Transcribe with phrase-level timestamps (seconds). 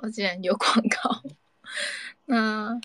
[0.00, 1.22] 我竟然有广告，
[2.26, 2.80] 那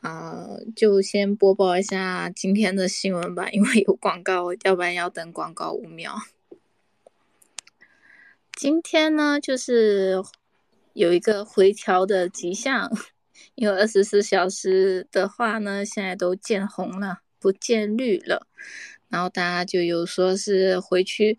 [0.00, 6.14] 啊、就先播报一下今天的新闻吧，因为有广告，要不然要等广告五秒。
[8.52, 10.22] 今天呢，就是
[10.92, 12.90] 有一个回调的迹象，
[13.54, 18.47] 因为二十四小时的话呢，现在都见红了，不见绿了。
[19.08, 21.38] 然后大家就有说是回去，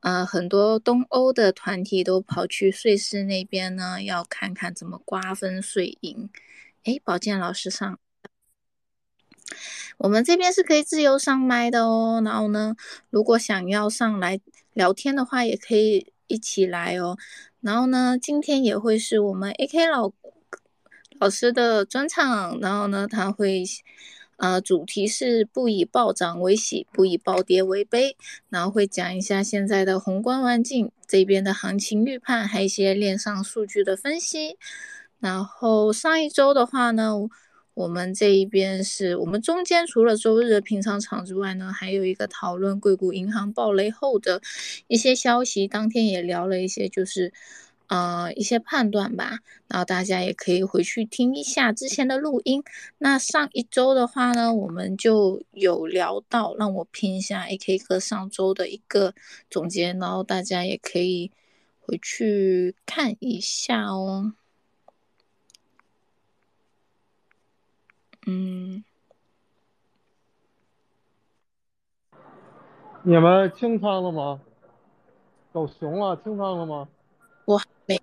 [0.00, 6.30] 呃，很多东欧的团体都跑去瑞士那边呢，要看看怎么瓜分税银。
[6.84, 7.98] 诶，宝健老师上，
[9.98, 12.22] 我们这边是可以自由上麦的哦。
[12.24, 12.76] 然后呢，
[13.10, 14.40] 如果想要上来
[14.72, 17.18] 聊天的话，也可以一起来哦。
[17.60, 20.12] 然后呢，今天也会是我们 AK 老
[21.18, 23.64] 老师的专场，然后呢，他会。
[24.38, 28.16] 呃，主题是不以暴涨为喜，不以暴跌为悲，
[28.48, 34.56] 然后会讲一下现在的宏观环境这边的行情预判，还有一些链上数据的分析。
[35.18, 37.14] 然后上一周的话呢，
[37.74, 44.40] 我们这一边是我们中间除了周日的平常场之外呢，还有一个讨论硅谷银行暴雷后的
[44.86, 47.32] 一些消息，当天也聊了一些就是。
[47.88, 52.62] 呃，一些判断吧，然后大家也可以回去听一下之前的录音。
[52.98, 59.14] 那上一周的话呢，我们就有聊到，让我拼一下 AK 哥上周的一个
[59.48, 61.30] 总结，然后大家也可以
[61.80, 64.34] 回去看一下哦。
[68.26, 68.84] 嗯，
[73.02, 74.42] 你们清仓了吗？
[75.50, 76.86] 走熊了，清仓了吗？
[77.48, 77.98] 我没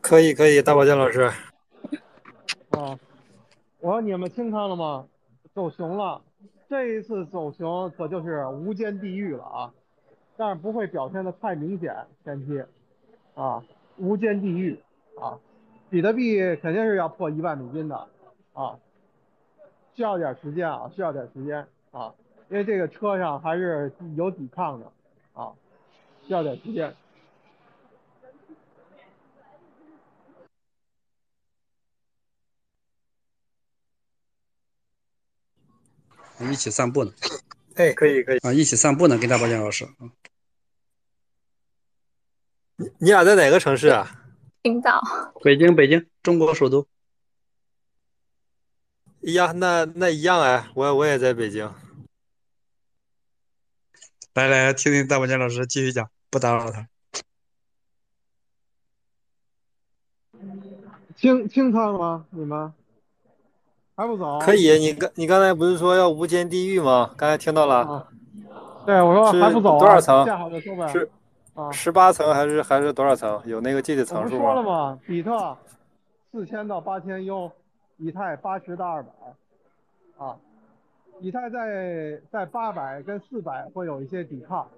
[0.00, 1.22] 可以可以，大宝剑老师，
[2.70, 2.96] 啊，
[3.80, 5.08] 我说你们清仓了吗？
[5.52, 6.22] 走熊了，
[6.68, 9.74] 这一次走熊可就是无间地狱了啊！
[10.36, 12.62] 但是不会表现的太明显，前期
[13.34, 13.60] 啊，
[13.96, 14.78] 无间地狱
[15.20, 15.36] 啊，
[15.90, 18.06] 比特币肯定是要破一万美金的
[18.52, 18.78] 啊，
[19.94, 22.14] 需要点时间啊，需要点时间啊，
[22.48, 24.86] 因为这个车上还是有抵抗的
[25.34, 25.50] 啊，
[26.24, 26.94] 需要点时间。
[36.40, 37.12] 一起散步呢。
[37.74, 39.86] 哎，可以可以啊，一起散步呢，跟大宝剑老师。
[42.76, 44.24] 你你俩在哪个城市啊？
[44.62, 45.00] 青岛。
[45.42, 46.86] 北京，北京，中国首都。
[49.20, 51.72] 一样，那那一样哎，我我也在北京。
[54.34, 56.88] 来来，听听大宝剑老师继续讲，不打扰他。
[61.16, 62.26] 清清仓了吗？
[62.30, 62.72] 你们？
[63.96, 64.38] 还不走？
[64.40, 67.10] 可以，你刚你刚才不是说要无间地狱吗？
[67.16, 67.76] 刚才听到了。
[67.76, 68.08] 啊、
[68.84, 70.26] 对，我说还不走、啊，多少层？
[70.26, 70.86] 下好就收呗。
[70.88, 71.08] 是
[71.54, 73.40] 啊，十八层还是还是多少层？
[73.46, 74.42] 有那个具体层数吗？
[74.42, 74.98] 我不说了吗？
[75.06, 75.56] 比特
[76.30, 77.50] 四千到八千 U，
[77.96, 79.10] 以太八十到二百，
[80.18, 80.36] 啊，
[81.20, 84.68] 以太在在八百跟四百会有一些抵抗，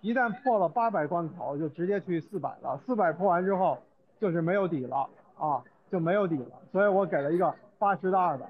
[0.00, 2.78] 一旦破了八百关口，就直接去四百了。
[2.86, 3.76] 四百破完之后
[4.20, 5.60] 就是没有底了啊，
[5.90, 6.52] 就没有底了。
[6.70, 7.52] 所以我给了一个。
[7.80, 8.44] 八十到二百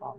[0.00, 0.12] 啊，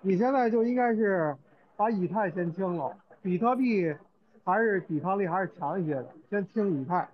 [0.00, 1.36] 你现在就应该是
[1.76, 3.94] 把以太先清了，比特币
[4.44, 7.08] 还是抵抗力还是强一些的，先清以太，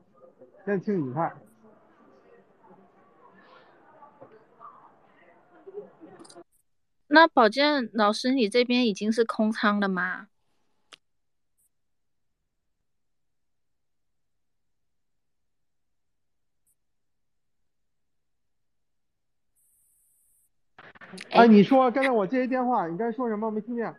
[0.64, 1.30] 先清以太。
[7.08, 10.28] 那宝剑老师，你这边已经是空仓了吗？
[21.30, 23.50] 哎，你说刚才我接一电话，你刚才说什么？
[23.50, 23.94] 没听见。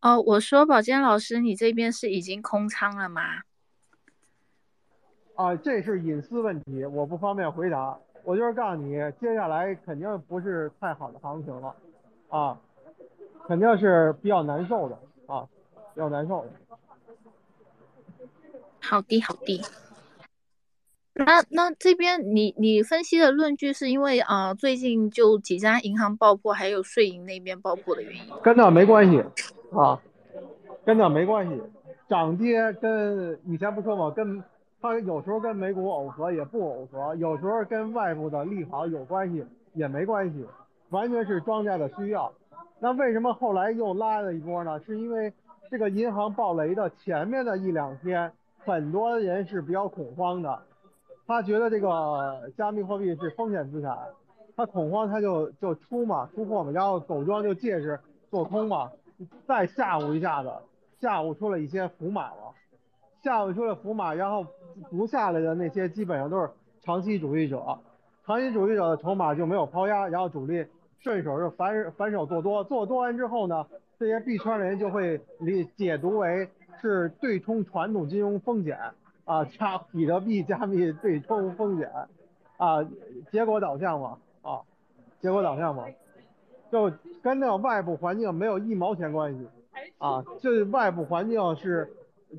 [0.00, 3.22] 哦，我说宝剑老师，你这边是已经空仓了吗？
[5.34, 7.98] 啊，这是隐私问题，我不方便回答。
[8.24, 11.74] 我就是告诉你，接下来肯定不是太好的行情了，
[12.28, 12.60] 啊，
[13.46, 15.48] 肯定是比较难受的啊，
[15.94, 16.50] 比较难受的。
[18.80, 19.62] 好的，好的。
[21.18, 28.22] 那那这边你你分析的论据是因为啊、最近就几家银行爆破，还有税银那边爆破的原因。
[28.42, 29.18] 跟那没关系
[29.72, 30.00] 啊，
[30.84, 31.60] 跟那没关系，
[32.08, 34.42] 涨跌跟以前不说嘛，跟
[34.80, 39.44] 它有时候跟美股耦合也不耦合，有时候跟外部的利好有关系
[39.74, 40.46] 也没关系，
[40.90, 42.32] 完全是庄家的需要。
[42.78, 44.80] 那为什么后来又拉了一波呢？
[44.86, 45.32] 是因为
[45.68, 48.30] 这个银行暴雷的前面的一两天，
[48.64, 50.62] 很多人是比较恐慌的，
[51.28, 53.94] 他觉得这个加密货币是风险资产，
[54.56, 58.90] 他恐慌他就就出嘛，出货嘛，然后狗庄就借势做空嘛，
[59.46, 60.50] 再吓唬一下子，
[60.98, 62.54] 吓唬出了一些浮码了，
[63.22, 64.46] 吓唬出了浮码，然后
[64.90, 66.48] 不下来的那些基本上都是
[66.82, 67.78] 长期主义者，
[68.24, 70.64] 长期主义者的筹码就没有抛压，然后主力
[70.98, 73.66] 顺手就反反手做多，做多完之后呢，
[73.98, 76.48] 这些币圈的人就会理解读为
[76.80, 78.78] 是对冲传统金融风险。
[79.28, 81.92] 啊，加比特币加密对冲风险
[82.56, 82.82] 啊，
[83.30, 84.62] 结果导向嘛啊，
[85.20, 85.84] 结果导向嘛，
[86.72, 86.90] 就
[87.22, 89.46] 跟那外部环境没有一毛钱关系
[89.98, 91.92] 啊，这外部环境是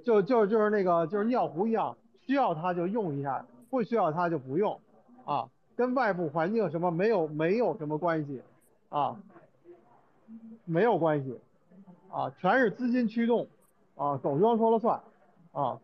[0.03, 4.79] 就就就是那个就是尿壶一样，需要它就用一下，不需要它就不用
[5.25, 8.41] 啊，跟外部环境什么没有没有什么关系
[8.89, 9.15] 啊，
[10.65, 11.39] 没有关系
[12.09, 13.45] 啊，全是资金驱动
[13.95, 14.99] 啊，狗庄说了算
[15.51, 15.79] 啊。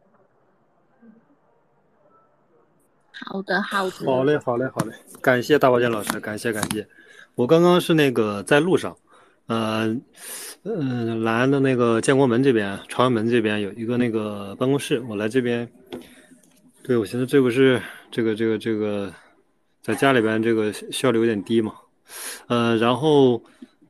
[3.24, 4.06] 好的，好的。
[4.06, 6.86] 好嘞，好嘞，好嘞，感谢大宝剑老师，感谢感谢。
[7.36, 8.96] 我刚刚是那个在路上，
[9.48, 9.96] 呃，
[10.64, 15.68] 嗯、来的那个建国门这边，朝阳门这边有一个那个办公室，我来这边。
[16.84, 17.82] 对，我现在这不是
[18.12, 19.12] 这个这个这个，
[19.82, 21.74] 在家里边这个效率有点低嘛，
[22.48, 23.42] 呃，然后，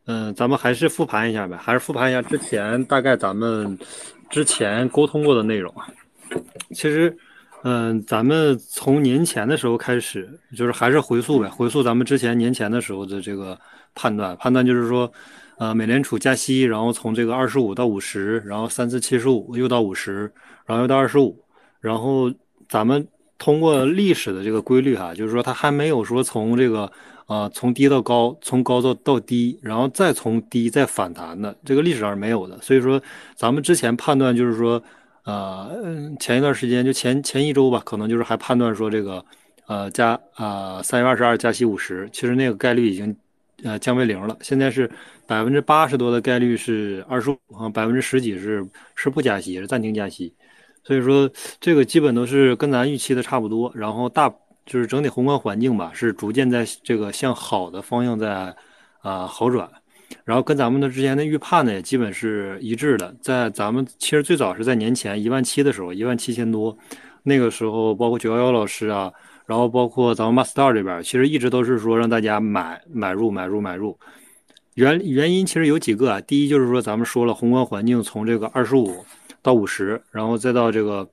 [0.06, 3.78] 嗯、咱们还是复盘一下呗，还是复盘一下之前大概咱们
[4.30, 5.88] 之前沟通过的内容啊。
[6.69, 7.16] 其实，
[7.68, 13.60] 嗯、咱们从年前的时候开始，就是还是回溯呗，回溯咱们之前年前的时候的这个
[13.96, 15.12] 判断，判断就是说，
[15.58, 20.32] 呃，美联储加息，然后从这个二十五到五十，然后三次七十五，又到五十，
[20.68, 21.44] 然后又到二十五，
[21.82, 22.32] 然后
[22.70, 23.08] 咱们
[23.40, 26.92] 通过历史的这个规律哈，就是说它还没有说从这个
[27.26, 32.62] 呃从低到高，从高到到低，然后再从低再反弹的，这个历史上是没有的。
[32.62, 33.02] 所以说，
[33.36, 34.80] 咱们之前判断就是说，
[35.25, 35.69] 呃，
[36.19, 39.25] 前一段时间就前前一周吧，可能就是还判断说这个
[39.68, 43.16] 呃加啊三月二十二加息五十，其实那个概率已经
[43.63, 44.38] 呃降为零了。
[44.42, 44.89] 现在是
[45.27, 50.33] 百分之八十多的概率是二十五，啊，百分之十几是是不加息，是暂停加息。
[50.83, 51.30] 所以说
[51.60, 54.31] 这个基本都是跟咱预期的差不多，然后大
[54.68, 58.56] 就是整体宏观环境吧，是逐渐在这个向好的方向在
[59.02, 59.68] 啊、好转，
[60.26, 63.16] 然后跟咱们的之前的预判呢也基本是一致的。
[63.22, 66.76] 在咱们其实最早是在年前一万七的时候，一万七千多，
[67.24, 69.14] 那个时候包括九幺幺老师啊，
[69.46, 73.98] 然后包括咱们 Master 这边，其实一直都是说让大家买买入买入买入。
[74.74, 79.06] 原原因其实有几个啊，第一就是说咱们说了宏观环境从这个二十五
[79.42, 81.08] 到五十，然后再到这个，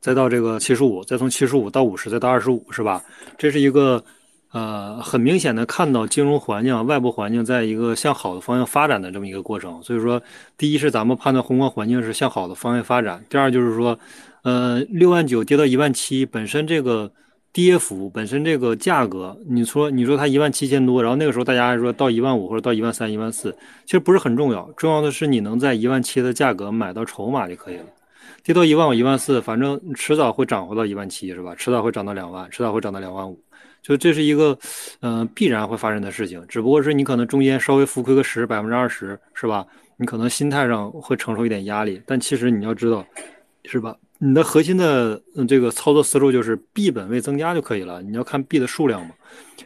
[0.00, 3.02] 再到这个七十五，再从七十五到五十，再到二十五，是吧？
[3.38, 4.04] 这是一个
[4.52, 9.82] 呃很明显的看到金融环境、外部环境在一个向好的方向发展的这么一个过程。
[9.82, 10.20] 所以说，
[10.56, 13.98] 第一是咱们判断宏观环境是向好的方向发展，第二就是说，
[14.42, 17.10] 呃，六万九跌到一万七，本身这个。
[17.52, 23.52] 跌幅本身这个价格，你说你说它一万七千多，然后那个时候大家还说到一万五或者到一万三、一万四，
[23.84, 27.84] 其实不是很重要，重要的是你能在一万七的价格买到筹码就可以了。
[28.44, 31.52] 跌到一万五、一万四，反正迟早会涨回到一万七，是吧？
[31.56, 33.36] 迟早会涨到两万，迟早会涨到两万五，
[33.82, 34.58] 就这是一个
[35.00, 39.66] 嗯、必然会发生的事情，只不过是你可能中间稍微浮亏个十百分之二十，是吧？
[39.96, 43.06] 你可能心态上会承受一点压力，但其实你要知道，
[43.64, 43.96] 是吧？
[44.18, 49.14] 你的核心的嗯这个操作思路就是币本位增加就可以了，你要看币的数量嘛，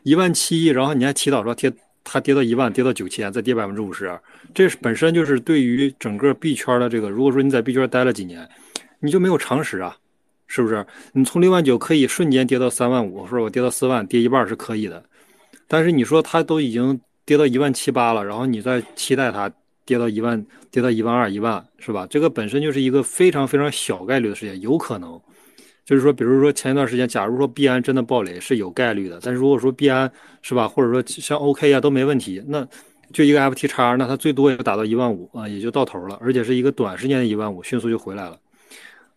[0.05, 1.73] 一万七，然后你还祈祷说跌
[2.05, 4.17] 它跌到一万，跌到九千，再跌百分之五十，
[4.55, 8.49] 这本身就是对于整个币圈的这个，如果说你在币圈待了几年，
[9.01, 9.97] 你就没有常识啊，
[10.55, 10.87] 是不是？
[11.13, 15.03] 你从六万九可以瞬间跌到三万五，或者我跌到四万，跌一半是可以的，
[15.67, 19.51] 但是你说它都已经跌到一万七八了，然后你再期待它。
[19.87, 22.07] 跌到一万，跌到一万二、一万，是吧？
[22.09, 25.21] 这个本身就是一个非常非常小概率的事情，有可能，
[25.85, 32.67] 就是说，比如说前一段时间，假如说币安真的暴雷是有概率的，但是如果说币安是吧，或者说像 OK 啊都没问题，那
[33.13, 38.39] 就一个 FT 叉，那它最多也打到一万五啊，也就到头了，而且是一个短时间的一万五，迅速就回来了。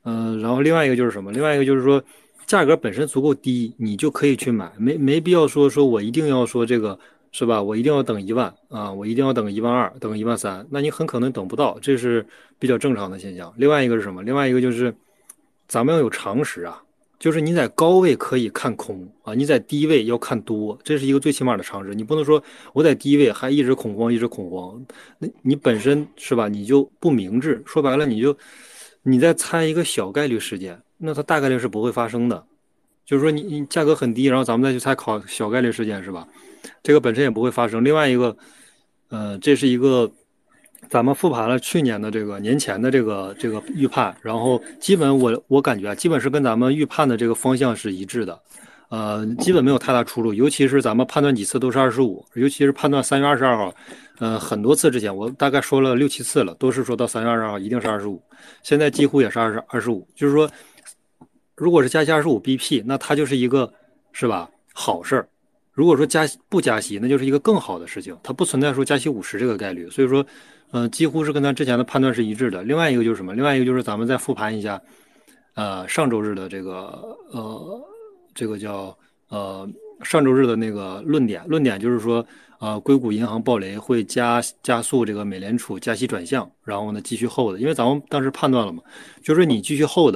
[0.07, 1.31] 嗯、然后另外一个就是什么？
[1.31, 2.01] 另外一个就是说，
[2.45, 6.97] 价格本身足够低，你就可以去买，没没必要说说我一定要说这个。
[7.33, 7.61] 是吧？
[7.61, 8.91] 我一定要等一万啊！
[8.91, 12.25] 我一定要等一万二，等一万三，那你很可能等不到，这是
[12.57, 13.53] 比较正常的现象。
[13.57, 14.23] 另外一个是什么？
[14.23, 14.91] 另外一个就是，
[15.67, 16.81] 咱们要有常识啊
[17.19, 21.93] 就是你在高位可以看空啊，你在低位要看多，这是一个最起码的常识。
[21.93, 22.41] 你不能说
[22.73, 24.81] 我在低位还一直恐慌，一直恐慌，
[25.19, 26.47] 那你本身是吧？
[26.47, 27.61] 你就不明智。
[27.65, 28.35] 说白了，你就
[29.09, 32.45] 你在猜一个小概率事件，那它大概率是不会发生的。
[33.05, 36.27] 就是说你你价格很低，然后咱们再去参考小概率事件是吧？
[36.83, 37.83] 这个本身也不会发生。
[37.83, 38.35] 另外一个，
[39.09, 40.11] 呃，这是一个。
[40.89, 48.39] 咱们复盘了去年的这个年前的这个这个预判，然后基本我我感觉啊，基本是跟咱们预判的这个方向是一致的，
[48.89, 50.33] 呃，基本没有太大出入。
[50.33, 53.73] 尤其是咱们判断几次都是二十五，尤其是判断三月二十二号，
[54.19, 58.21] 呃，很多次之前我大概说了六七次了，都是说到三月二十二号一定是二十五，
[58.63, 60.07] 现在几乎也是二十二十五。
[60.15, 60.49] 就是说，
[61.55, 63.71] 如果是加息二十五 BP，那它就是一个
[64.11, 65.27] 是吧好事儿。
[65.71, 69.89] 如果说加不加息，那就是一个更好的事情，它不存在说加息五十这个概率。
[69.89, 70.25] 所以说。
[70.71, 72.61] 嗯，几乎是跟咱之前的判断是一致的。
[72.61, 73.33] 另外一个就是什么？
[73.33, 74.81] 另外一个就是咱们再复盘一下，
[75.55, 77.81] 呃，上周日的这个呃，
[78.37, 78.95] 这个叫
[79.29, 79.67] 呃
[80.03, 81.43] 上周日的那个论点。
[81.47, 82.23] 论点就是说，
[82.59, 87.59] 呃，硅谷银行暴雷会加加速这个美联储加息转向，然后呢继续 hold。
[87.59, 88.83] 因为咱们当时判断了嘛，
[89.23, 90.15] 就是你继续 hold，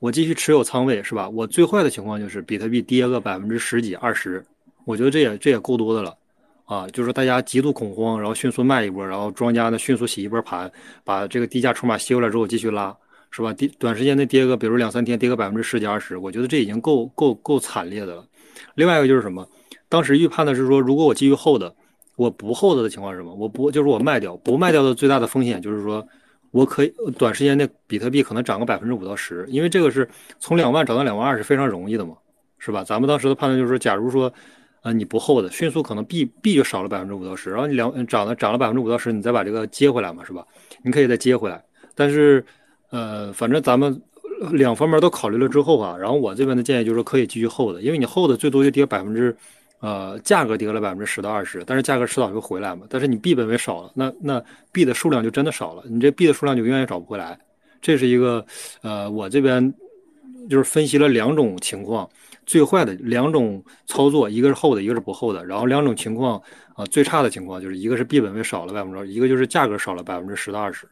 [0.00, 1.28] 我继续持有仓位是吧？
[1.28, 4.42] 我最坏的情况就是比特币跌个百分之十几二十，
[4.86, 6.16] 我觉得这也这也够多的了。
[6.64, 10.70] 啊，就是大家极度恐慌，然后迅速卖一波，然后庄家呢迅速洗一波盘，
[11.02, 12.94] 把这个低价筹码吸回来之后继续拉，
[13.30, 13.52] 是吧？
[13.52, 18.24] 跌短时间内跌个，比如两三天跌个百分之十几二十，我觉得这已经够够够惨烈的了。
[18.74, 19.46] 另外一个就是什么？
[19.88, 21.62] 当时预判的是说，如果我继续 hold，
[22.16, 23.34] 我不厚的的情况是什么？
[23.34, 26.06] 我不就是我卖掉，不卖掉的最大的风险就是说，
[26.50, 30.08] 我可以短时间内比特币可能涨个百分之五到十，因为这个是
[30.38, 32.14] 从两万涨到两万二是非常容易的嘛，
[32.58, 32.82] 是吧？
[32.84, 34.32] 咱们当时的判断就是说，假如说。
[34.80, 40.46] 啊，你不厚的，迅速可能币币就少了百分之五到十，然后你两涨了涨了百分之五到十，你再把这个接回来嘛，是吧？
[40.84, 41.60] 你可以再接回来，
[41.96, 42.42] 但是，
[42.90, 44.00] 呃，反正咱们
[44.52, 49.36] 两方面都考虑了之后啊，然后我这边的建议就是可以继续厚的，因为你厚的最多就跌百分之，
[49.80, 54.42] 呃，价格跌了百分之十到二十，但是价格迟早会回来嘛，但是你币本位少了，那那
[54.72, 57.38] 币的数量就真的少了，你这币的数量就永远也找不回来，
[57.80, 58.44] 这是一个，
[58.82, 59.72] 呃，我这边
[60.48, 62.08] 就是分析了两种情况。
[62.46, 65.44] 最坏的两种操作，一个是厚的，一个是不厚的。
[65.44, 66.42] 然后两种情况
[66.72, 70.88] 啊，最差的情况就是一个是币本位少了百分之，一个就是价格少了百分之十到二十。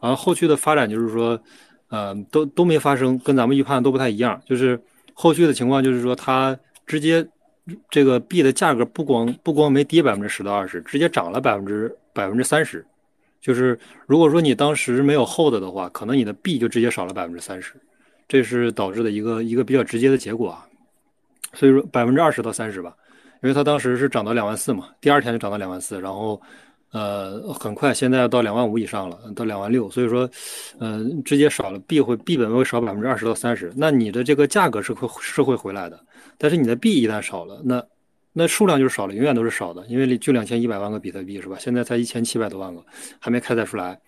[0.00, 1.40] 然后后续的发展就是说，
[1.88, 4.40] 呃，都都没发生，跟咱们预判都不太一样。
[4.44, 4.80] 就是
[5.14, 7.26] 后续的情况就是说，它直接
[7.90, 12.84] 这个币的价格不光不光没跌百分之十到二十，直接涨了百分之百分之三十。
[13.40, 17.74] 就是如果说你当时没有厚的的话，可能你的币就直接少了百分之三十，
[18.26, 20.66] 这是导致的一个一个比较直接的结果啊。
[21.54, 22.94] 所以说百分之二十到三十吧，
[23.42, 26.40] 因为它当时是涨到两万四嘛，第二天就涨到两万四，然后，
[26.90, 30.28] 呃，很快现在要到两万五以上了，到两万六，所以说，
[30.80, 36.00] 嗯，直接少了币会币本位少百分之二十到三十，那你的这个价格是会是会回来的，
[36.38, 37.84] 但是你的币一旦少了，那
[38.32, 41.56] 那数量就是少了，永远都是少的，因为就两千一百万个比特币是吧？
[41.58, 42.82] 现在才一千七百多万个，
[43.18, 44.00] 还没开采出来。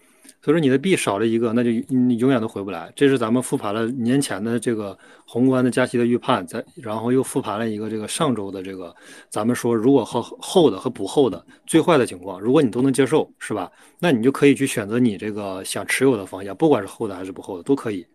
[0.42, 2.90] 所以说你的币少了一个，那就你永远都回不来。
[2.97, 8.94] 这是咱们复盘了年前的这个宏观的加息的预判，再然后又复盘了一个这个上周的这个，
[9.28, 13.70] 咱们说如果后后的和不后的最坏的情况，如果你都能接受，是吧？
[13.99, 18.06] 那你就可以去选择你这个想持有的方向，不管是后的还是不后的都可以。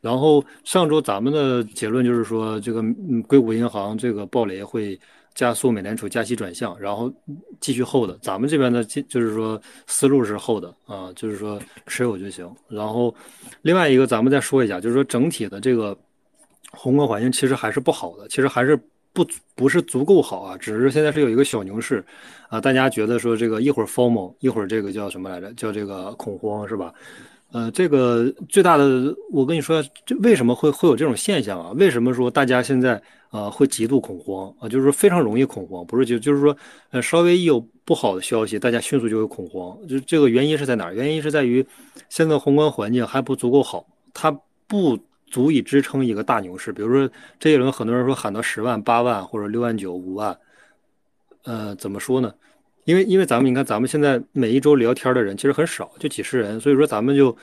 [0.00, 2.82] 然后上周咱们的结论就是说，这个
[3.26, 5.00] 硅谷银行这个暴雷会。
[5.34, 7.12] 加速美联储加息转向，然后
[7.60, 8.16] 继续厚的。
[8.22, 12.48] 咱们这边的就是说思路是厚的啊，就是说持有就行。
[12.68, 13.14] 然后
[13.62, 15.96] 另外一个，咱们再说一下，就是说整体的这个
[16.70, 18.78] 宏观环境其实还是不好的，其实还是
[19.12, 20.56] 不不是足够好啊。
[20.56, 22.04] 只是现在是有一个小牛市
[22.48, 25.52] 啊，大家觉得说这个一会儿 formal，一会儿这个叫什么来着？
[25.54, 26.94] 叫这个恐慌是吧？
[27.54, 31.70] 呃，这个最大的，我跟你说，这为什么会会有这种现象啊？
[31.76, 34.68] 为什么说大家现在呃会极度恐慌啊？
[34.68, 36.56] 就是说非常容易恐慌，不是就就是说，
[36.90, 39.78] 呃，稍微一有不好的消息，大家迅速就会恐慌。
[39.86, 40.92] 就这个原因是在哪？
[40.92, 41.64] 原因是在于
[42.08, 46.72] 现在宏观环境还不足够好，它不足以支撑一个大牛市。
[46.72, 47.08] 比如说
[47.38, 50.36] 这一轮很多人说喊到十万、八万或者六万九、五万，
[51.44, 52.34] 呃，怎么说呢？
[52.84, 57.34] 因为因为咱们你看，咱们现在每一周聊天的人其实很少，就几十人，所以说咱们就，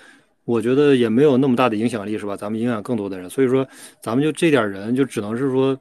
[0.45, 2.37] 我觉得也没有那么大的影响力，是吧？
[2.37, 3.67] 咱们影响更多的人，所以说
[4.03, 5.75] 咱们就这点人，就只能是说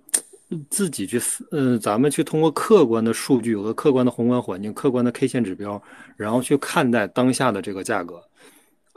[0.71, 5.83] 自己去，嗯，咱们去通过客观的数据和客观的宏观环境、客观的 K 线指标，
[6.17, 8.23] 然后去看待当下的这个价格，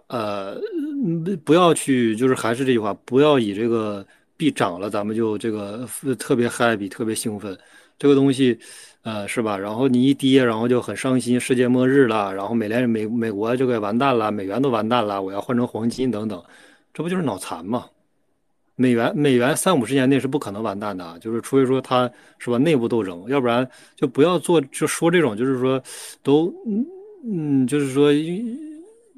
[0.07, 0.57] 呃，
[1.43, 4.05] 不要去，就是还是这句话，不要以这个
[4.37, 5.85] 币涨了，咱们就这个
[6.17, 7.57] 特别 happy、特别兴奋，
[7.99, 8.57] 这个东西。
[9.03, 9.57] 呃，是吧？
[9.57, 12.33] 然后你一跌，然后就很伤心，世界末日了。
[12.33, 16.41] 然后美联美美国这个完蛋了，美元都完蛋了，我要换成黄金等等，
[16.93, 17.85] 这不就是脑残吗？
[18.75, 25.79] 美元美元三五十年内是不可能完蛋的，就是除非说它是吧内部斗争，要不然就不要做就说这种就是说
[26.23, 26.85] 都嗯
[27.25, 28.09] 嗯就是说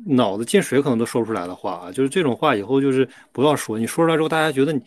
[0.08, 4.82] 脑子进水可能都说不出来的话啊，就是这种话以后就是不要说，你说出来之后大家觉得你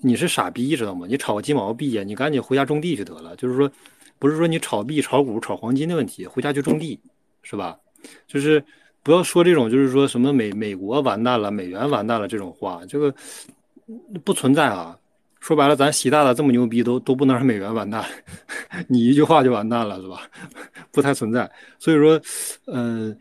[0.00, 1.06] 你是傻逼知道吗？
[1.08, 3.34] 你炒个鸡毛币呀，你赶紧回家种地去得了。
[3.36, 3.70] 就是说
[4.18, 6.98] 不是说你炒币、炒股、炒黄金的问题，回家去种地
[7.42, 7.78] 是吧？
[8.26, 8.62] 就是
[9.02, 13.14] 不要说这种就是说什么美美国完蛋了、美元完蛋了这种话，这个。
[14.22, 14.98] 不存在啊！
[15.40, 18.04] 说白了，咱习大大这么牛逼，都都不能让美元完蛋，
[18.86, 20.28] 你一句话就完蛋了，是吧？
[20.92, 21.50] 不太存在。
[21.78, 22.20] 所以说，
[22.66, 23.18] 嗯，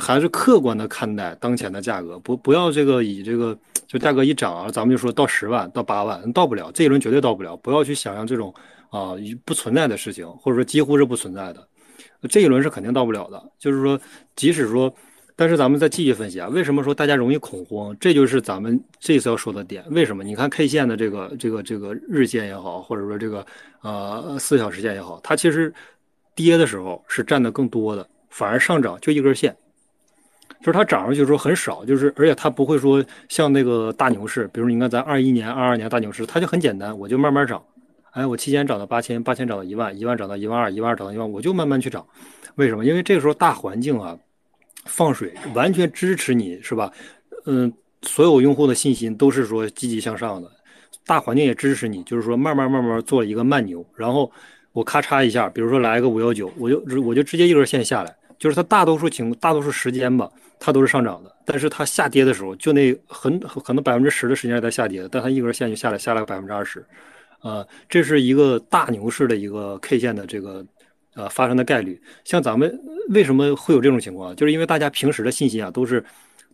[0.00, 7.56] 还是客观的看待当前的价格，不不要这个以这个就价格一涨啊，咱们就说到十万到八万，到不了，这一轮绝对到不了。
[7.56, 8.54] 不要去想象这种
[8.90, 11.66] 啊不存在的事情，或者说几乎是不存在的，
[12.28, 13.42] 这一轮是肯定到不了的。
[13.58, 14.00] 就是说，
[14.36, 14.92] 即使说。
[15.34, 17.96] 但是咱们再继续分析啊，为什么说大家容易恐慌？
[17.98, 19.82] 这就是咱们这次要说的点。
[19.88, 20.22] 为什么？
[20.22, 23.44] 你看 K 线的这个这个这个日线也好，或者说这个
[23.80, 25.72] 呃四小时线也好，它其实
[26.36, 29.56] 跌的时候是占的更多的，反而上涨就一根线，
[30.60, 37.62] 就是它涨上去的时候很少，就是而且它不会说像那个大牛市，比如你看咱二一年、二二年大牛市，它就很简单，我就慢慢涨。
[38.12, 42.06] 哎，我期间涨到八千，八千涨到一万，一万涨到一万二，一万二涨到一万，我就慢慢去涨。
[42.56, 42.84] 为什么？
[42.84, 44.18] 因为这个时候大环境啊。
[44.86, 46.90] 放水完全支持你是吧？
[47.46, 47.72] 嗯，
[48.02, 50.50] 所有用户的信心都是说积极向上的，
[51.06, 54.28] 大环境也支持你，就是说慢慢慢慢做一个慢牛，然后
[54.72, 60.28] 我咔嚓一下，比如说来个五幺九，我就我就直接一根线下来，就是它大多数情大多数时间吧，
[60.58, 66.84] 它都是上涨的，但是它下跌的时候，就那很可能百分之十的时间是在下跌的，但它一根线就下来下来百分之二十，
[67.38, 70.66] 啊，这是一个大牛市的一个 K 线的这个。
[71.14, 72.74] 呃，发生的概率，像咱们
[73.10, 74.34] 为什么会有这种情况？
[74.34, 76.02] 就是因为大家平时的信心啊，都是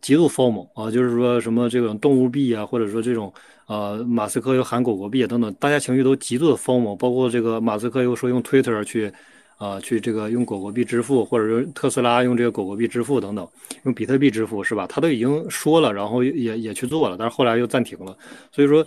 [0.00, 3.32] 极度 formal 啊，就是说什么这种动物币啊，或者说这种
[3.68, 6.96] 呃，马斯克又喊狗狗币啊等等，大家情绪都极度的 formal。
[6.96, 9.12] 包括这个马斯克又说用 Twitter 去
[9.58, 13.46] 啊，去这个用狗狗币支付，或者用特斯拉用这个狗狗币支付等等，
[13.84, 14.86] 用比特币支付是吧？
[14.86, 18.16] 他都已经说了，然后也也去做了，但是后来又暂停了。
[18.50, 18.86] 所以说，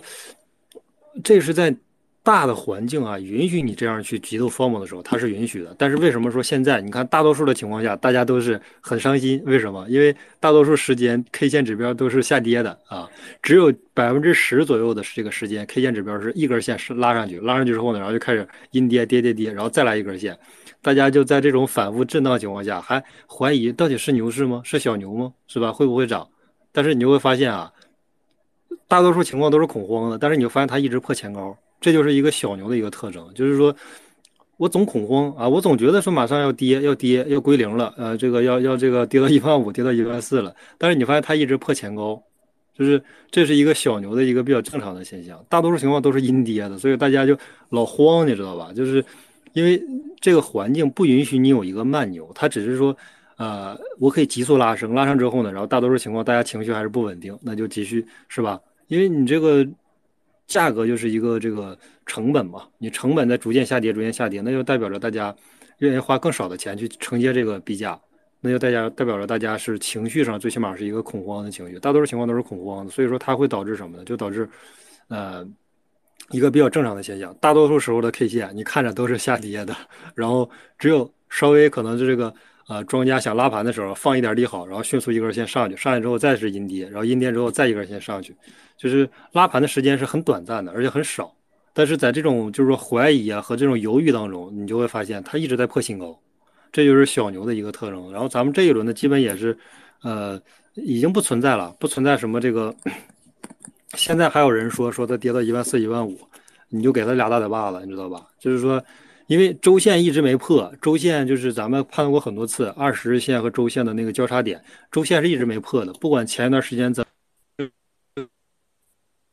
[1.22, 1.72] 这是在。
[2.24, 5.74] 大的环境啊，允许你这样去极度 form 的时候，它是允许的。
[5.76, 9.42] 但是为什么说现在你看大多数的情况下，大家都是很伤心？
[9.44, 9.84] 为什么？
[9.88, 13.10] 因为大多数时间 K 线指标都是下跌的啊，
[13.42, 20.38] 只有百分之十左右的这个时间 K 线指标是一根线是拉上去，拉上去之后呢，然后就开始阴跌跌跌跌，然后再来一根线，
[20.80, 24.62] 大家就在这种反复震荡情况下，还怀疑到底是牛市吗？
[24.64, 25.32] 是小牛吗？
[25.48, 25.72] 是吧？
[25.72, 26.28] 会不会涨？
[26.70, 27.72] 但是你就会发现啊，
[28.86, 31.58] 大多数情况都是恐慌的，但是你就发现它一直破前高。
[31.82, 33.74] 这就是一个小牛的一个特征，就是说，
[34.56, 40.54] 我总恐慌啊，我总觉得说马上要跌，要跌，要归零了，呃，这个要要这个跌到一万五，跌到一万四了。
[40.78, 42.22] 但是你发现它一直破前高，
[42.78, 45.44] 就是这是一个小牛的一个比较正常的现象。
[45.48, 47.36] 大多数情况都是阴跌的，所以大家就
[47.68, 48.72] 老慌，你知道吧？
[48.72, 49.04] 就是
[49.52, 49.82] 因为
[50.20, 52.96] 这个环境不允许你有一个慢牛，它只是说，
[53.38, 58.60] 呃，我可以急速拉升，拉升之后呢，然后大多数情况大家情绪还是不稳定，那就继续是吧？
[58.86, 59.66] 因为你这个。
[60.52, 65.34] 价格就是一个这个成本嘛，你成本在逐渐下跌，逐渐下跌，那就代表着大家
[65.78, 67.98] 愿意花更少的钱去承接这个币价，
[68.42, 74.04] 那就大家代表着大家是情绪上最起码是一个恐慌的情绪，大多数情况都是恐慌的，所以说它会导致什么呢？
[74.04, 74.46] 就导致，
[75.08, 75.42] 呃，
[76.30, 79.74] 一个比较正常的现象，大多数时候的 K 线你看着都是下跌的，
[80.14, 82.32] 然后只有稍微可能是这个。
[82.66, 88.34] 啊，庄家想拉盘的时候放一点利好，然后迅速一根线上去，上去之后再是阴跌，然后阴跌之后再一根线上去，
[88.76, 91.34] 就是拉盘的时间是很短暂的，而且很少。
[91.72, 96.16] 但是在这种就是说怀疑啊和这种犹豫当中，你就会发现它一直在破新高，
[96.70, 98.12] 这就是小牛的一个特征。
[98.12, 99.58] 然后咱们这一轮呢，基本也是，
[100.02, 100.40] 呃，
[100.74, 102.74] 已经不存在了，不存在什么这个。
[103.94, 106.16] 现在还有人说说它跌到一万四、一万五，
[106.68, 108.24] 你就给他俩大嘴巴子，你知道吧？
[108.38, 108.82] 就是说。
[109.32, 115.92] 因为周线一直没破，周线就是咱们判断过很多次，二十日线和周线的那个交叉点，周线是一直没破的。
[115.94, 117.02] 不管前一段时间怎，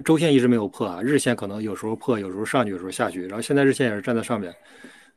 [0.05, 3.27] 周线一直没有破啊，日线可能有时候破，有时候上去，有时候下去。
[3.27, 4.55] 然后现在日线也是站在上面。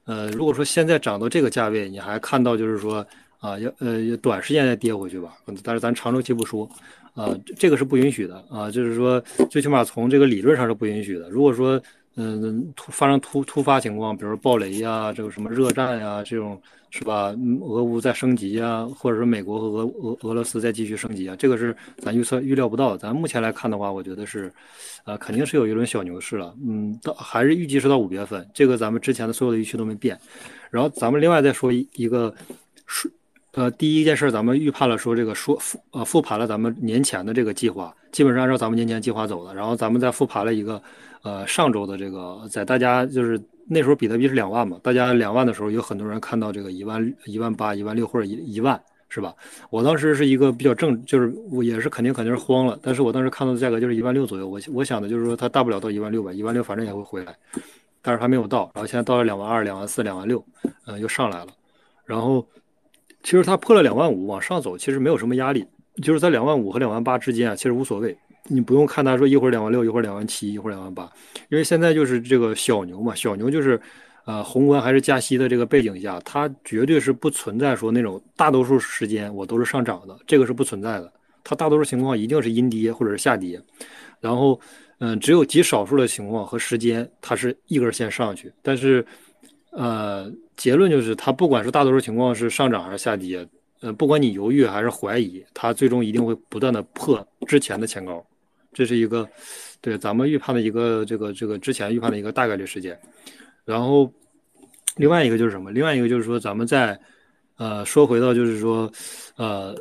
[0.04, 3.06] 呃，如果说现在涨到这个价位，你还看到就是说
[3.38, 6.68] 啊，要呃短时间再跌回去吧，但是咱长周期不说，
[7.14, 11.30] 啊，这个是不允许的啊，就是说最起码从这个理论上是不允许的。
[11.30, 11.80] 如果说
[12.16, 17.35] 嗯，突发生突突发情况，比如暴雷呀，这个什么热战呀，这种是吧？
[17.62, 22.96] 俄乌在升级呀，或者说美国和俄俄俄罗斯在继续升级啊，这个是咱预测预料不到。
[22.96, 24.53] 咱目前来看的话，我觉得是，
[25.05, 26.55] 呃，肯定是有一轮小牛市了。
[26.66, 30.18] 嗯，到还是预计是到五月份，这个咱们之前的所有的预期都没变。
[30.70, 32.35] 然后咱们另外再说一一个
[32.87, 33.11] 数
[33.52, 40.82] 呃，第一件事咱们预判了说这个说复呃复盘了咱们年前的这个计划，基本上按照咱们年前计划走的，然后咱们再复盘了一个
[41.22, 48.80] 呃上周的这个，在大家就是那时候比特币是两万嘛，大家两万的时候有很多人看到这个一万一万八一万六或者一一万。
[49.14, 49.34] 是吧？
[49.68, 52.78] 我当时是一个比较正，就是我也是肯定肯定是慌了。
[52.80, 57.36] 但是我当时看到的价格就是一万六左右，我我想的就是说它大不了到一万六吧，一万六反正也会回来，
[58.00, 58.70] 但是还没有到。
[58.74, 60.42] 然后现在到了两万二、两万四、两万六，
[60.86, 61.48] 嗯，又上来了。
[62.06, 62.42] 然后
[63.22, 65.66] 其实它破了两万五往上走，其实没有什么压力，
[66.02, 68.16] 就是在两万五和两万八之间啊，其实无所谓。
[68.48, 71.11] 你不用看它说一会儿两万六，一会儿两万七，一会儿两万八，
[71.48, 73.80] 因为现在就是这个小牛嘛，小牛就是。
[74.24, 81.12] 呃，宏观还是加息的这个背景下，它绝对是不存在说那种大多数时间我都是上涨的，这个是不存在的。
[81.42, 83.61] 它大多数情况一定是阴跌或者是下跌，
[84.20, 84.61] 然后，
[85.00, 88.52] 嗯，只有极少数的情况和时间它是一根线上去。
[88.62, 89.04] 但是，
[89.72, 93.46] 呃，结论就是它不管是大多数情况是上涨还是下跌，
[93.80, 98.24] 呃，不管你犹豫还是怀疑，它最终一定会不断的破之前的前高。
[98.72, 99.28] 这是一个
[99.80, 102.98] 对咱们预判的一个这个这个之前预判的一个大概率事件。
[103.64, 104.12] 然后，
[104.96, 105.70] 另外一个就是什么？
[105.70, 106.98] 另外一个就是说，咱们在，
[107.56, 108.90] 呃，说回到就是说，
[109.37, 109.76] 呃，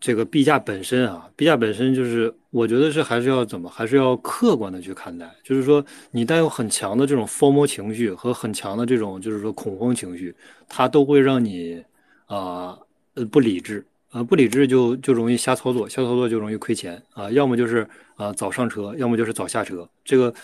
[0.00, 5.30] 这个币价本身啊，币价本身就是，我觉得是还是要怎么，还是要客观的去看待。
[5.44, 10.34] 就是说，你带有很强的这种 formal 情绪和很强的这种就是说恐慌情绪，
[10.68, 11.84] 它都会让你
[12.26, 12.78] 啊，
[13.14, 17.86] 呃，不理智啊，不理智就就容易瞎操作，瞎操作就容易亏钱啊，要么就是
[18.16, 19.88] 啊早上车，要么就是早下车。
[20.04, 20.34] 这个，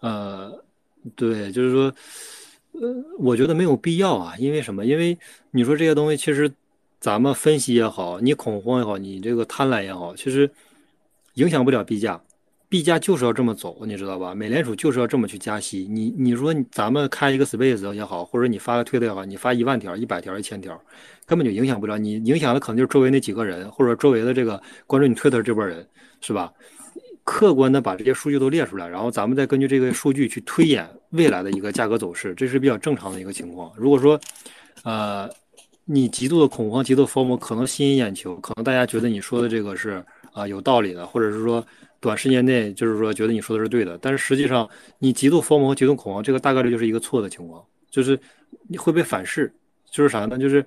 [0.00, 0.62] 呃。
[1.14, 1.94] 对，就是说，
[2.72, 4.84] 呃，我觉得没有必要啊，因为什么？
[4.84, 5.16] 因为
[5.52, 6.50] 你说这些东西，其实
[7.00, 10.50] 咱们分析也好，你恐慌也好，你这个贪婪也好，其实
[11.34, 12.20] 影响不了币价，
[12.68, 14.34] 币价就是要这么走，你知道吧？
[14.34, 15.86] 美联储就是要这么去加息。
[15.90, 20.80] 你你说咱们开一个 space 也好，或者你发个推特也好，你发一万条、一百条、一千条，
[21.26, 25.86] 根本就影响不了你，影响的可能就是周围那几个人，或者周围的这个关注你推特这波人，
[26.20, 26.52] 是吧？
[27.22, 33.72] 客观的把这些数据都列出来，然后咱们再根据这个数据去推演未来的一个价格走势，这是比较正常的一个情况。
[33.76, 34.18] 如果说，
[34.84, 35.28] 呃，
[35.86, 41.64] 你极度的恐慌、极度 form 可能吸引眼球，可能大家觉得你说的这个是啊有道理的，或者是说
[42.00, 44.68] 短时间内就是说觉得你说的是对的，但是实际上
[44.98, 48.18] 你极度 form 和极度恐慌，这个大概率就是一个错的情况，就是
[48.68, 49.50] 你会被反噬，
[49.90, 50.36] 就是啥呢？
[50.36, 50.64] 就是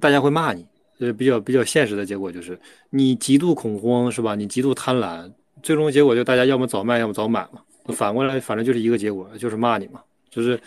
[0.00, 0.66] 大家会骂你，
[0.98, 2.58] 呃，比较比较现实的结果就是
[2.90, 4.34] 你极度恐慌是吧？
[4.34, 5.30] 你极度贪婪。
[5.62, 7.60] 最终结果就大家要么早卖，要么早买嘛。
[7.94, 10.00] 反过来，反正就是一个结果，就是骂你嘛。
[10.28, 10.58] 就是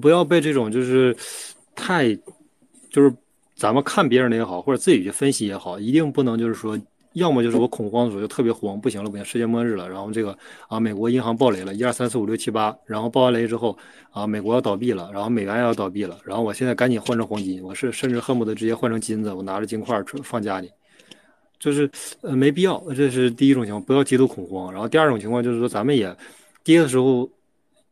[0.00, 1.16] 不要被这种就是
[1.74, 2.16] 太
[2.90, 3.14] 就是
[3.54, 6.78] 咱们看别人的也好，或者自己去分析也好，一定不能就是说，
[7.14, 9.88] 要么就是我恐慌的时候就特别慌，不行了，不行，世界末日了。
[9.88, 10.36] 然后这个
[10.68, 13.76] 啊，美国银行暴雷了，一二三四五六七八，然后爆完雷之后
[14.10, 20.70] 啊，美国要倒闭了，然后美元要倒闭了，然后我现在赶紧换成黄金，我是甚至恨不得直接换成金子，我拿着金块放家里。
[21.58, 21.90] 就是
[22.22, 24.72] 呃没必要，这是第一种情况，不要极度恐慌。
[24.72, 26.16] 然后第二种情况就是说，咱们也
[26.64, 27.28] 跌的时候，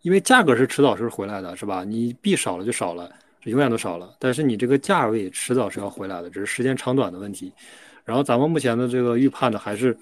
[0.00, 1.84] 因为价格是迟早是回来的，是吧？
[1.84, 3.10] 你币少了就少了，
[3.44, 4.14] 永远都少了。
[4.18, 7.52] 但是你这个价位迟早是要回来的，只是时间长短的问题。
[8.04, 9.96] 然后咱们目前的这个预判呢，还是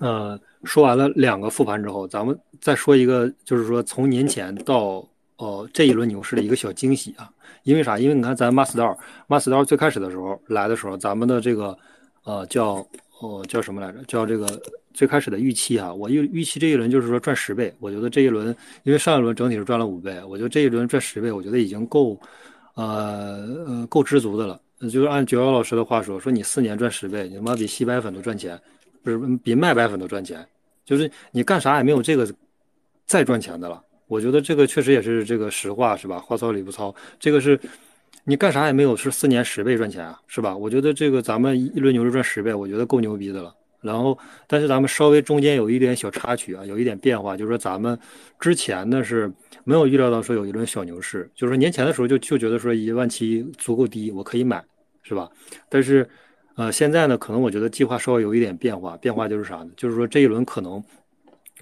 [0.00, 7.30] 呃说完了两个复盘之后，咱们再说一个，就是说从年前到哦这一轮牛市的一个小惊喜啊。
[7.64, 7.98] 因为啥？
[7.98, 11.76] 因为你看咱马斯道，马斯道最开始的时候来的时候，咱们的这个。
[12.24, 12.86] 呃，叫
[13.22, 14.02] 哦，叫什么来着？
[14.08, 14.60] 叫这个
[14.92, 17.72] 最开始的预期啊，我预预期这一轮就是说赚十倍。
[17.78, 18.48] 我觉得这一轮，
[18.82, 22.20] 因为上一轮整体是赚了五倍，我觉得这一轮赚十倍，我觉得已经够，
[22.74, 24.60] 呃呃，够知足的了。
[24.80, 28.60] 就是按九幺老师的话说，说你四年赚十倍，你他妈比吸白粉都赚钱，
[29.04, 30.44] 不是比卖白粉都赚钱，
[30.84, 32.28] 就是你干啥也没有这个
[33.06, 33.80] 再赚钱的了。
[34.08, 36.18] 我觉得这个确实也是这个实话，是吧？
[36.18, 37.56] 话糙理不糙，这个是。
[38.24, 40.56] 你干啥也没有，是四年十倍赚钱啊，是吧？
[40.56, 43.54] 我觉得这个咱们一轮牛市赚十倍，我觉得够牛逼的了。
[43.80, 47.98] 然后，但是咱们稍微中间有一点小插曲啊，有一点变化，就是说咱们
[48.38, 49.28] 之前呢是
[49.64, 54.64] 没有预料到说有一轮小牛市，就是说年前的时候就就觉得说一万七足够低，我可以买，
[55.02, 55.28] 是吧？
[55.68, 56.08] 但是，
[56.54, 59.70] 呃，现在呢，可能我觉得计划稍微有一点变化，变化就是啥呢？
[59.76, 60.80] 就是说这一轮可能，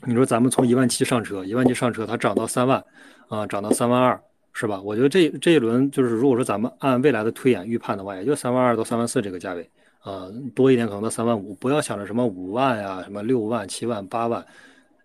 [0.05, 2.85] 你说咱们从一万七上车，一万七上车，它涨到三万，
[3.29, 4.20] 啊，涨到三万二。
[4.53, 4.81] 是吧？
[4.83, 9.71] 我觉得这这一轮就是，如果说咱们按未来的推演预判的话，也就三万二到三万四这个价位，
[10.05, 11.55] 呃，多一点可能到三万五。
[11.55, 14.45] 不要想着什么五万呀，什么六万、七万、八万，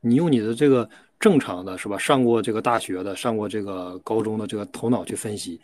[0.01, 1.97] 你用你的这个正常的是吧？
[1.97, 5.59] 上过这个大学的，上过这个高中的这个头脑去分析，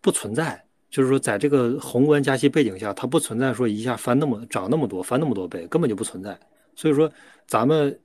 [0.00, 0.62] 不存在。
[0.88, 6.38] 就是说，在这个宏观加息背景下，它不存在说一下翻那么涨那么多，翻那么多倍，根本就不存在。
[6.76, 7.10] 所以说，
[7.46, 7.98] 咱们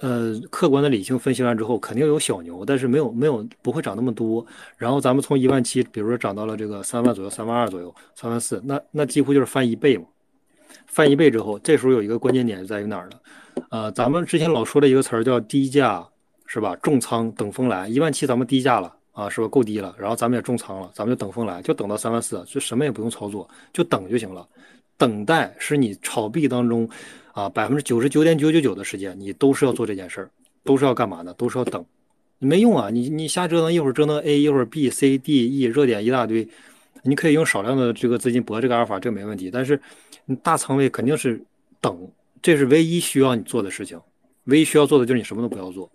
[0.00, 4.46] 呃，客观的理性分析完之后，肯定有小牛，但是没有没有不会涨那么多。
[4.76, 10.04] 然后咱们从一万七，比如说涨到了这个三万左右，三万二左右，三万四，那那几乎就是翻一倍嘛。
[10.86, 13.16] 翻一倍之后，这时候有一个关键点就在于哪儿呢？
[13.70, 16.06] 呃，咱们之前老说的一个词儿叫低价，
[16.46, 16.76] 是吧？
[16.76, 19.48] 重仓等风来，一万七咱们低价了啊，是吧？
[19.48, 24.46] 够低了，然后咱们也重仓了，咱们就等风来，就等到三万四，就什么也不用操作，就等就行了。
[24.96, 26.88] 等待是你炒币当中。
[27.38, 30.30] 啊，百分之九十九点九九九的时间，你都是要做这件事儿，
[30.64, 31.32] 都是要干嘛呢？
[31.34, 31.86] 都是要等，
[32.40, 32.90] 你没用啊！
[32.90, 36.48] 你你瞎折腾，一会儿折腾 A，一会儿 B、C、D、E，热点一大堆，
[37.04, 39.52] 你可以用少量的这个资金博这个阿尔法，这没问题。
[39.52, 39.80] 但是
[40.24, 41.40] 你大仓位肯定是
[41.80, 42.10] 等，
[42.42, 44.00] 这是唯一需要你做的事情，
[44.46, 45.88] 唯一需要做的就是你什么都不要做，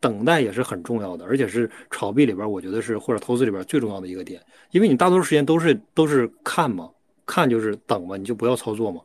[0.00, 6.90] 等待也是很重要的，而且是炒币里边我觉得是或者投资里边最重要的一个点，因为你大多数时间都是都是看嘛，
[7.24, 9.00] 看就是等嘛，你就不要操作嘛。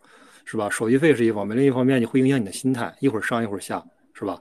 [0.46, 0.70] 是吧？
[0.70, 4.40] 手续费是一方面，另一方面你会影响你的心态，一会儿上一会儿下，是吧？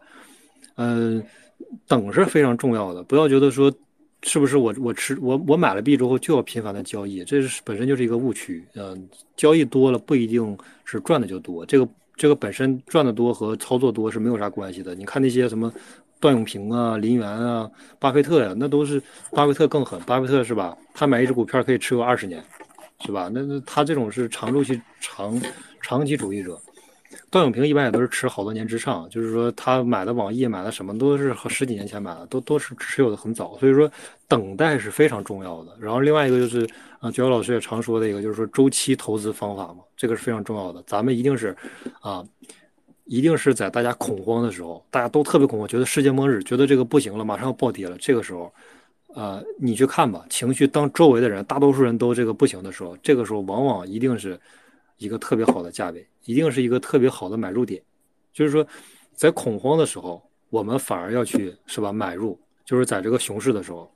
[0.77, 1.23] 嗯，
[1.87, 3.71] 等是非常重要的，不要觉得说
[4.23, 8.65] 是不是我我持我我买了币之后就要频繁的交易，这是本身就是一个误区。
[8.75, 14.95] 嗯，交易多了不一定是赚的就多，这个这个本身赚的多和操作多是没有啥关系的。
[14.95, 15.73] 你看那些什么
[16.19, 20.77] 段永平啊、林园啊、巴菲特呀，那都是巴菲特更狠，巴菲特是吧？
[20.95, 22.43] 他买一只股票可以持有二十年，
[23.05, 23.31] 是吧？
[23.33, 25.41] 那他这种是长周期长。
[25.81, 26.61] 长期主义者，
[27.31, 33.91] 段永平一般也都是持好多年之上，就是说他买的网易买的什么都是和十几年前买的，都都是持有的很早，所以说
[34.29, 35.77] 等待是非常重要的。
[35.81, 36.69] 然后另外一个就是
[37.01, 40.83] 啊，九老师也常说的一个就是说周期投资方法嘛，这个是非常重要的。
[40.87, 41.57] 咱们一定是
[42.01, 42.25] 啊，
[43.07, 48.53] 一定是在大家恐慌的时候，大家都特别恐慌，觉得世界末日，觉得这个不行了，马上要暴跌了，这个时候，
[49.15, 54.39] 呃，你去看吧，情绪当周围的人大多数人都这个不行的时候，这个时候往往一定是。
[55.01, 57.83] 一个特别好的价位，一定是一个特别好的买入点。
[58.33, 58.65] 就是说，
[59.13, 62.39] 在恐慌的时候，我们反而要去是吧买入。
[62.65, 63.91] 就是在这个熊市的时候，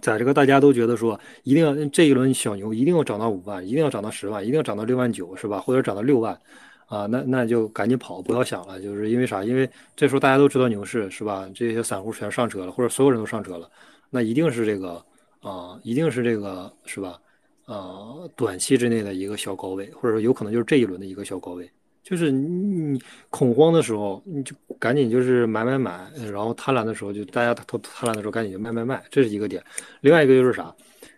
[0.00, 5.60] 在这个大家都觉得说一定要这一轮小牛一定要涨到五万，一定要涨到十万，一定要涨到六万九，是吧？
[5.60, 6.32] 或者涨到六万
[6.86, 8.80] 啊，那那就赶紧跑，不要想了。
[8.80, 9.44] 就是因为啥？
[9.44, 11.46] 因为这时候大家都知道牛市是吧？
[11.54, 13.68] 这些散户全上车了，或者所有人都上车了，
[14.08, 15.04] 那一定是这个
[15.40, 17.18] 啊，一定是这个是吧？
[17.68, 21.70] 呃，短期之内的一个小高位，或者说有可能就是这一轮的一个小高位，
[22.02, 29.62] 就是你恐慌的时候，你就赶紧就是买买买，然后贪婪的时候就大家都贪婪的时候赶紧就卖卖卖，这是一个点。
[30.00, 30.74] 另外一个就是啥？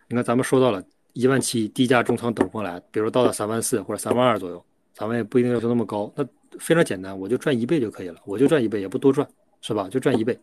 [0.08, 0.82] 你看咱们说到了
[1.12, 4.60] 一万七低价中仓等风来，比如到了三万四或者三万二左右，
[4.92, 6.26] 咱们也不一定要求那么高，那
[6.58, 9.24] 非常简单，我就赚一倍就可以了，我就赚一倍，也不多赚，
[9.60, 9.88] 是吧？
[9.88, 10.36] 就赚一倍，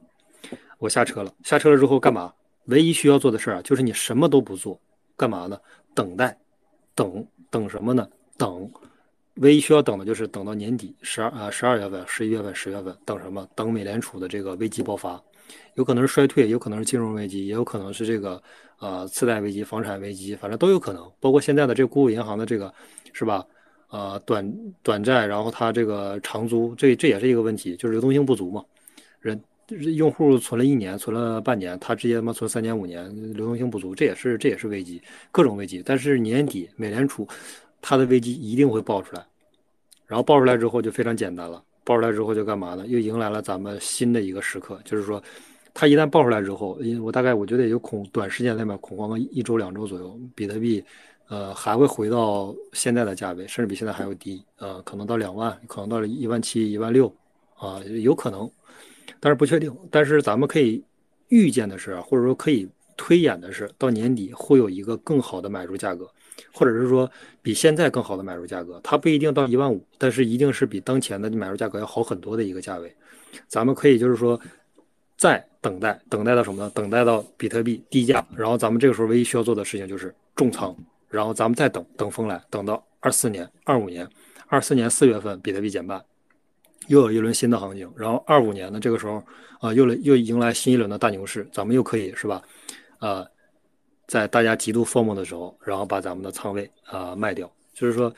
[0.79, 2.33] 我下车了，下车了之后干嘛？
[2.67, 4.79] 唯一需要做的事儿啊，就是你什么都不做，
[5.15, 5.59] 干嘛呢？
[5.97, 6.37] 等待，
[6.93, 8.07] 等等什么呢？
[8.37, 8.69] 等，
[9.37, 13.47] 唯一需要等的就是等到年底十二啊十二月份、十一月份、十月份，等什么？
[13.55, 15.19] 等美联储的这个危机爆发，
[15.73, 18.39] 有可能是衰退，有可能是金融危机，也有可能是这个
[18.77, 21.11] 呃次贷危机、房产危机，反正都有可能。
[21.19, 22.71] 包括现在的这个国有银行的这个
[23.11, 23.43] 是吧？
[23.89, 28.63] 呃，短短债，然后它这个长租，这这也是一个问题，就是流动性不足嘛，
[29.19, 29.41] 人。
[29.75, 35.01] 用户存了一年，存了半年，他直接他妈存三年五年，流动性不足，这也是这也是危机，
[35.31, 35.83] 各种危机。
[35.85, 37.27] 但是年底美联储，
[37.81, 39.25] 它的危机一定会爆出来，
[40.05, 42.87] 然后爆出来之后就非常简单了，爆出来之后就干嘛呢？
[42.87, 45.21] 又迎来了咱们新的一个时刻，就是说，
[45.73, 50.81] 它一旦爆出来之后，因为我大概我觉得也就恐短时间内面恐慌个一周两周左右，比特币，
[51.27, 57.13] 呃，还会回到现在的价位，甚至比现在还要低，呃，可能到两万，可能到了一万七、一万六，
[57.57, 58.49] 啊，有可能。
[59.19, 60.83] 但是不确定，但是咱们可以
[61.29, 66.09] 预见的是，或者说可以推演的是，到年底会有一个更好的买入价格，
[66.53, 67.09] 或者是说
[67.41, 68.79] 比现在更好的买入价格。
[68.83, 72.93] 它不一定到一万五，但是一定是比当前的买入价格要好很多的一个价位。
[73.47, 74.39] 咱们可以就是说
[75.17, 76.71] 再等待，等待到什么呢？
[76.73, 80.75] 等待到比特币低价，然后咱们这个时候唯一需要做的事情就是重仓，
[81.09, 84.07] 然后咱们再等等风来，等到二四年、二五年、
[84.47, 86.03] 二四年四月份比特币减半。
[86.87, 89.23] 又有一轮新的行情，然后二五年的这个时候，
[89.59, 92.41] 啊，又来又迎来新一轮的大牛市，咱们又可以是吧？
[92.99, 93.25] 呃，
[94.07, 97.51] 在大家极度疯魔的时候，然后把咱们的仓位啊卖掉。
[97.73, 98.13] 就是说，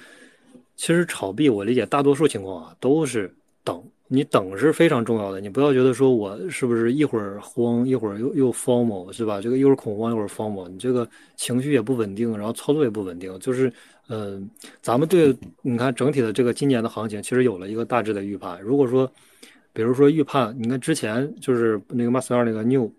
[0.76, 3.84] 其实炒币我理解大多数情况啊都是等。
[4.12, 9.40] 你等是非常重要的，你不要觉得说我是不是一会儿慌，一会儿又又慌嘛，是吧？
[9.40, 13.38] 这个一会儿恐慌，一会儿慌嘛，你这个情绪也不稳定，然后操作也不稳定。
[13.38, 13.72] 就是，
[14.10, 14.50] 嗯，
[14.82, 18.60] 咱们对你看整体的这个今年的行情，其实有了一个大致的预判。
[18.62, 19.10] 如果说，
[19.72, 22.92] 比如说预判，你看之前就是那个马斯二那个 new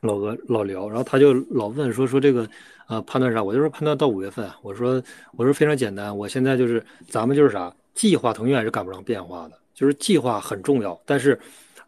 [0.00, 2.48] 老哥老聊，然后他就老问说说这个
[2.88, 5.02] 呃判断啥，我就是判断到五月份，我说
[5.36, 9.58] 我说非常简单，我现在就是咱们就是啥计划，永远是赶不上变化的。
[9.72, 11.38] 就是计划很重要，但是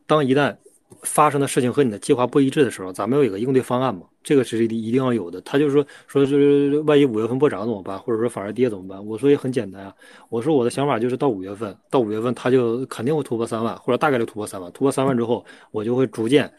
[0.07, 0.57] 当一旦
[1.03, 5.41] 发生的事情和你的计划不一致的时候，咱们要有个应对方案嘛，这个是一定要有的。
[5.41, 9.05] 他就是说，说是万一五月份不涨怎么办，或者说反而跌怎么办？
[9.05, 9.95] 我说也很简单啊，
[10.29, 16.53] 我说我的想法就是到五月份，到五月份它就肯定会突破三万，或者大概率突破三万，突破三万之后，我就会逐渐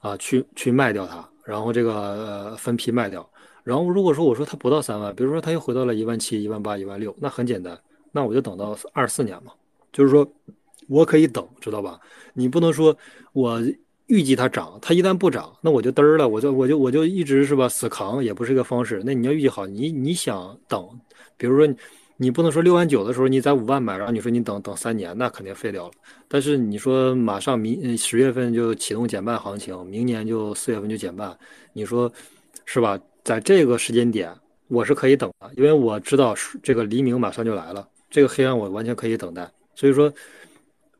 [0.00, 3.28] 啊去去卖掉它，然后这个分批卖掉。
[3.64, 7.78] 然后如果说我说它不到三万，比如说它又回到了一万七、一万八、一万六，那很简单，
[8.12, 9.52] 那我就等到二四年嘛，
[9.92, 10.26] 就是说
[10.88, 12.00] 我可以等，知道吧？
[12.32, 12.96] 你不能说
[13.32, 13.62] 我
[14.06, 19.02] 预计它涨，它一旦不涨，那我就嘚儿了，我就我就我就一直是吧死扛，也不是一个方式。
[19.04, 20.88] 那你要预计好，你你想等，
[21.36, 21.74] 比如说
[22.16, 25.92] 你不能说六万九的时候你在五万买，然后你说你等等三年，那肯定废掉了。
[26.28, 31.36] 但是你说马上明十月份就启动减半行情，明年就四月份就减半，
[31.72, 32.12] 你说
[32.64, 32.98] 是吧？
[33.22, 34.34] 在这个时间点，
[34.68, 39.48] 我是可以等的，因为我知道这个黎明马上就来了，这个黑暗我完全可以等待。
[39.74, 40.10] 所以说，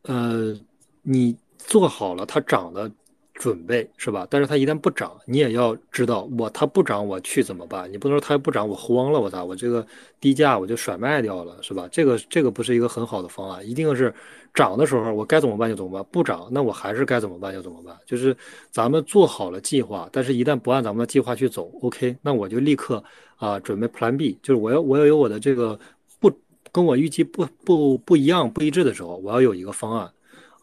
[0.03, 0.55] 呃，
[1.01, 1.35] 你
[1.65, 2.91] 做好了它涨的
[3.33, 4.27] 准备是吧？
[4.29, 7.91] 但是它一旦不涨，你也要知道我它不涨我去怎么办？
[7.91, 9.85] 你不能说它不涨我慌了，我操，我这个
[10.19, 11.87] 低价我就甩卖掉了是吧？
[11.91, 14.13] 这个这个不是一个很好的方案，一定是。
[14.53, 17.95] 涨的时候我该怎么办就怎么办，不涨那我还是该怎么办就怎么办。
[18.05, 18.35] 就是
[18.69, 23.01] 咱们做好了计划，但是一旦不按咱们的计划去走，OK，那我就立刻
[23.37, 25.79] 啊准备 Plan B，就是我要我要有我的这个
[26.19, 26.29] 不
[26.69, 30.11] 跟我预期不不不一样不一致的时候，我要有一个方案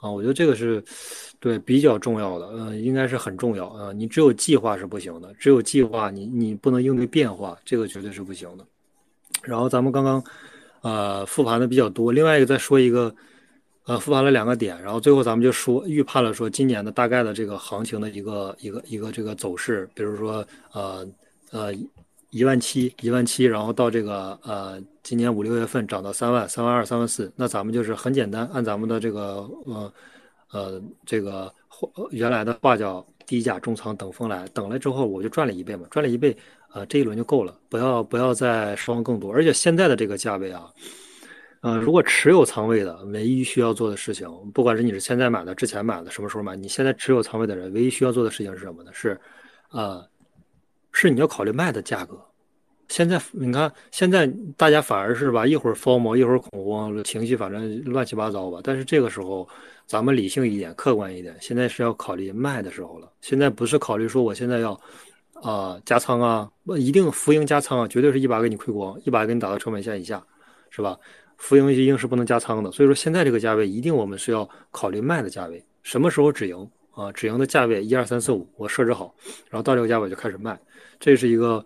[0.00, 0.10] 啊。
[0.10, 0.82] 我觉得这个是
[1.38, 3.92] 对比较重要的，嗯，应该是很重要啊。
[3.92, 8.64] 你只有计划是不行的，只有计划你你不能应对变化，这个绝对是不行的。
[9.42, 10.22] 然后咱们刚刚
[10.82, 13.14] 呃复盘的比较多，另外一个再说一个。
[13.88, 21.08] 呃，复盘了两个点，然后最后咱们就说预判了说今年的大概的这个行情的一个一个一个这个走势，比如说呃
[21.52, 21.72] 呃
[22.28, 29.92] 一万七一万七，然后到这个呃今年五六月份涨到三万三万二三万四，那咱们就是很简单，按咱们的这个呃
[30.50, 31.50] 呃这个
[32.10, 36.36] 原来的话叫低价重仓等风来，等了之后我就赚了一倍嘛，赚了一倍，
[36.74, 40.70] 呃这一轮就够了，不要不要再失望更多，而且现在的这个价位啊。
[41.62, 48.90] 呃，如果持有仓位的，唯一需要做的事情，不管是你是现在买的、之前买的、什么时候买，你现在持有仓位的人，唯一需要做的事情是什么呢？
[48.92, 49.18] 是，
[49.70, 50.06] 呃，
[50.92, 52.22] 是你要考虑卖的价格。
[52.88, 58.60] 现在你看，现在大家反而是吧，一会儿疯魔一会儿恐慌，情绪反正乱七八糟吧。
[58.64, 59.46] 但是这个时候，
[59.86, 63.10] 咱们理性一点，客观一点，现在是要考虑卖的时候了。
[63.20, 64.78] 现在不是考虑说我现在要
[65.34, 70.24] 啊加仓啊，一定浮盈加仓啊，绝对是一把给你亏光，一把给你打到成本线以下，
[70.70, 70.98] 是吧？
[71.36, 75.62] 浮盈一定是不能加仓的，所以说现在这个价位一定我们是要考虑卖的价位。
[75.82, 77.12] 什么时候止盈啊？
[77.12, 79.14] 止盈的价位一二三四五，我设置好，
[79.48, 80.58] 然后到这个价位就开始卖，
[80.98, 81.64] 这是一个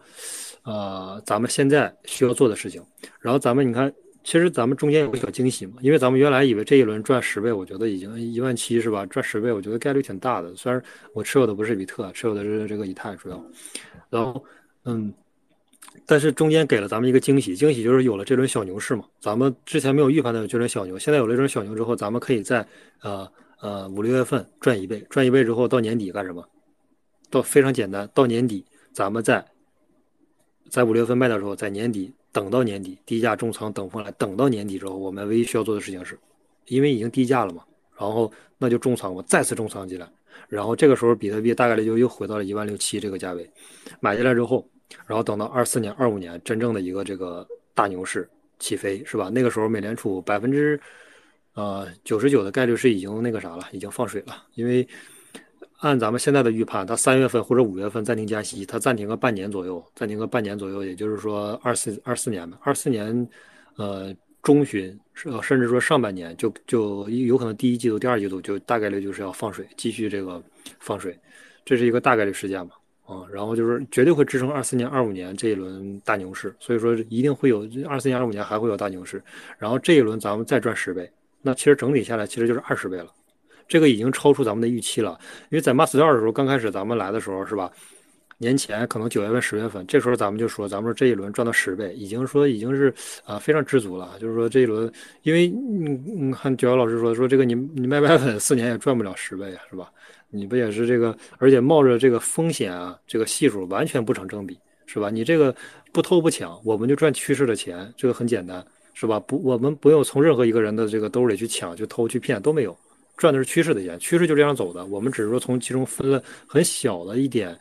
[0.65, 2.83] 呃咱们现在需要做的事情。
[3.21, 3.93] 然后咱们你看，
[4.25, 9.05] 其实咱们中间有个小惊喜嘛，因为咱们原来以为这一轮赚十倍，我觉得已经一万七是吧？
[9.07, 10.55] 赚十倍，我觉得概率挺大的。
[10.57, 10.83] 虽然
[11.15, 13.45] 我持有的不是比特，持有的是这个以太主要，
[14.11, 14.45] 然后
[14.85, 15.13] 嗯。
[16.07, 19.05] 但是中间给了咱们一个惊喜，惊喜就是有了这轮小牛市嘛。
[19.21, 22.67] 咱们之前没有预判到有这轮小牛，现在有了这轮小牛之后，咱们可以在
[23.03, 26.43] 呃呃五六月份赚一倍，赚一倍之后到年底干什么？
[27.31, 29.45] 到非常简单，到年底咱们在
[30.73, 36.19] 在五六月份卖的时候，在年底等到年底低价重仓等风来，等到年底之后，我们唯一需要做的事情是，
[36.69, 37.63] 因为已经低价了嘛，
[37.99, 40.09] 然后那就重仓我，再次重仓进来，
[40.49, 43.47] 然后这个时候比特币大概率就又回到了一万六七这个价位，
[44.01, 44.67] 买进来之后。
[45.07, 49.31] 然后等到二四年、二五年真正的一个这个大牛市起飞，是吧？
[49.31, 50.79] 那个时候美联储百分之
[51.55, 54.45] 呃九十九的概率是已经那个啥了，已经放水了。
[54.55, 54.87] 因为
[55.83, 63.29] 按咱们现在的预判，它三月份或者五月份暂停加息，它暂停个半年左右，暂停个半年左右，也就是说二四二四年吧，二四年
[63.75, 70.41] 呃中旬甚至说上半年就就有可能第一季度、第二季度就大概率就是要放水，继续这个
[70.79, 71.19] 放水，
[71.65, 72.73] 这是一个大概率事件嘛。
[73.05, 79.21] 啊，然后就是绝对会支撑二四年、二五年这一轮大牛市，所以说一定会有二四年、二五年还会有大牛市，
[79.59, 81.11] 然后这一轮咱们再赚十倍，
[81.43, 83.09] 那其实整体下来其实就是二十倍了，
[83.69, 85.19] 这个已经超出咱们的预期了。
[85.51, 87.71] 因为在 m a s t 二的时候，刚开始咱们来的时候是吧？
[88.39, 92.93] 年前可能九月份、十月份，这时候咱们就说，咱们说这一轮赚到十倍，已经说已经是
[93.25, 94.17] 啊非常知足了。
[94.19, 94.93] 就是说这一轮，
[95.23, 99.93] 因为嗯嗯，看九瑶老师说说这个你你卖白粉四年也赚不了十倍啊，是吧？
[100.35, 105.09] 你不也是这个，而且冒着这个风险啊，这个系数完全不成正比，是吧？
[105.09, 105.55] 你这个
[105.93, 109.21] 不偷不抢，我们就赚趋势的钱，这个很简单，是吧？
[109.21, 112.77] 不，我们不用从任何一个人的这个兜里去抢、去偷、去骗，都没有，
[113.23, 114.85] 赚的是趋势的钱，趋势就这样走的。
[114.87, 117.57] 我们只是说从其中分了很小的一点，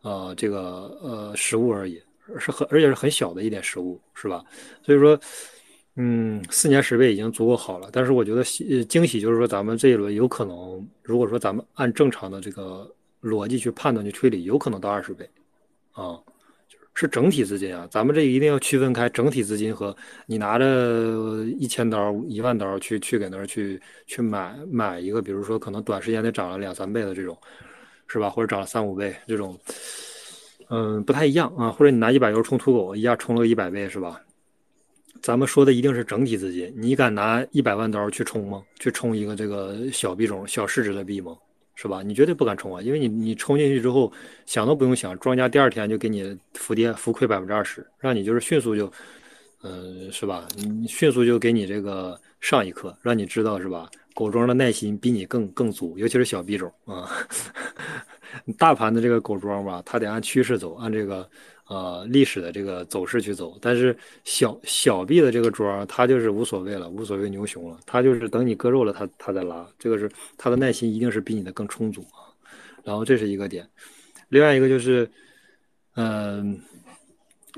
[0.00, 2.00] 呃，这个呃实物而已，
[2.38, 4.42] 是很而且是很小的一点实物，是吧？
[4.82, 5.20] 所以说，
[5.96, 12.90] 嗯，四年十倍已经足够好了，但是我觉得喜惊喜就是说，咱们这一轮有可能，如果说咱们按正常的这个
[13.20, 15.28] 逻辑去判断去推理，有可能到二十倍，
[15.92, 16.18] 啊，
[16.94, 27.36] 是整体资金啊，咱们这一定要区分开整体资金和你拿着一千刀、一万刀去去给那儿去去买买一个，比如说可能短时间内涨了两三倍的这种，
[28.06, 28.28] 是吧？
[28.28, 29.58] 或者涨了三五倍这种，
[30.68, 31.70] 嗯，不太一样啊。
[31.70, 34.20] 或者你拿一百油冲土狗，一下冲了一百倍，是吧？
[35.22, 38.62] 咱们说的一定是整体资金，你敢拿一百万刀去冲吗？
[38.78, 41.36] 去冲一个这个小币种、小市值的币吗？
[41.74, 42.02] 是吧？
[42.02, 44.12] 你绝对不敢冲啊，因为你你冲进去之后，
[44.46, 48.92] 想都不用想，庄家第二天就给你浮跌、浮亏百分之二十，让你就是迅速就，
[49.62, 50.46] 嗯，是吧？
[50.56, 53.88] 你迅速就给你这个上一课，让你知道是吧？
[54.14, 57.08] 狗庄的耐心比你更更足，尤其是小币种啊。
[58.58, 61.28] 大盘的这个狗庄吧，它得按趋势走，按这个。
[61.68, 72.28] 呃，历史的这个走势去走，但是小小币的这个庄，它就是无所谓了，无所谓牛熊了，它就是等你割肉了，它它再拉，这个是它的耐心一定是比你的更充足啊。
[72.84, 73.66] 然后这是一个点，
[74.28, 75.08] 另外一个就是，
[75.94, 76.60] 嗯，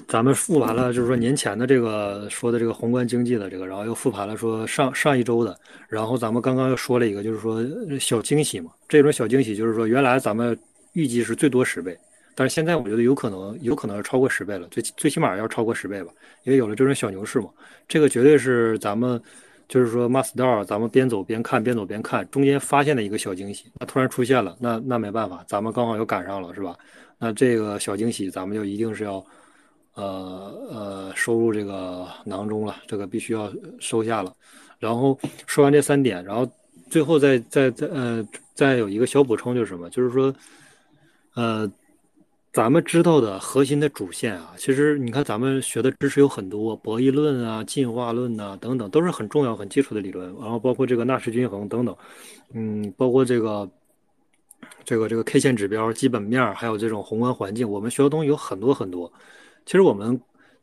[0.06, 7.64] 咱们复盘了，就是说年前的这个说的这个宏观经济的这个，然后又复盘了说上上一周的，然后咱们刚刚又说了一个，就是说
[7.98, 10.56] 小惊喜嘛，这种小惊喜就是说原来咱们
[10.92, 11.98] 预计是最多十倍。
[12.34, 16.12] 但是现在我觉得有可能，有可能要超过十倍了，最最起码要超过十倍吧，
[16.42, 17.48] 因为有了这种小牛市嘛，
[17.86, 19.20] 这个绝对是咱们，
[19.68, 26.76] 就是说 master，咱们边走边看，边走边看，中间发现的一个小惊喜，那突然出现了，那那没办法，咱们刚好又赶上了，是吧？
[27.18, 29.24] 那这个小惊喜，咱们就一定是要，
[29.94, 34.34] 呃呃，收入这个囊中了，这个必须要收下了。
[34.80, 35.16] 然后
[35.46, 36.50] 说完这三点，然后
[36.90, 39.88] 最后再再再呃再有一个小补充，就是什么？
[39.90, 40.34] 就是说，
[41.34, 41.70] 呃。
[42.54, 50.32] 咱们知道的核心的主线啊，其实你看咱们学的知识有很多，博弈论啊、进化论呐等等，都是很重要、很基础的理论。
[50.40, 51.96] 然后包括这个纳什均衡等等，
[52.52, 53.68] 嗯，包括这个
[54.84, 59.12] 这个这个 K 线指标、基本面，还有这种宏观环境，我们学的东西有很多很多。
[59.66, 60.20] 其实我们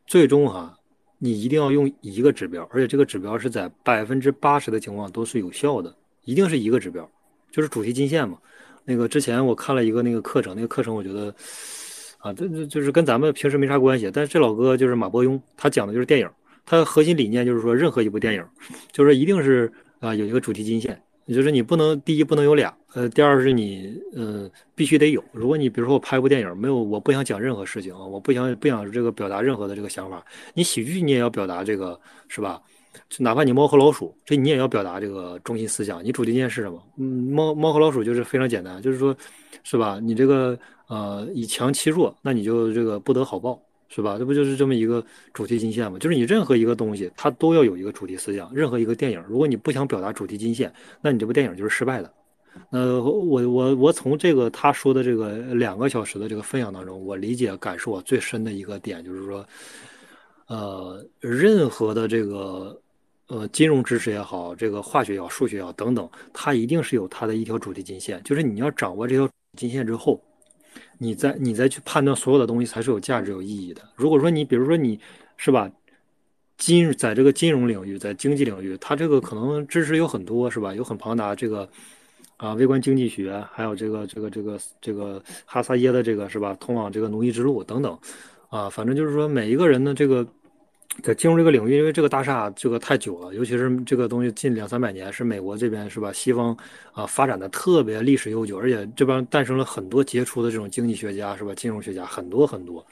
[0.08, 0.74] 最终哈，
[1.18, 7.06] 你一定要用一个指标，而且这个指标是在百分之八十的情况都是有效的，一定是一个指标，
[7.52, 8.38] 就是主题金线嘛。
[8.86, 11.36] 那个之前我看了一个那个课程，那个课程我觉得。
[12.22, 16.30] 啊，这这就是跟咱们平时没啥关系，但是这老哥就是马伯庸，他讲的就是电影，
[16.66, 18.46] 他核心理念就是说，任何一部电影，
[18.92, 25.24] 就是一定是啊有一个主题金线，也就是你不能第一不能有俩，呃，第二是你嗯必须得有。
[25.32, 32.62] 如果你比如说我拍部电影，没有我不想讲任何事情啊，我不想不想这个表达任何的这个想法，你喜剧你也要表达这个是吧？
[33.10, 36.82] 就哪怕你猫和老鼠，这你也要表达这个中心思想，你主题金线是什么？
[36.98, 39.16] 嗯，猫猫和老鼠就是非常简单，就是说，
[39.64, 40.00] 是吧？
[40.02, 40.58] 你这个。
[40.92, 44.18] 呃，以强欺弱，那你就这个不得好报，是吧？
[44.20, 45.98] 这不就是这么一个主题金线吗？
[45.98, 48.54] 就是你任何一个东西，它都要有一个主题思想。
[48.54, 50.70] 任何一个电影，如果你不想表达主题金线，
[51.00, 52.14] 那你这部电影就是失败的。
[52.72, 59.48] 呃，我我我从这个他说的这个两个小时的这个分享当中，我理解感受我最深的一个点就是说，
[60.52, 62.78] 呃，任何的这个
[63.28, 70.22] 呃金融知识也好，这个化学也好，数学也好等等，它一定是有它的一条主题金线，就是你要掌握这条金线之后。
[70.98, 73.82] 你再你再去判断所有的东西才是有价值有意义的。
[73.96, 75.00] 如果说你比如说你
[75.38, 75.72] 是吧，
[76.58, 80.76] 金在这个金融领域，在经济领域，它这个可能知识有很多是吧？
[80.76, 81.68] 有很庞大这个
[82.36, 86.54] 啊，微观经济学，还有这个这个这个这个哈萨耶的这个是吧？
[86.60, 87.98] 通往这个奴役之路等等
[88.50, 90.28] 啊，反正就是说每一个人的这个。
[91.02, 96.12] 在金融这个领域，因为这个大厦这个太久了，尤其是这个东西近两三百年，是美国这边是吧？
[96.14, 96.56] 西方
[96.92, 101.56] 啊发展的特别历史悠久，而且这边诞生了很多杰出的这种经济学家是吧？
[101.56, 102.86] 金融学家很多很多。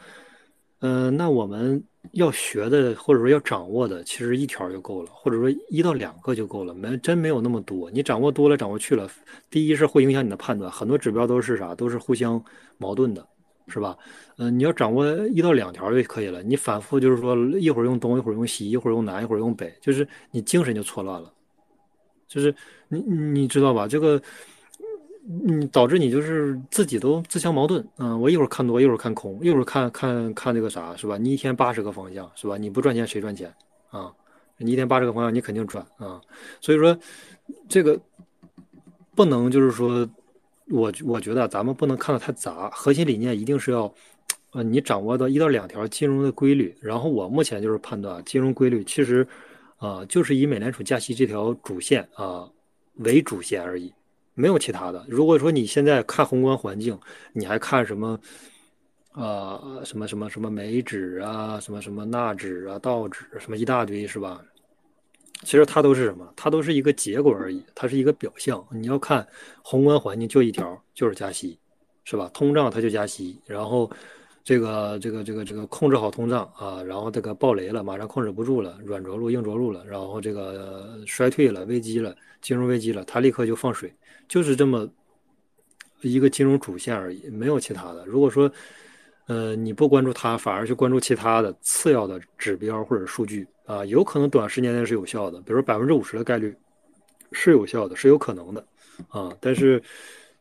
[0.80, 1.84] 嗯，那我们
[2.14, 7.92] 要学的或者说要掌握的，其实一条就够了，或者说一到两个就够了，没真没有那么多。
[7.92, 9.08] 你掌握多了，掌握去了，
[9.50, 12.42] 第一是会影响你的判断，很多指标都是啥，都是互相
[12.78, 13.28] 矛盾的。
[13.70, 13.98] 是吧？
[14.38, 16.42] 嗯，你要掌握一到两条就可以了。
[16.42, 21.32] 你反复就是说，一会儿用东，一会儿用西，一会儿用南，一会儿用北，就是你精神就错乱了。
[22.28, 22.54] 就是
[22.88, 23.88] 你你知道吧？
[23.88, 24.22] 这个，
[25.26, 27.86] 你导致你就是自己都自相矛盾。
[27.98, 31.18] 嗯，我一会儿看多，一会儿看空，一会儿看看看这个啥，是吧？
[31.18, 32.58] 你一天八十个方向，是吧？
[32.58, 33.54] 你不赚钱谁赚钱
[33.90, 34.14] 啊？
[34.58, 36.22] 你一天八十个方向，你肯定赚啊。
[36.62, 36.98] 所以说，
[37.68, 38.00] 这个
[39.16, 40.08] 不能就是说。
[40.70, 43.92] 我我觉得咱们不能看得太杂，核心理念一定是要，
[44.52, 46.76] 呃，你掌握到一到两条金融的规律。
[46.80, 49.28] 然后我目前就是判断金融规律，其实，
[49.78, 52.48] 啊，就是以美联储加息这条主线啊
[52.96, 53.92] 为主线而已，
[54.36, 55.04] 没有其他的。
[55.08, 56.98] 如果说你现在看宏观环境，
[57.34, 58.20] 你还看什么，
[59.14, 64.42] 呃，什么什么什么美指啊，什么什么纳指啊，道指什么一大堆是吧？
[65.44, 66.32] 其实它都是什么？
[66.36, 68.64] 它都是一个结果而已，它是一个表象。
[68.72, 69.26] 你要看
[69.64, 71.58] 宏观环境就一条，就是加息，
[72.04, 72.30] 是吧？
[72.34, 73.90] 通胀它就加息，然后
[74.44, 83.94] 这个这个这个这个控制好通胀啊，然后这个暴雷了，马上控制不住了，软着陆硬着陆了，然后这个衰退了，危机了，金融危机了，它立刻就放水，
[84.28, 84.88] 就是这么
[86.02, 88.06] 一个金融主线而已，没有其他的。
[88.06, 88.52] 如果说
[89.28, 93.48] 呃你不关注它，反而去关注其他的次要的指标或者数据。
[93.70, 96.56] 啊，有可能短时间内是有效的，比如说百分之五十的概率
[97.32, 98.66] 是有效的，是有可能的，
[99.10, 99.80] 啊，但是，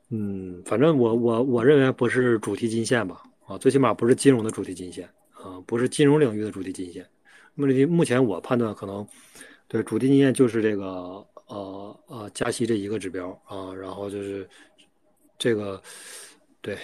[0.08, 7.06] 嗯，反正我我我认为不是主题金线吧，啊，最起码不是金融的主题金线，啊，不是金融领域的主题金线。
[7.54, 9.06] 目的目前我判断可能，
[9.68, 14.48] 对主题金线就是这个呃呃加息这一个指标啊，然后就是
[15.36, 15.78] 这个
[16.62, 16.78] 对，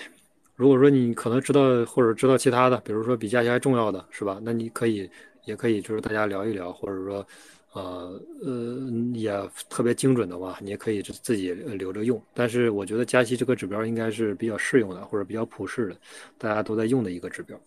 [0.57, 4.39] 如果说你可能知道或者知道其他的，比如说比加息还重要的是吧？
[4.43, 5.11] 那你可以。
[5.45, 7.27] 也可以，就是大家聊一聊，或者说，
[7.73, 8.79] 呃呃，
[9.15, 9.33] 也
[9.69, 12.23] 特别精准的话，你也可以自己留着用。
[12.33, 15.97] 但是我觉得加息这个指标应该是比较适用的，或者比较普适的，
[16.39, 17.61] 大家都在用的一个指标。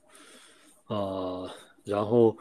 [0.88, 1.49] 呃，
[1.84, 2.36] 然后，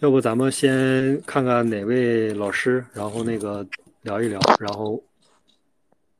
[0.00, 3.66] 要不咱们先看看哪位老师，然后那个
[4.02, 5.02] 聊一聊，然后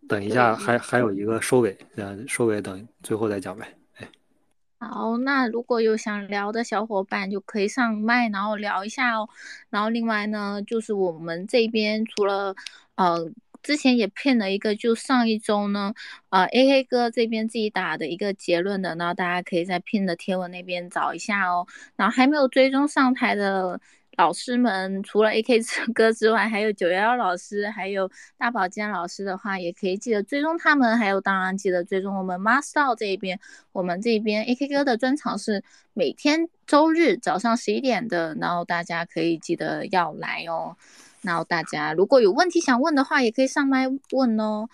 [0.08, 3.77] 等一下还还有一个收尾，嗯，收尾等最后再讲呗。
[4.80, 9.28] 好，那如果有想聊的小伙伴，就可以上麦，然后聊一下哦。
[9.70, 12.54] 然后另外呢，就是我们这边除了，
[12.94, 13.28] 呃，
[13.60, 15.92] 之前也骗了一个，就上一周呢，
[16.30, 21.66] 呃，A K 哥这边自己打的一个结论的，然后大家可以在拼的贴文那边找一下哦。
[21.96, 23.80] 然后还没有追踪上台的。
[24.18, 25.60] 老师们除了 A K
[25.94, 30.98] 哥之外，还有九幺幺老师，还有大保健老师的话，也可以记得追踪他们。
[30.98, 33.38] 还有当然记得追踪我们 Master 这一边，
[33.70, 35.62] 我们这边 A K 哥的专场是
[35.94, 40.76] 每天周日早上十一点的，然后大家可以记得要来哦。
[41.22, 44.68] 然后大家如果有问题想问的话，也可以上麦问哦。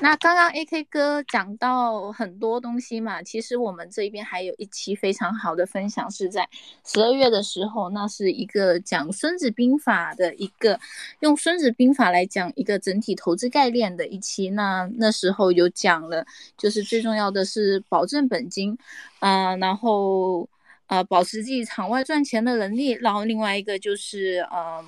[0.00, 6.46] 那刚刚 A K 哥讲到很多东西嘛，其实我们这边还有一期非常好的分享，是在
[6.84, 10.78] 十二月的时候，那是一个讲《孙子兵法》的一个，
[11.20, 14.50] 用《孙子兵法》来讲一个整体投资概念的一期。
[14.50, 16.26] 那那时候有讲了，
[16.58, 18.76] 就是最重要的是保证本金，
[19.20, 20.46] 啊，然后
[20.86, 24.84] 啊保持自己场外赚钱的能力，然后另外一个就是嗯。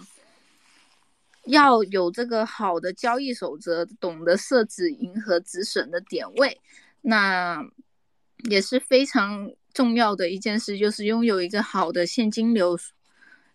[1.46, 6.60] 要有这个好的交易守则，懂得设置赢和止损的点位，
[7.02, 7.64] 那
[8.50, 12.78] 也是非常重要的一件事，就是拥有一个好的现金流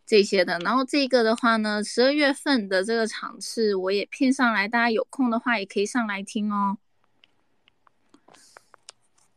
[0.06, 0.58] 这些的。
[0.60, 6.78] 然后这个的话呢，十二月份的这个场次我也聘上来，大家有空的话也可以上来听哦。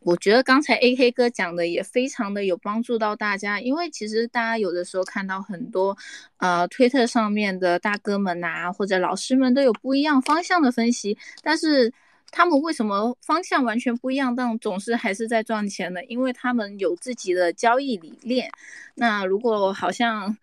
[0.05, 5.97] 我觉得刚才 A K 哥讲的也非常的有帮助到大家，因为其实大家有的时候看到很多，
[6.37, 11.91] 呃，推特上面的大哥们呐，或者老师们都有不一样方向的分析，但是
[12.29, 16.03] 他们为什么方向完全不一样，但总是还是在赚钱呢？
[16.05, 18.51] 因为他们有自己的交易理念。
[18.93, 20.37] 那如果好像。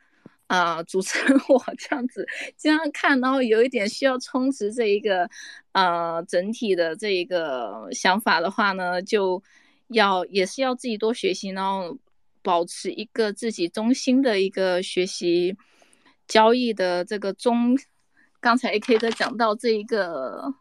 [0.52, 2.28] 啊，主持人 我这样子
[2.58, 5.26] 经常看，然后有一点需要充值这一个，
[5.72, 9.42] 呃，整体的这一个想法的话呢，就
[9.88, 11.96] 要也是要自己多学习，然后
[12.42, 15.56] 保持一个自己中心的一个学习
[16.28, 17.74] 交易的这个中。
[18.38, 20.52] 刚才 A K 哥讲到这一个，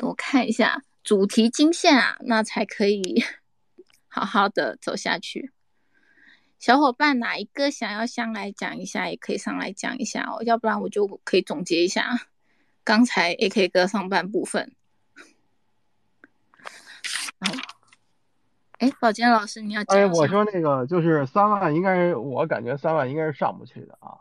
[0.00, 3.22] 我看一下主题金线啊，那才可以
[4.08, 5.52] 好好的走下去。
[6.58, 12.18] 小伙伴哪一个想要上来讲一下，也可以上来讲一下哦，要不然我就可以总结一下
[12.82, 14.74] 刚才 AK 哥上半部分。
[18.78, 19.96] 哎，宝剑老师，你要讲？
[19.96, 24.16] 哎，我说那个就是三万，应该我感觉三万应该是上不去的啊。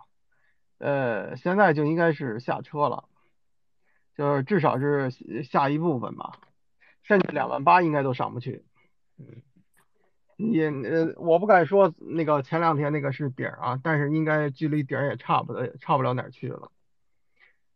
[0.78, 3.06] 呃，现在就应该是下车了，
[4.18, 5.10] 就是至少是
[5.44, 6.34] 下一部分吧，
[7.04, 8.66] 甚至两万八应该都上不去。
[9.18, 9.42] 嗯。
[10.38, 16.72] 也呃，我不敢说那个前两天那个是顶啊，但是应该距离顶也差不多，差不了哪儿去了。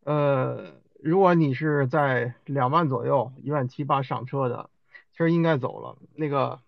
[0.04, 4.70] 呃，如果你是在两万左右，一万七八上车的，
[5.12, 5.98] 其实应该走了。
[6.16, 6.60] 那个，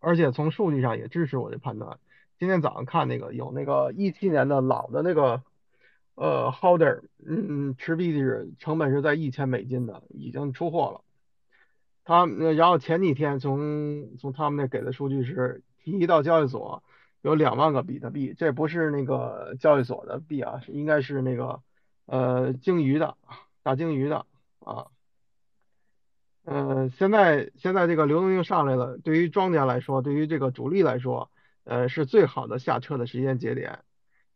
[0.00, 1.98] 而且从数据上也支持我的判断。
[2.38, 5.42] 今天早上看那个有那个一七年的老的那个
[6.14, 11.00] 呃 holder，嗯，持币是成本是在一千美金的，已经出货了。
[12.06, 16.84] 他然后前几天从从他们那给的数据是，提一到交易所
[17.20, 21.60] 有两万个比特币，这不是那个交易所的币啊，应该是那个
[22.06, 23.16] 呃鲸鱼的
[23.64, 24.24] 大鲸鱼的
[24.60, 24.86] 啊。
[26.44, 31.28] 嗯，现在现在这个流动性上来了，对于庄家来说，对于这个主力来说，
[31.64, 33.80] 呃是最好的下车的时间节点。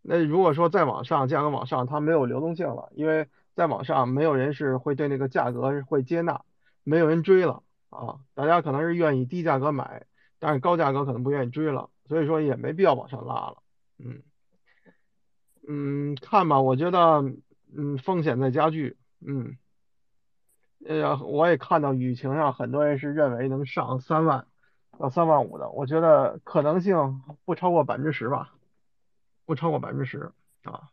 [0.03, 6.43] 那如果说再往上，价格往上，它没有流动性了，因为再往上没有人是会对那个价格会接纳，
[6.91, 10.07] 没有人追了啊，大家可能是愿意低价格买，
[10.41, 13.63] 但是高价格可能不愿意追了，所以说也没必要往上拉了。
[13.99, 14.23] 嗯
[15.69, 17.23] 嗯，看吧，我觉得
[17.77, 18.97] 嗯风险在加剧。
[19.25, 19.57] 嗯，
[20.85, 24.47] 呃，我也看到舆情上很多人是认为能上三万
[24.99, 28.53] 到三万五的，我觉得可能性不超过百分之十吧。
[29.47, 30.33] 不超过百分之十
[30.65, 30.91] 啊，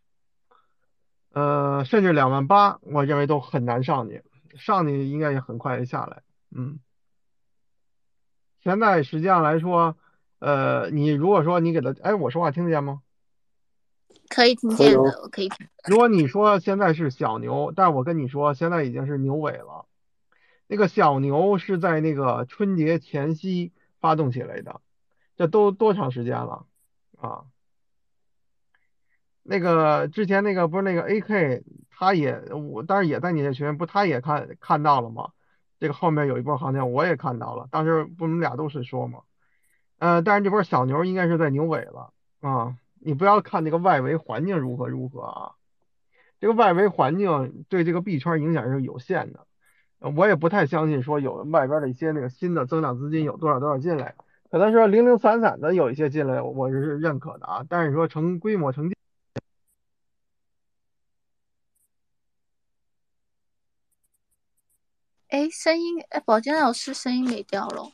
[1.32, 4.24] 呃，甚至两万八，我认为都很难上去，
[4.58, 6.24] 上去应该也很快就下来。
[6.52, 6.80] 嗯，
[8.64, 9.98] 现在实际上来说，
[10.40, 13.02] 呃，你如果说你给他，哎，我说话听得见吗？
[14.30, 15.68] 可以听见的，我可以听。
[15.88, 19.86] 如果你说现在是小牛，但我跟你说，现在已经是牛尾了。
[20.68, 24.82] 那个小牛是在那个春节前夕发动起来的，
[25.38, 26.66] 这都多长时间了
[27.18, 27.46] 啊？
[29.44, 31.64] 那个之前那个不是那个 AK，
[32.00, 35.32] 他也我当时也在你那群，不他也看看到了吗？
[35.80, 39.22] 这个后面有一波行情，我也看到了，当时不我们俩都是说嘛，
[39.98, 45.52] 呃，但是这波小牛应该是在牛尾了啊，你不要看那个外围环境如何如何啊，
[46.40, 49.48] 这个外围环境对这个币圈影响是有限的，
[50.16, 54.14] 我也不太相信说有外边的一些那个新的增长资金有多少多少进来，
[54.52, 58.92] 可能说零零散散的有一些进来，我是认可的啊，但是说成规模成。
[65.30, 67.92] 哎，声音哎，保健老师声音没掉了。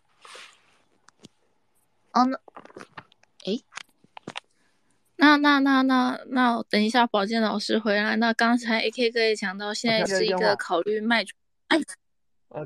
[2.14, 2.38] 哦，那，
[3.46, 3.60] 哎，
[5.16, 8.16] 那那那那那，等一下，保健老师回来。
[8.18, 11.36] 那刚才 AK 哥也讲到，现在是一个考虑卖出。
[11.70, 11.80] 哎，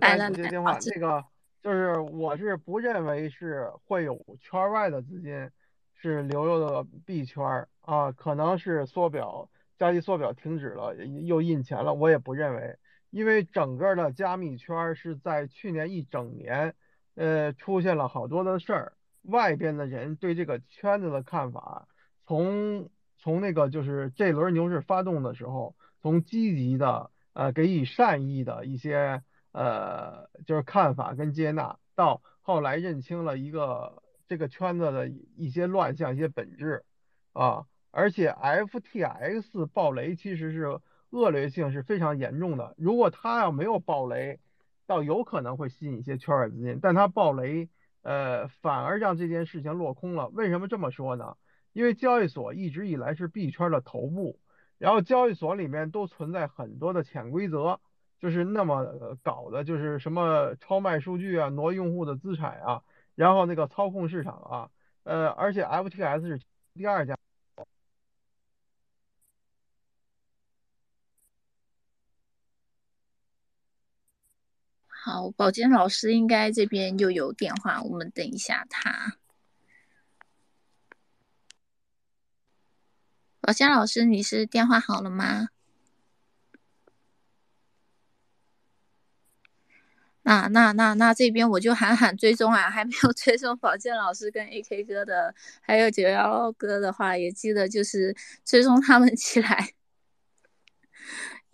[0.01, 1.23] 来了来了，这个
[1.63, 5.49] 就是我是不认为是会有圈外的资金
[5.93, 10.93] 是流入的币圈啊，可能是缩表，交易缩表停止了，
[11.23, 12.77] 又印钱了，我也不认为。
[13.17, 16.75] 因为整个的加密圈是在去年一整年，
[17.15, 18.93] 呃，出现了好多的事儿，
[19.23, 21.87] 外边的人对这个圈子的看法，
[22.27, 36.85] 从从那个就是这轮牛市发动的时候，从积极的呃给予善意的一些呃就是看法跟接纳，到后来认清了一个这个圈子的一些乱象、一些本质
[37.33, 40.79] 啊，而且 FTX 暴雷其实是。
[41.17, 42.75] 恶劣性是非常严重的。
[42.77, 44.39] 如果它要没有暴雷，
[44.85, 46.79] 倒有可能会吸引一些圈外资金。
[46.79, 47.67] 但它暴雷，
[48.03, 50.27] 呃，反而让这件事情落空了。
[50.27, 51.35] 为什么这么说呢？
[51.73, 54.39] 因为交易所一直以来是币圈的头部，
[54.77, 57.79] 然后交易所里面都存在很多的潜规则，
[58.19, 62.83] 就是那么搞的，就是什么超卖数据啊，挪用户的资产啊，
[63.15, 64.69] 然后那个操控市场啊，
[65.03, 66.39] 呃，而且 FTS 是
[66.73, 67.17] 第二家。
[75.07, 79.15] 好，保健老师应该这边又有电话，我们等一下他。
[83.39, 85.47] 保健老师，你是电话好了吗？
[90.23, 99.76] 那那那那这边我就喊喊追踪啊，还没有追踪保健老师跟 AK 哥的，还有九幺哥的话，也记得就是追踪他们起来。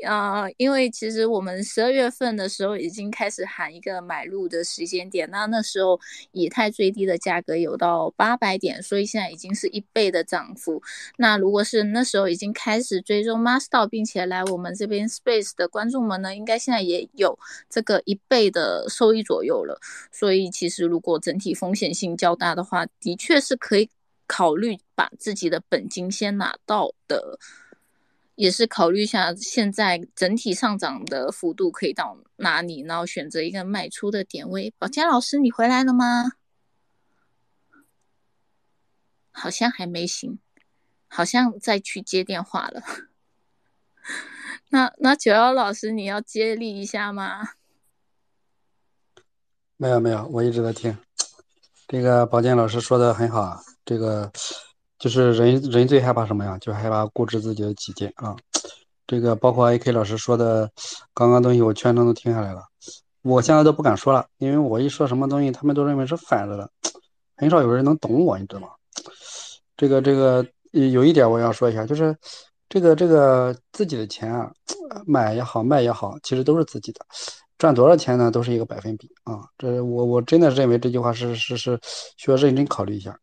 [0.04, 6.00] 啊，因为其实我们十二月份的时候已经开始喊一个买入的时间点，那那时候
[6.32, 10.82] 以太最低的价格有到八百点，所以现在已经是一倍的涨幅。
[11.18, 17.38] 那如果是那时候已经开始追踪 Master，并且来我们这边 Space 的观众们呢，应该现在也有
[17.70, 19.80] 这个一倍的收益左右了。
[20.12, 23.90] 所以其实如果整体风险性较大的话，的确是可以
[24.28, 27.40] 考虑把自己的本金先拿到的。
[28.36, 34.74] 也是考虑一下现在整体上涨的幅度可以到哪里，然后选择一个卖出的点位。
[34.80, 36.32] 宝坚老师，你回来了吗？
[39.32, 40.40] 好像还没醒，
[41.08, 42.82] 好像再去接电话了。
[44.70, 47.50] 那那九幺老师，你要接力一下吗？
[49.78, 50.98] 没有没有，我一直在听。
[51.88, 54.32] 这个宝剑老师说的很好啊，这个。
[55.04, 56.58] 就是人人最害怕什么呀？
[56.60, 58.34] 就害怕固执自己的己见啊！
[59.06, 60.72] 这个包括 AK 老师说的，
[61.14, 62.64] 刚刚东西我全程都听下来了。
[63.22, 66.70] 我现在都不敢说了，因为我一说什么东西，他们都认为是反着的，
[67.36, 68.70] 很少有人能懂我，你知道吗？
[69.76, 72.16] 这个这个有一点我要说一下，就是
[72.70, 74.50] 这个这个自己的钱啊，
[75.06, 77.06] 买也好卖也好，其实都是自己的。
[77.64, 79.40] 赚多少钱呢，都是一个百分比啊。
[79.58, 81.80] 这我我真的认为这句话是是是
[82.18, 83.18] 需要认真考虑一下，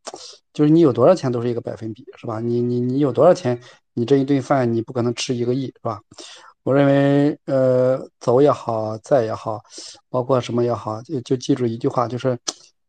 [0.54, 2.40] 就是你有多少钱都是一个百分比，是吧？
[2.40, 3.60] 你你你有多少钱，
[3.92, 6.00] 你这一顿饭你不可能吃一个亿，是吧？
[6.62, 9.60] 我认为，呃，走也好，在也好，
[10.08, 12.38] 包括什么也好，就就记住一句话，就是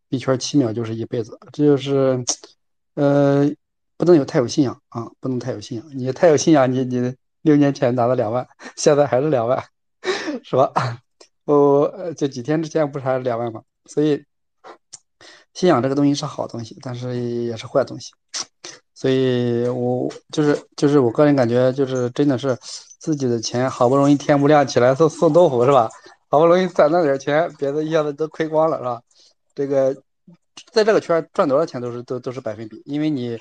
[0.07, 2.23] 一圈七秒就是一辈子，这就是，
[2.95, 3.45] 呃，
[3.97, 5.85] 不能有太有信仰啊，不能太有信仰。
[5.93, 8.47] 你太有信仰，你你六年前拿了两万，
[8.77, 9.61] 现在还是两万，
[10.43, 10.71] 是吧？
[11.51, 13.61] 我就几天之前不是还两万吗？
[13.85, 14.23] 所以，
[15.53, 18.11] 信仰这个东西是好东西，但是也是坏东西。
[18.93, 22.57] 所以我就是就是我个人感觉，就是真的是。
[23.01, 25.89] 自己的钱好不容易天不亮起来送送豆腐是吧？
[26.29, 29.01] 好不容易攒那点钱，别的一下子都亏光了是吧？
[29.55, 29.91] 这个
[30.71, 33.35] 在这个圈赚多少钱都是都都是百分比，因为你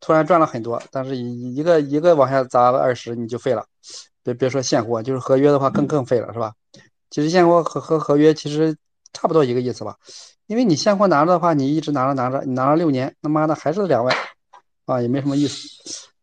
[0.00, 3.64] 突然赚了很多，但是一一个一个往下砸个二十你就废了，
[4.22, 6.52] 别别说现货，就是合约的话更更废了是吧？
[7.16, 8.76] 其实现货和和合约其实
[9.14, 9.96] 差不多一个意思吧，
[10.48, 14.14] 因为你现货拿着的话，你一直拿着拿着，你拿了六年，他妈的还是两万
[14.84, 15.66] 啊，也没什么意思。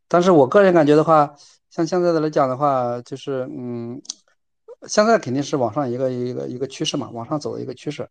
[0.08, 1.34] 但是我个人感觉的话。
[1.72, 4.00] 像现在的来讲的话，就是嗯，
[4.88, 8.08] 现在肯定是往上一个一个一个趋势嘛，往上走的一个趋势。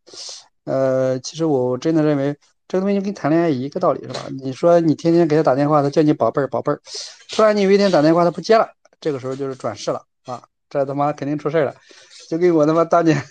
[0.65, 4.19] 呃，其实我真的认为这个东西跟谈恋爱一个道理，是吧？
[4.43, 6.81] 你说你天天给他打电话，他叫你宝贝儿宝贝儿，
[7.31, 8.69] 突然你有一天打电话他不接了，
[9.01, 11.73] 这个时候就是转世了啊，这他妈肯定出事了，
[12.33, 13.23] 就跟我他妈当年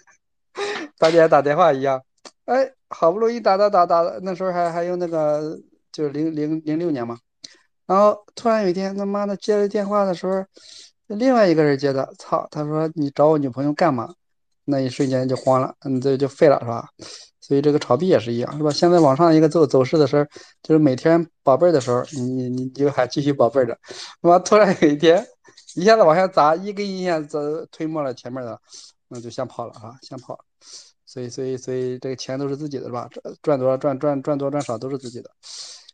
[0.99, 1.99] 当年打电话一样，
[2.45, 5.59] 哎，好不容易打打打打，那时候还还用那个
[5.91, 7.17] 就是零零零六年嘛。
[7.87, 10.45] 然后突然有一天，他妈的接了电话的时候，
[11.07, 12.47] 另外一个人接的，操！
[12.51, 14.07] 他说你找我女朋友干嘛？
[14.65, 16.87] 那一瞬间就慌了，嗯，这就废了，是吧？
[17.39, 18.69] 所以这个炒币也是一样，是吧？
[18.69, 20.23] 现在往上一个走走势的时候，
[20.61, 23.75] 就是每天宝贝儿的时候，你你你就还继续宝贝儿着，
[24.21, 25.25] 他妈突然有一天
[25.73, 27.39] 一下子往下砸，一根阴线走
[27.71, 28.59] 推没了前面的，
[29.11, 30.39] 那就先跑了啊，先跑。
[31.05, 33.07] 所以所以所以这个钱都是自己的，是吧？
[33.11, 35.29] 赚赚多少赚赚赚多赚少都是自己的。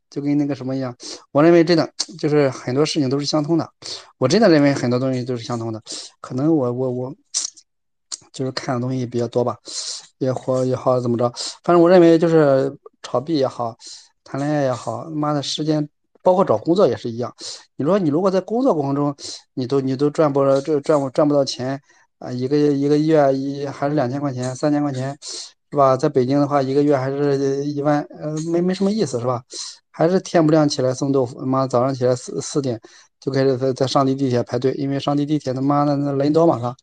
[0.10, 0.96] 就跟那个什么一样，
[1.32, 3.70] 我认为真的就是很多事情都是相通的。
[4.18, 5.82] 我真的认为很多东西都是相通的。
[6.22, 7.16] 可能我我我
[8.32, 9.58] 就是看的东西比较多吧，
[10.20, 11.30] 也或也好怎么着，
[11.64, 13.76] 反正我认为就是炒币也好，
[14.24, 15.90] 谈恋爱也好，妈的时间，
[16.22, 17.36] 包括找工作也是一样。
[17.76, 19.14] 你说你如果在工作过程中，
[19.56, 21.82] 你都你都赚不这赚不赚不到钱
[22.20, 25.96] 啊，一个一个月一还是两千块钱、三千块钱，是吧？
[25.96, 29.44] 在北京的话，一个月还是一万，呃，没没什么意思，是吧？
[29.92, 32.80] 还是天不亮起来送豆腐，妈早上起来四四点
[33.20, 36.76] 就开始在在上地地铁排队，因为上地地铁他妈的那人多嘛，是吧？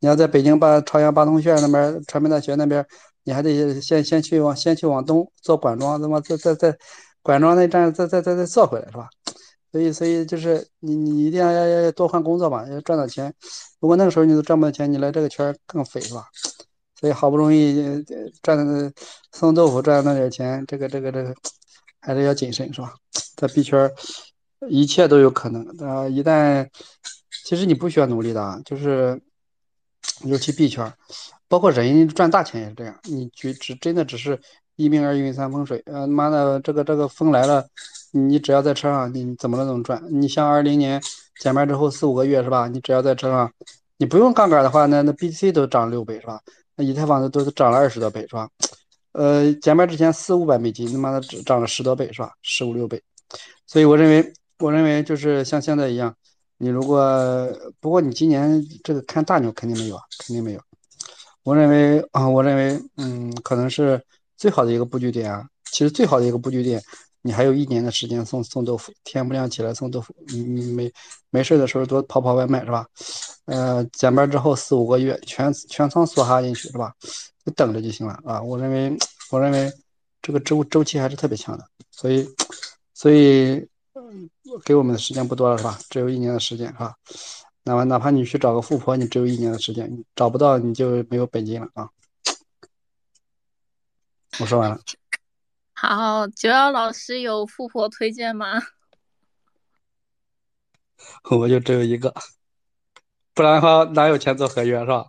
[0.00, 2.84] 你要在北京八朝阳八通线那边，传媒大学那边，
[3.24, 6.76] 你还得先先去往先去往东坐管庄，他妈在在在
[7.22, 9.08] 管庄那站再再再再坐回来，是吧？
[9.72, 13.34] 所以所以就是你你一定要要要多换工作吧，要赚到钱。
[13.80, 16.26] 如果那个时候你都赚不到钱，你来这个圈更废，是吧？
[17.00, 18.04] 所以好不容易
[18.42, 18.92] 赚的
[19.32, 21.34] 送豆腐赚那点钱，这个这个这个。
[22.04, 22.92] 还是要谨慎，是吧？
[23.36, 23.88] 在币圈，
[24.68, 25.64] 一切都有可能。
[25.78, 26.68] 啊，一旦，
[27.44, 29.22] 其实你不需要努力的，就是
[30.24, 30.92] 尤其币圈，
[31.46, 32.98] 包括人赚大钱也是这样。
[33.04, 34.36] 你只只真的只是
[34.74, 35.80] 一命二运三风水。
[35.86, 37.68] 呃，妈的，这个这个风来了，
[38.12, 40.00] 你只要在车上，你怎么都能赚。
[40.10, 41.02] 你像二零年
[41.40, 42.68] 减半之后四五个月是吧？
[42.68, 43.52] 你只要在车上，
[43.96, 46.40] 你不用杠杆的话，那那 BTC 都涨六倍是吧？
[46.76, 48.48] 那以太坊的都涨了二十多倍是吧？
[49.12, 52.32] 呃，减半之前四五百美金，他妈的涨涨了十多倍，是吧？
[52.42, 53.02] 十五六倍，
[53.66, 56.14] 所以我认为，我认为就是像现在一样，
[56.58, 57.46] 你如果
[57.80, 60.60] 不过你今年这个看大牛肯定没有啊，肯定没有。
[61.42, 64.00] 我认为啊，我认为，嗯，可能是
[64.36, 65.44] 最好的一个布局点啊。
[65.72, 66.80] 其实最好的一个布局点，
[67.22, 70.92] 你还有一年的时间送送豆腐，天不亮起来送豆腐，你你没
[71.30, 72.86] 没事的时候多跑跑外卖，是吧？
[73.44, 76.92] 呃，减半之后四五个月，全全仓梭哈进去，是吧？
[77.44, 78.42] 就等着就行了啊！
[78.42, 78.96] 我认为，
[79.30, 79.72] 我认为
[80.20, 82.28] 这个周周期还是特别强的，所以，
[82.94, 83.66] 所以
[84.64, 85.78] 给我们的时间不多了，是吧？
[85.90, 86.94] 只有一年的时间，是吧？
[87.64, 91.88] 哪怕哪怕你去找个富婆，你只有一年的时间，找不到你就没有本金了啊！
[94.40, 94.80] 我说完了。
[95.84, 98.62] 好，九幺老师有富婆推荐吗？
[101.28, 102.14] 我就只有一个，
[103.34, 105.06] 不然的话哪有钱做合约，是吧？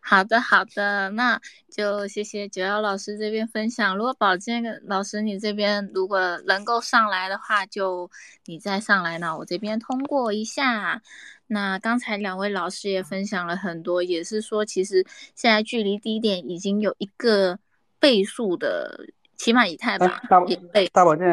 [0.00, 3.96] 好的，好的，那就谢谢九幺老师这边分享。
[3.96, 8.08] 如果宝剑老师你这边如果能够上来的话，就
[8.44, 11.02] 你再上来呢，我这边通过一下。
[11.46, 15.04] 那刚才两位老师也分享了很多，也是说其实
[15.34, 17.58] 现在距离低点已经有一个
[18.04, 19.06] 倍数的，
[19.38, 20.86] 起码以太吧，一倍。
[20.92, 21.26] 大宝剑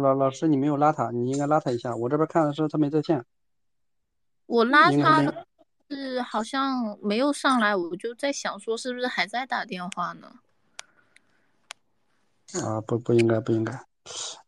[0.00, 1.94] 老老师，你没有拉他，你应该拉他一下。
[1.94, 3.22] 我这边看的是他没在线。
[4.46, 5.44] 我拉他。
[5.90, 10.32] 是好像没有上来，我就在想说是不是还在打电话呢？
[12.64, 13.78] 啊，不不应该不应该，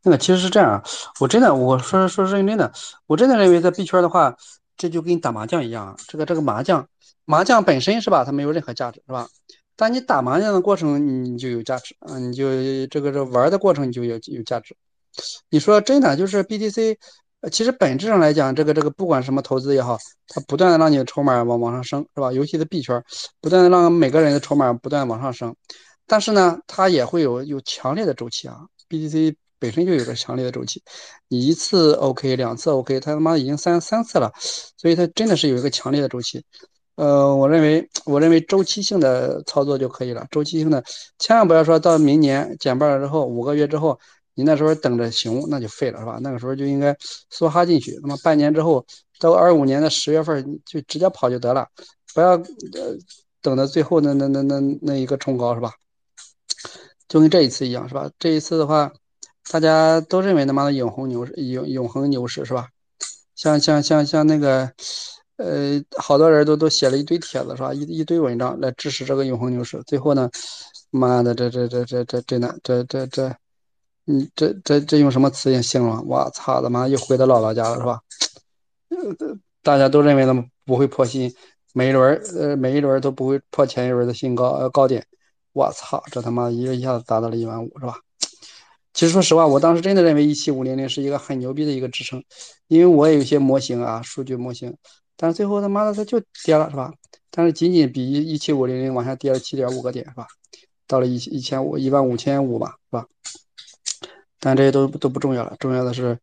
[0.02, 0.82] 那个其实是这样啊，
[1.20, 2.72] 我真的我说说认真的，
[3.06, 4.34] 我真的认为在币圈的话，
[4.78, 6.88] 这就跟打麻将一样啊，这个这个麻将
[7.26, 9.28] 麻将本身是吧，它没有任何价值是吧？
[9.76, 14.74] 但你打麻将的过程你就有价值啊，你就这个这玩的过程你就有有价值。
[15.50, 16.96] 你说真的就是 BTC，
[17.52, 19.98] 其实本质上来讲，这个这个不管什么投资也好，
[20.28, 22.32] 它不断的让你的筹码往往上升是吧？
[22.32, 23.02] 尤其是币圈，
[23.40, 25.54] 不断的让每个人的筹码不断往上升。
[26.06, 30.82] 但是呢，它也会有有强烈的周期啊，BTC 本身就有着强烈的周期，
[31.28, 34.32] 你一次 OK，两次 OK，它他妈已经三三次了，
[34.76, 36.44] 所以它真的是有一个强烈的周期。
[36.96, 40.82] 呃，我认为我认为周期性的操作就可以了，周期性的
[41.18, 43.98] 千万不要说到明年减半了之后五个月之后，
[44.34, 46.18] 你那时候等着熊那就废了是吧？
[46.22, 46.96] 那个时候就应该
[47.30, 48.84] 梭哈进去，那么半年之后
[49.20, 51.68] 到二五年的十月份就直接跑就得了，
[52.14, 52.96] 不要呃
[53.42, 55.72] 等到最后那那那那那一个冲高是吧？
[57.08, 58.10] 就跟这一次一样，是吧？
[58.18, 58.90] 这一次的话，
[59.50, 62.68] 大家都认为他妈的永恒牛市，永永恒牛市是吧？
[63.36, 64.72] 像像像像那个，
[65.36, 67.72] 呃，好多人都都写了一堆帖子是吧？
[67.74, 69.82] 一一堆文章来支持这个永恒牛市。
[69.86, 70.30] 最后呢，
[70.90, 73.28] 妈的，这这这这这真的，这这这，
[74.06, 76.06] 嗯，这这这用什么词形容？
[76.06, 78.00] 我操，他妈又回到姥姥家了是吧？
[78.88, 81.34] 呃，大家都认为他们不会破新，
[81.74, 85.06] 每一轮呃每一轮都不会破前一轮的新高呃高点。
[85.52, 87.98] 我操，这他妈一个一下子达到了一万五，是吧？
[88.94, 92.24] 其实说实话，我当时真的认为一七五零零是一个很牛逼的一个支撑，
[92.68, 94.74] 因为我也有些模型啊，数据模型，
[95.16, 96.92] 但是最后他妈的它就跌了，是吧？
[97.30, 100.26] 但是仅仅比一一七五零零往下跌了七点五个点，是吧？
[100.86, 103.06] 到了一一千五一万五千五吧，是吧？
[104.38, 106.18] 但这些都都不重要了，重要的是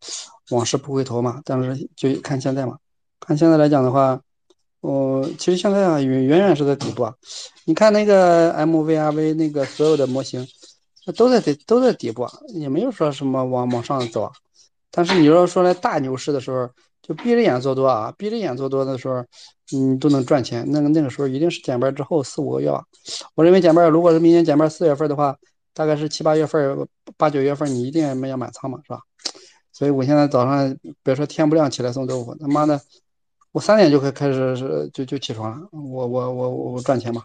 [0.52, 1.42] 往事不回头嘛。
[1.44, 2.78] 但是就看现在嘛，
[3.20, 4.22] 看现在来讲的话。
[4.86, 7.16] 哦，其实现在啊，远远远是在底部啊。
[7.64, 10.46] 你看那个 MVRV 那个所有的模型，
[11.16, 14.32] 都在底都在底部，也没有说什么往往上走啊。
[14.92, 16.70] 但是你要说来大牛市的时候，
[17.04, 19.24] 就闭着眼做多啊，闭着眼做多的时候，
[19.76, 20.66] 嗯，都能赚钱。
[20.72, 22.84] 那个那个时候一定是减半之后四五个月吧。
[23.36, 25.36] 我认为减半，如果是明年减半四月份的话，
[25.74, 26.88] 大概是七八月份、
[27.18, 29.02] 八九月份，你一定要满仓嘛，是吧？
[29.72, 32.82] 所以我现在早上别说天不亮起来送豆腐，他妈的。
[33.52, 37.22] 我三点就可以开始就就起床了，我我我我赚钱嘛。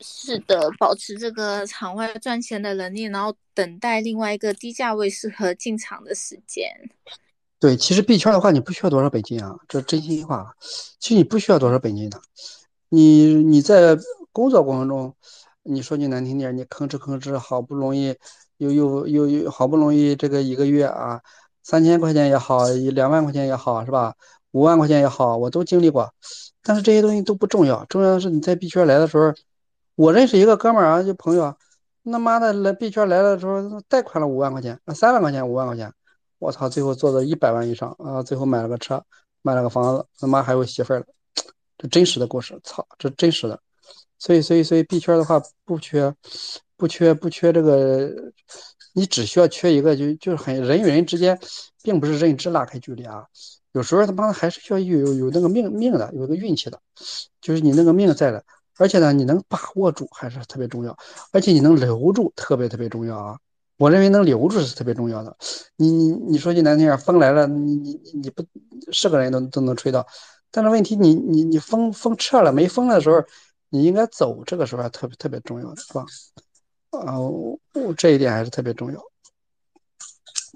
[0.00, 6.70] 是的，保持这个场外赚钱的能力，然后等待另外一个低价位适合进场的时间。
[7.58, 10.54] 对，其实币圈的话，你不需要多少本金啊，这真心话。
[10.98, 12.20] 其实你不需要多少本金的，
[12.88, 13.98] 你你在
[14.32, 15.14] 工作过程中，
[15.62, 18.14] 你说句难听点，你吭哧吭哧，好不容易。
[18.58, 21.20] 又又又又好不容易这个一个月啊，
[21.62, 24.16] 三千块钱也好，两万块钱也好，是吧？
[24.50, 26.12] 五万块钱也好，我都经历过。
[26.60, 29.32] 但是这些东西都不重要，重要的是你在币圈来的时候，
[29.98, 31.56] 我认识一个哥们儿啊，就朋友啊，
[32.04, 35.92] 他妈的来币圈来的时候贷款了五万块钱，三万块钱，五万块钱，
[36.38, 39.04] 我操，最后做到一百万以上啊，最后买了个车，
[39.42, 41.06] 买了个房子，他妈还有媳妇儿了，
[41.76, 43.60] 这真实的故事，操，这真实的。
[44.20, 46.14] 所以，所以，所以币圈的话不缺。
[46.76, 48.08] 不缺不缺这个，
[48.94, 51.36] 你只需要缺一个，就就是很人与人之间，
[51.82, 53.24] 并不是认知拉开距离啊。
[53.72, 56.80] 有时候他妈的还是需要有有有那个命命的，有个运气的，
[57.40, 58.44] 就是你那个命在的，
[58.78, 60.96] 而且呢，你能把握住还是特别重要，
[61.32, 63.38] 而且你能留住特别特别重要啊。
[63.76, 65.36] 我认为能留住是特别重要的。
[65.76, 68.44] 你你你说句难听点，风来了，你你你不
[68.90, 70.04] 是个人都都能吹到，
[70.50, 73.22] 但是问题你你你风风撤了没风的时候，
[73.68, 76.04] 你应该走，这个时候还特别特别重要的是吧？
[76.90, 77.58] 啊，我
[77.96, 79.00] 这一点还是特别重要，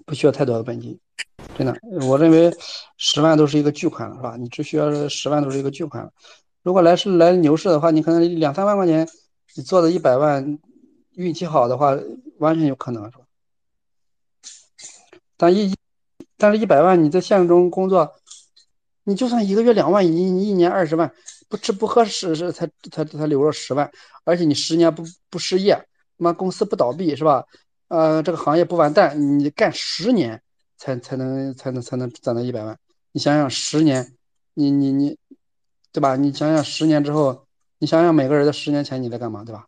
[0.04, 0.98] 不需要太多的本金，
[1.56, 1.76] 真的，
[2.08, 2.52] 我认为
[2.96, 4.36] 十万都是一个巨款了，是吧？
[4.36, 6.10] 你只需要十万都是一个巨款了。
[6.62, 9.08] 如果来是来牛市的话，你可能两三万块钱，
[9.54, 10.58] 你做的一百万，
[11.12, 11.98] 运气好的话，
[12.38, 13.24] 完全有可能，是吧？
[15.36, 15.74] 但一，
[16.36, 18.14] 但是一百万你在现实中工作，
[19.04, 21.12] 你就算一个月两万，一一年二十万，
[21.48, 23.90] 不吃不喝是是才才才留了十万，
[24.24, 25.86] 而且你十年不不失业。
[26.18, 27.44] 妈公司不倒闭是吧？
[27.88, 30.40] 呃，这个行业不完蛋，你干十年
[30.76, 32.78] 才才能才能才能攒到一百万。
[33.10, 34.14] 你想想十年，
[34.54, 35.18] 你你你，
[35.92, 36.16] 对吧？
[36.16, 37.46] 你想想十年之后，
[37.78, 39.64] 你想想每个人的十年前你在干嘛，对吧？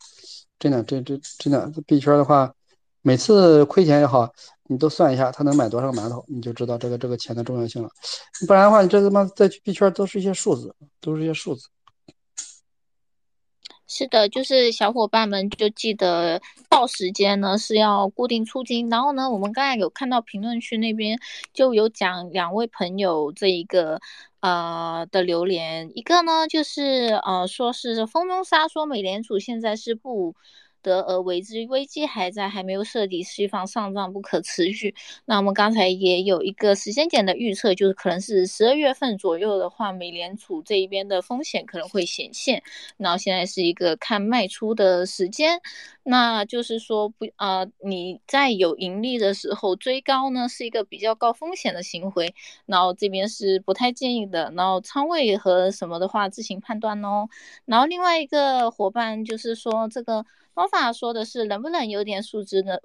[0.58, 2.54] 真的，这这真的币圈的话，
[3.02, 4.32] 每次亏钱也好，
[4.68, 7.90] 你都算一下他能买多少个馒头，你就知道这个这个钱的重要性了。
[8.46, 11.68] 不然的话，你这他妈在币圈都是一些数字，都是一些数字。
[13.86, 21.18] 是的，就是小伙伴们就记得到时间呢是要固定出金，然后呢，我们刚才有看到评论区那边
[21.52, 24.00] 就有讲两位朋友这一个
[24.44, 30.34] 呃的榴莲，一个呢就是呃说是风中沙说美联储现在是不。
[30.84, 34.94] 得而为之，危机还在，还没有彻底释放，上涨不可持续。
[35.24, 42.62] 那我们刚才也有一个时间点的预测，就是可能是十二月份左右的话，美联储这一边的风险可能会显现。
[42.98, 45.60] 然后现在是一个看卖出的时间，
[46.02, 52.34] 那就是说不啊，你在有盈利的时候追高呢，是一个比较高风险的行为。
[52.66, 54.52] 然后这边是不太建议的。
[54.54, 57.26] 然后仓位和什么的话自行判断哦。
[57.64, 60.24] 然后另外一个伙伴就是说这个。
[60.54, 62.78] 方法说的是能不能有点素质呢？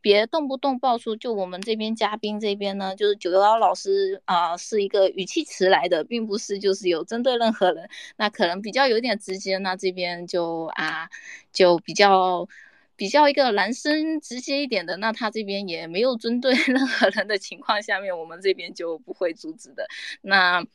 [0.00, 1.14] 别动不动爆出。
[1.14, 7.88] 就我们这边嘉宾这边呢，就是九幺老师啊，是一个语气词来的，并不是就是有针对任何人。
[8.16, 11.08] 那可能比较有点直接，那这边就啊，
[11.52, 12.48] 就比较
[12.96, 14.96] 比较一个男生直接一点的。
[14.96, 19.86] 那他这边也没有针对 任何人的情况下面，我们这边就不会阻止的。
[20.20, 20.66] 那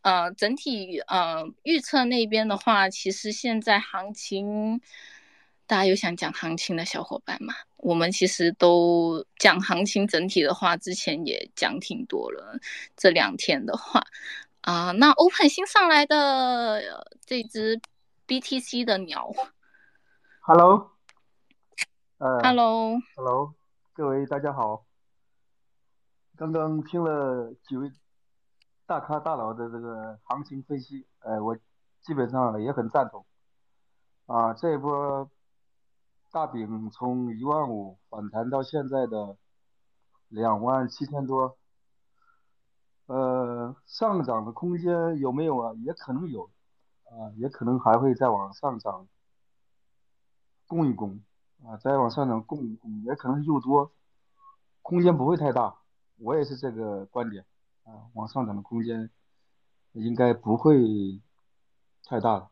[0.00, 4.80] 呃，整体呃预测那边的话，其实现在行情。
[5.70, 7.54] 大家有想讲行情的小伙伴吗？
[7.76, 12.58] 我们其实都讲行情整体的话，之前也讲挺多了。
[12.96, 14.02] 这两天的话，
[14.62, 17.80] 啊，那 Open 新上来的这只
[18.26, 19.30] BTC 的鸟
[20.40, 20.90] ，Hello，
[22.18, 23.54] 呃，Hello，Hello，
[23.92, 24.84] 各位大家好。
[26.36, 27.92] 刚刚听了几位
[28.86, 31.56] 大咖大佬的这个行情分析，呃，我
[32.02, 33.24] 基本上也很赞同。
[34.26, 35.30] 啊，这一波。
[36.32, 39.36] 大饼从一万五反弹到现在的
[40.28, 41.58] 两万七千多，
[43.06, 45.74] 呃，上涨的空间有没有啊？
[45.84, 46.48] 也可能有，
[47.06, 49.08] 啊，也可能还会再往上涨，
[50.68, 51.20] 攻一攻，
[51.64, 53.90] 啊，再往上涨攻一攻，也可能又多，
[54.82, 55.78] 空间不会太大。
[56.16, 57.44] 我也是这个观点，
[57.82, 59.10] 啊，往上涨的空间
[59.94, 61.20] 应该不会
[62.04, 62.50] 太大了。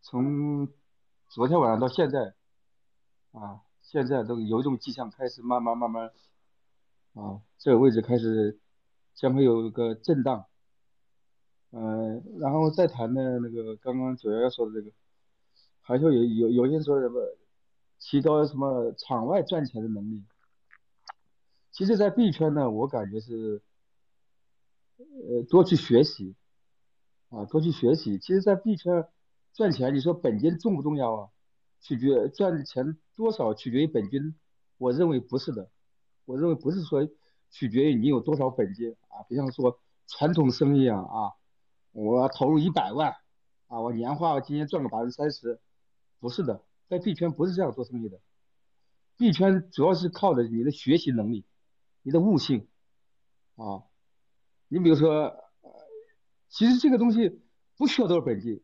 [0.00, 0.66] 从
[1.28, 2.37] 昨天晚上到现在。
[3.38, 6.10] 啊，现在都有一种迹象，开始慢慢慢慢，
[7.14, 8.58] 啊，这个位置开始
[9.14, 10.46] 将会有一个震荡，
[11.70, 14.90] 嗯，然后再谈的那个刚刚九幺幺说的这个，
[15.80, 17.20] 还是有有有些人说什么
[18.00, 20.24] 提高什么场外赚钱的能力，
[21.70, 23.62] 其实，在币圈呢，我感觉是，
[24.96, 26.34] 呃，多去学习，
[27.28, 28.18] 啊，多去学习。
[28.18, 29.06] 其实，在币圈
[29.52, 31.28] 赚钱，你说本金重不重要啊？
[31.80, 34.36] 取决赚钱多少取决于本金，
[34.76, 35.68] 我认为不是的，
[36.24, 37.04] 我认为不是说
[37.50, 41.32] 取决于你有多少本金啊，比方说传统生意啊啊，
[41.90, 43.16] 我投入一百万
[43.66, 45.58] 啊，我年化今年赚个百分之三十，
[46.20, 48.20] 不是的，在币圈不是这样做生意的，
[49.16, 51.44] 币圈主要是靠的你的学习能力，
[52.02, 52.68] 你的悟性
[53.56, 53.82] 啊，
[54.68, 55.34] 你比如说，
[56.48, 57.42] 其实这个东西
[57.76, 58.62] 不需要多少本金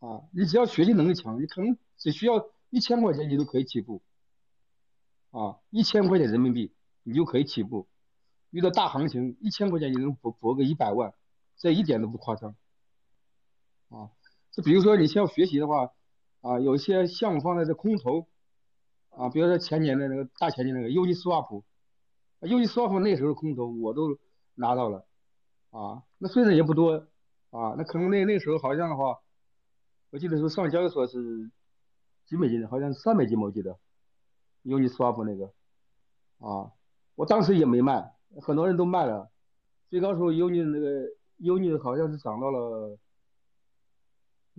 [0.00, 1.78] 啊，你只要学习能力强，你可能。
[2.02, 4.00] 只需要一千块钱，你都可以起步，
[5.32, 7.88] 啊，一千块钱人民币你就可以起步。
[8.50, 11.12] 遇到大行情，一千块钱你能博博个一百万，
[11.56, 12.54] 这一点都不夸张，
[13.88, 14.10] 啊，
[14.52, 15.92] 就比如说你像学习的话，
[16.40, 18.28] 啊，有一些项目放在这空头，
[19.10, 24.16] 啊，比如说前年的那个大前年那个 Uniswap，Uniswap 那时候空头我都
[24.54, 25.06] 拿到了，
[25.70, 27.08] 啊，那虽然也不多，
[27.50, 29.20] 啊，那可能那那时候好像的话，
[30.10, 31.50] 我记得说上交易所是。
[32.30, 33.76] 几美金的，好像是三美金，我记得
[34.62, 35.46] ，Uniswap 那个，
[36.38, 36.70] 啊，
[37.16, 39.28] 我当时也没卖，很多人都卖了，
[39.88, 41.08] 最高时候 Uni 那个
[41.40, 42.96] Uni 好像是涨到了，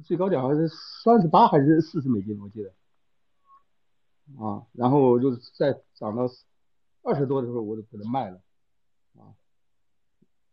[0.03, 0.67] 最高点好像是
[1.01, 2.73] 三十八还是四十美金，我记得，
[4.45, 6.29] 啊，然后就再涨到
[7.03, 8.41] 二十多的时候，我就把它卖了，
[9.15, 9.31] 啊，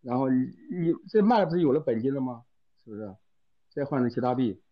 [0.02, 0.36] 然后你
[0.70, 2.44] 你这卖了不是有了本金了吗？
[2.84, 3.16] 是不是？
[3.70, 4.62] 再换成其他币，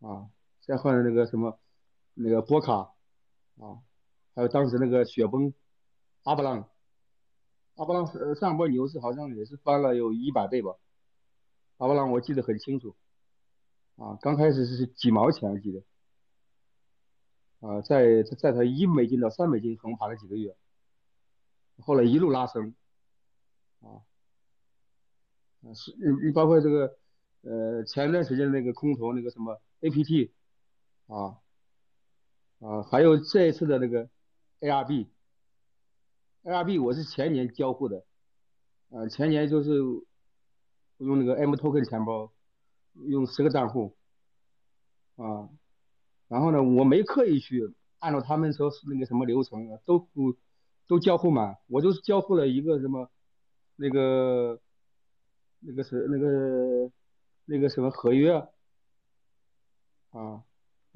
[0.00, 0.28] 啊。
[0.66, 1.60] 再换那个什么，
[2.14, 2.92] 那个波卡，
[3.56, 3.78] 啊，
[4.34, 5.54] 还有当时那个雪崩，
[6.24, 6.68] 阿布浪，
[7.76, 10.76] 阿布浪呃上波牛市好像也是翻了有一百倍吧，
[11.76, 12.96] 阿布浪我记得很清楚，
[13.94, 15.84] 啊，刚开始是几毛钱我记得，
[17.60, 20.56] 啊，在在它一美金到三美金横盘了几个月，
[21.78, 22.74] 后来一路拉升，
[23.82, 24.02] 啊，
[25.74, 26.98] 是你你包括这个
[27.42, 30.32] 呃前段时间那个空头那个什么 APT。
[31.06, 31.38] 啊
[32.58, 34.08] 啊，还有这一次的那个
[34.60, 38.04] ARB，ARB 我是前年交付的，
[38.90, 39.78] 啊，前年就是
[40.98, 42.32] 用那个 M Token 钱包，
[42.94, 43.96] 用十个账户，
[45.16, 45.48] 啊，
[46.28, 50.36] 然后呢，我没刻意去按照他们说那个什么流程，都都
[50.88, 53.10] 都交付满，我就是交付了一个什么
[53.76, 54.60] 那个
[55.60, 56.90] 那个是那个
[57.44, 58.32] 那个什么合约
[60.10, 60.42] 啊，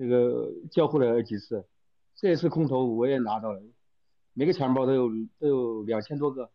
[0.01, 1.67] 那个交互了几次，
[2.15, 3.61] 这一次空投我也拿到了，
[4.33, 6.51] 每个钱包都有都有两千多个，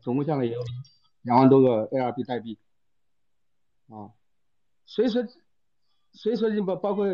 [0.00, 0.60] 总共下来也有
[1.22, 2.58] 两万多个 ARB 代币
[3.88, 4.14] 啊，
[4.84, 5.26] 所以说。
[6.18, 7.06] 所以说，你包包括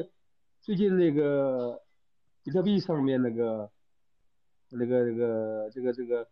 [0.61, 1.82] 最近那个
[2.45, 3.68] 比特币上面那个
[4.68, 6.28] 那个那个这个这个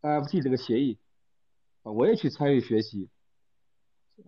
[0.00, 1.00] NFT 这个协议
[1.82, 3.10] 啊，我也去参与学习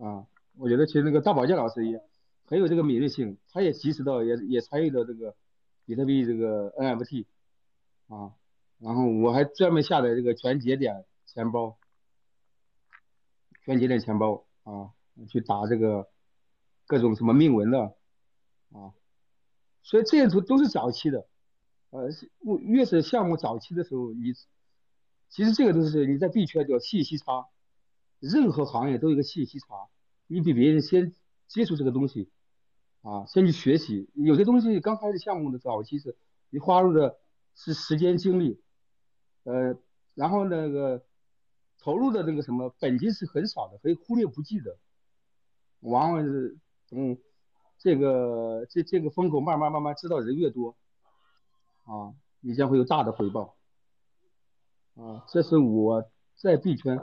[0.01, 0.27] 啊。
[0.57, 2.03] 我觉得其实那个大保健老师也
[2.47, 5.35] 很有这个敏锐性，他也及时到也也参与到这个
[5.85, 7.27] 比特币这个 NFT
[8.09, 8.33] 啊。
[8.79, 11.79] 然后我还专门下载这个全节点钱包，
[13.65, 14.91] 全节点钱包啊，
[15.29, 16.09] 去打这个。
[16.87, 17.97] 各种什么命文的
[18.73, 18.93] 啊，
[19.83, 21.27] 所以这些都都是早期的，
[21.89, 22.11] 呃，
[22.61, 24.35] 越是项目早期的时候，你
[25.31, 27.47] 其实这个都是你在币圈叫信息差，
[28.21, 29.89] 任何行业都有个信息差，
[30.27, 31.15] 你比别人先
[31.47, 32.31] 接触这个东西
[33.03, 36.17] 啊，先去学习，有些东西刚开始项目的早期是，
[36.51, 37.19] 你花入的
[37.55, 38.61] 是时间精力，
[39.45, 39.79] 呃，
[40.15, 41.05] 然后那个
[41.79, 44.79] 投入的那个什么本金是很少的，可以忽略不计的，
[45.81, 46.59] 往往是。
[46.97, 47.19] 嗯，
[47.79, 50.77] 这个这这个风口慢慢慢慢知道人越多，
[51.85, 53.57] 啊，你将会有大的回报，
[54.95, 57.01] 啊，这是我在币圈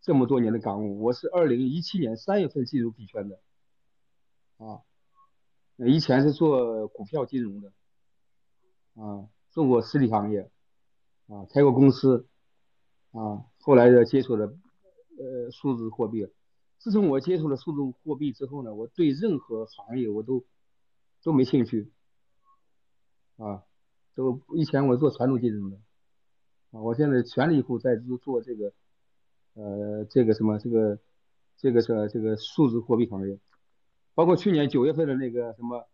[0.00, 1.02] 这么多年的感悟。
[1.02, 3.40] 我是二零一七年三月份进入币圈的，
[4.58, 4.82] 啊，
[5.76, 7.72] 以前是做股票金融的，
[8.94, 10.50] 啊，做过实体行业，
[11.26, 12.28] 啊，开过公司，
[13.10, 14.46] 啊，后来又接触了
[15.18, 16.28] 呃数字货币。
[16.78, 20.44] 自从我接触了数字货币之后呢，我对任何行业我都
[21.22, 21.90] 都没兴趣，
[23.36, 23.64] 啊，
[24.14, 25.78] 都以前我做传统金融的，
[26.72, 28.72] 啊，我现在全力以赴在做做这个，
[29.54, 30.98] 呃，这个什么这个
[31.56, 33.40] 这个是这个数字货币行业，
[34.14, 35.86] 包括去年九月份的那个什么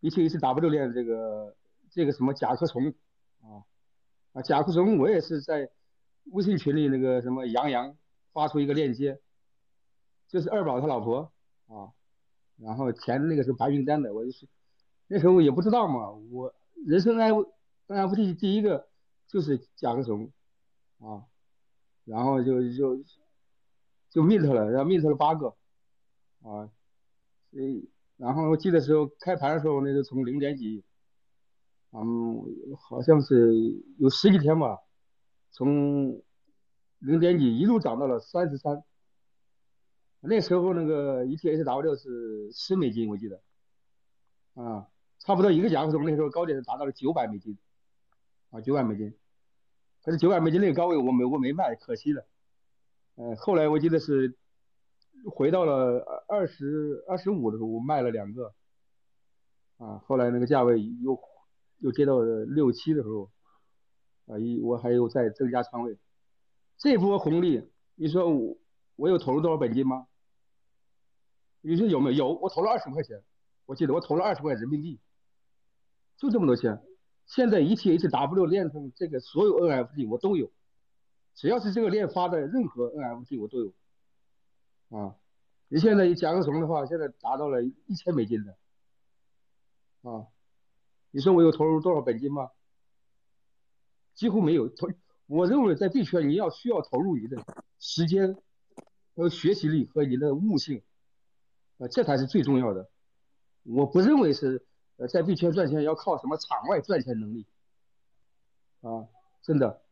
[0.00, 1.56] ，ETHW 链这个
[1.90, 2.94] 这个什么甲壳虫，
[3.42, 3.64] 啊
[4.32, 5.70] 啊甲壳虫我也是在
[6.32, 7.96] 微信群里那个什么杨洋
[8.32, 9.20] 发出一个链接。
[10.28, 11.30] 就是二宝他老婆
[11.68, 11.92] 啊，
[12.56, 14.48] 然后填那个是白名单的，我就是
[15.06, 16.52] 那时候也不知道嘛，我
[16.84, 17.32] 人生 N
[17.86, 18.88] NFT 第一个
[19.28, 20.32] 就是甲壳虫
[20.98, 21.22] 啊，
[22.04, 22.96] 然后就就
[24.10, 25.54] 就 meet 了，然后 meet 了八个
[26.42, 26.68] 啊，
[27.58, 27.86] 嗯
[28.18, 30.82] 然后我记得时候开盘的时候那就从零点几，
[31.92, 32.42] 嗯，
[32.78, 33.54] 好像是
[33.98, 34.78] 有十几天吧，
[35.50, 36.22] 从
[36.98, 38.82] 零点几一路涨到了三十三。
[40.20, 43.42] 那时候那个 ETHW 是十美金，我记得，
[44.54, 44.88] 啊，
[45.18, 47.58] 差不多一个甲壳虫那时候高点是达到了九百美金，
[48.50, 49.14] 啊，九百美金，
[50.02, 52.26] 可是九百美金那个高位我没我没卖，可惜了，
[53.16, 54.34] 呃，后来我记得是
[55.30, 58.54] 回到了二十二十五的时候我卖了两个，
[59.78, 61.18] 啊，后来那个价位又
[61.78, 63.30] 又跌到了六七的时候，
[64.26, 65.98] 啊，一我还有再增加仓位，
[66.78, 68.56] 这波红利，你说我
[68.94, 70.06] 我有投入多少本金吗？
[71.60, 72.28] 你说有没有？
[72.28, 73.22] 有，我投了二十块钱，
[73.66, 75.00] 我记得我投了二十块人民币，
[76.16, 76.80] 就这么多钱。
[77.26, 80.52] 现在 ETHW 链上这个所有 NFT 我都有，
[81.34, 83.72] 只要是这个链发的任何 NFT 我都有。
[84.90, 85.16] 啊，
[85.68, 88.56] 你现在甲壳虫的话，现在达到了一千美金的，
[90.02, 90.28] 啊，
[91.10, 92.50] 你说我有投入多少本金吗？
[94.14, 94.88] 几乎没有投。
[95.26, 97.44] 我认为在币圈你要需要投入你的
[97.78, 98.36] 时间
[99.14, 100.82] 和学习力和你的悟性。
[101.78, 102.88] 呃，这才是最重要的。
[103.64, 104.64] 我不认为是
[104.98, 107.44] 呃，在币圈赚钱要靠什么场外赚钱能力
[108.80, 109.08] 啊，
[109.42, 109.82] 真的。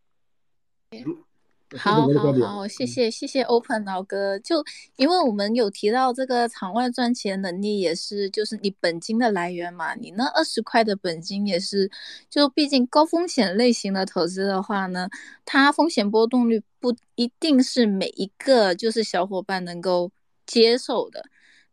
[1.77, 4.39] 好好好，谢谢谢谢 Open 老哥。
[4.39, 4.65] 就
[4.97, 9.95] 因为我们有提到这个场外赚钱能力，也是就是你本金的来源嘛。
[9.95, 11.91] 你那二十块的本金也是，
[12.31, 15.09] 就毕竟高风险类型的投资的话呢，
[15.45, 20.13] 它风险波动率不一定是每一个就是小伙伴能够
[20.47, 21.25] 接受的。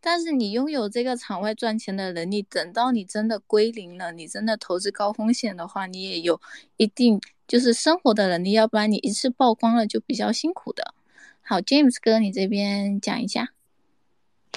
[0.03, 6.41] 但是你拥有这个场外赚钱的能力，等到你真的归零了，你真的投资高风险的话，你也有
[6.77, 7.21] 一定
[7.51, 10.93] 就是生活的能力，要不然你一次曝光了就比较辛苦的。
[11.41, 13.49] 好，James 哥，你这边讲一下。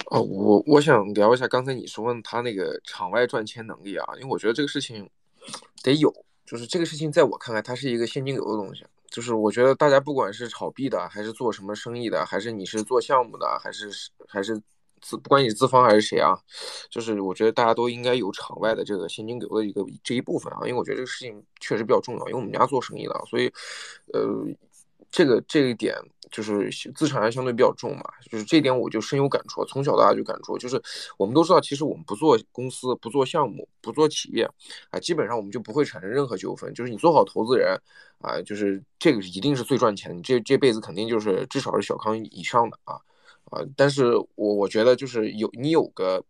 [0.05, 5.09] 哦，我我想聊一下刚才你说他那个场外赚钱能力啊，因为我觉得这个事情
[5.83, 6.09] 得有，
[6.45, 8.85] 就是这个事情在我看来，它是一个现金流的东西。
[9.09, 13.91] 就是我觉得大家不管是炒币的，还是做什么生意的，还是你是做项目的，还是
[14.25, 14.61] 还是。
[15.05, 16.35] 资，不管你资方还是谁啊，
[16.89, 23.45] 就是我觉得大家都应该有场外的这个现金流的一个这一部分啊，因为我觉得这个事情确实比较重要，因为我们家做生意的，所以，
[24.11, 24.43] 呃，
[25.11, 25.95] 这个这一点
[26.31, 30.81] 就是资产还相对比较重嘛，就是这点我就深有感触，从小到大就感触，就是
[31.17, 34.49] 我们都知道，其实我们不做公司、不做项目、不做企业
[34.89, 37.79] 啊，基本上我们就不会产生任何纠纷，就是你做好投资人
[38.19, 42.99] 啊，就是这个一定是最赚钱的，这这辈子肯定就是至少是小康以上的啊。
[43.51, 46.23] 啊，但是我我觉得就是有你有个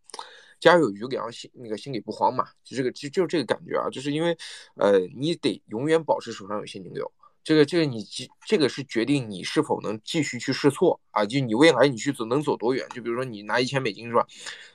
[0.59, 4.37] 家有余粮，心那个心里不慌嘛，就这个就就这个感觉啊，就是因为
[4.75, 7.11] 呃，你得永远保持手上有现金流，
[7.43, 8.05] 这个这个你
[8.47, 14.25] 这个是决定你是否能继续去试错啊，就你未来你去走能走多远，就比如说你拿一千美金是吧？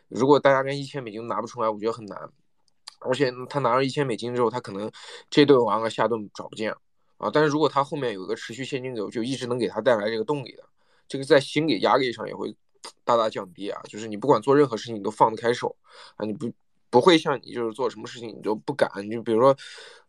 [0.08, 2.30] 如果大家连一千美金拿不出来，我觉得很难，
[3.00, 4.90] 而且他拿了一千美金之后，他可能
[5.28, 6.74] 这顿完了下顿找不见
[7.18, 10.64] 啊，但是如果他后面有个持续现金流，就一直能给他带来这个动力的。
[11.10, 12.54] 这个在心理压力上也会
[13.04, 15.74] 大大降低啊，就是你不管做任何事情，你都放得开手
[16.14, 16.48] 啊，你不
[16.88, 19.56] 不会像你就是做什么事情你就不敢，你就比如说，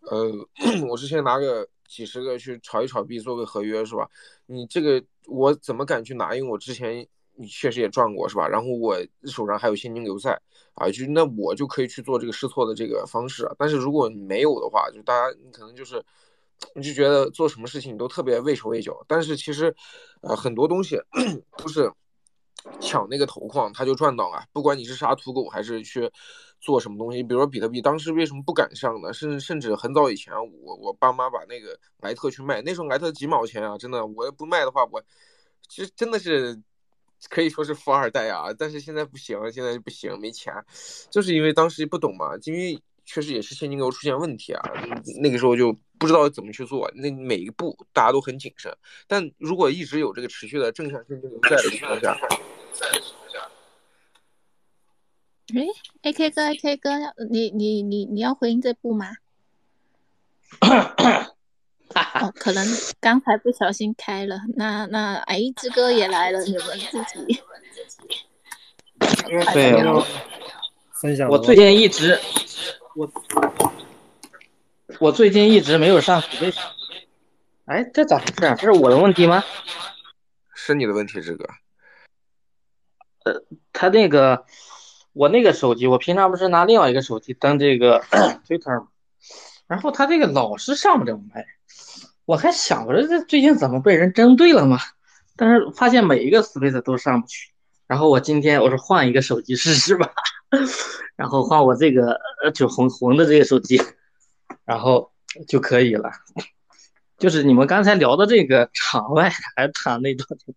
[0.02, 0.32] 呃，
[0.88, 4.07] 我之前拿个几十个去炒一炒币做个合约是吧？
[4.45, 6.36] 你这个我怎么敢去拿？
[6.36, 8.48] 因为我之前你确实也赚过是吧？
[8.48, 10.40] 然后我手上还有现金流在
[10.76, 13.49] 啊，就那我就可以去做这个试错的这个方式。
[13.57, 16.06] 但是如果你没有的话，就大家你可能就是。
[16.76, 19.76] 你就觉得做什么事情都特别畏手畏脚，但是其实，
[20.22, 20.98] 呃，很多东西
[21.58, 21.92] 都是
[22.80, 24.44] 抢那个头矿他就赚到了。
[24.54, 26.10] 不管你是杀土狗还是去
[26.60, 29.12] 做什么东西，比如说比特币，当时为什么不敢上呢？
[29.12, 30.34] 甚甚至很早以前，
[30.64, 35.04] 我我爸妈把那个莱特去卖，那时候莱特几毛钱啊，真的，我要不卖的话，我
[35.68, 36.62] 其实真的是
[37.30, 38.54] 可以说是富二代啊。
[38.58, 40.54] 但是现在不行，现在不行，没钱，
[41.10, 42.82] 就是因为当时不懂嘛，因为。
[43.04, 44.62] 确实也是现金流出现问题啊，
[45.22, 48.76] 那个时候就不知道怎么去做，那每一步大家都很谨慎。
[49.07, 52.18] 但如果一直有这个持续的正向现金流在的情况下，
[55.53, 55.61] 哎
[56.02, 56.90] ，A K 哥，A K 哥，
[57.30, 59.11] 你你你你要回应这步吗？
[60.61, 62.65] 哦，可能
[62.99, 64.40] 刚才不小心开了。
[64.56, 67.40] 那那哎，志哥也来了，你们自己。
[69.28, 69.44] 对，
[70.94, 71.30] 分享。
[71.30, 72.19] 我最近一直。
[72.95, 73.06] 我
[75.02, 76.53] 我最近一直没有上储备。
[77.65, 78.53] 哎，这咋回事啊？
[78.53, 79.44] 这是我的问题吗？
[80.53, 81.44] 是你的问题，这个。
[83.26, 83.41] 呃，
[83.73, 84.45] 他那个，
[85.14, 87.99] 我那个手机，我平常不是拿另外一个手机登这个
[88.48, 88.90] Twitter 吗？
[89.65, 91.48] 然后他这个老是上不了麦，
[92.26, 94.78] 我还想着这最近怎么被人针对了嘛？
[95.36, 97.49] 但是发现每一个 Space 都上不去。
[97.88, 100.14] 然后我今天我说换一个手机试试吧。
[101.18, 103.82] 然后换我这个呃，就红红的这个手机，
[104.72, 105.11] 然后
[105.49, 106.10] 就可以了。
[107.18, 110.56] 就是你们刚才聊的这个场外还是场内赚钱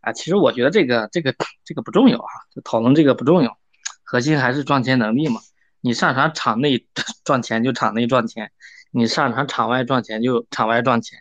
[0.00, 0.12] 啊？
[0.12, 1.32] 其实我觉得这个这个
[1.64, 3.56] 这个不重要啊，就讨论这个不重要，
[4.02, 5.40] 核心还是赚钱能力嘛。
[5.80, 6.84] 你擅长场内
[7.22, 8.50] 赚钱就场内赚钱，
[8.90, 11.20] 你擅长场外赚钱就场外赚钱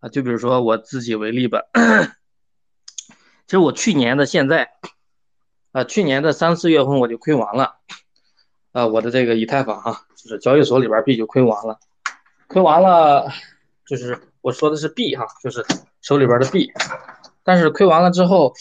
[0.00, 0.10] 啊。
[0.10, 1.62] 就比如说我自己为例吧，
[3.46, 4.68] 其实我去年的现在。
[5.72, 7.76] 啊，去年的三四月份我就亏完了，
[8.78, 11.76] 啊，我的这个以太坊哈，就是交易所里边币就亏完了，
[12.46, 13.28] 亏完了，
[13.84, 15.66] 就是我说的是币哈，就是
[16.00, 16.70] 手里边的币，
[17.42, 18.54] 但是亏完了之后，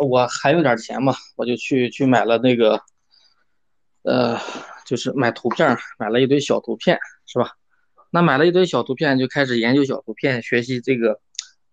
[0.00, 2.80] 我还有点钱嘛，我就去去买了那个，
[4.02, 4.38] 呃，
[4.86, 6.96] 就是买图片，买了一堆小图片，
[7.26, 7.56] 是吧？
[8.10, 11.18] 那买了一堆小图片，就开始研究小图片，学习这个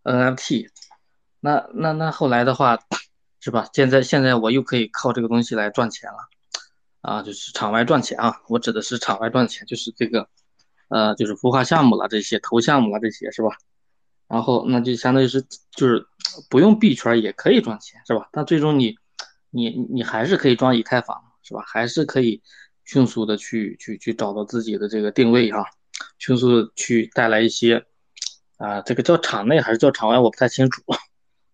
[0.04, 0.68] NFT，
[1.40, 2.80] 那那那后来的话。
[3.44, 3.68] 是吧？
[3.74, 6.18] 现在现在我又可以靠这个东西来赚钱了，
[7.02, 8.42] 啊，就是场外赚钱啊。
[8.48, 10.30] 我指的是场外赚钱，就是这个，
[10.90, 13.50] 呃，就是孵化项目了这些，投项目了这些，是吧？
[14.28, 15.42] 然后那就相当于是
[15.72, 16.06] 就是
[16.50, 18.30] 不用币圈也可以赚钱，是吧？
[18.32, 18.96] 但最终你
[19.50, 21.64] 你你还是可以装以太坊，是吧？
[21.68, 22.42] 还是可以
[22.86, 25.66] 迅速的去去去找到自己的这个定位哈，
[26.18, 27.86] 迅速的去带来一些，
[28.58, 30.82] 啊，这个叫场内还是叫场外，我不太清楚。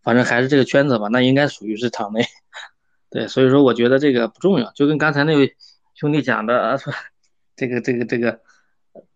[0.03, 2.25] 反正还是这个圈子吧，那应该属于是场内，
[3.17, 5.57] 对，所以说我觉得这个不重要，就跟刚才那位
[5.95, 6.93] 兄弟讲的啊，说
[7.55, 8.41] 这个这个这个，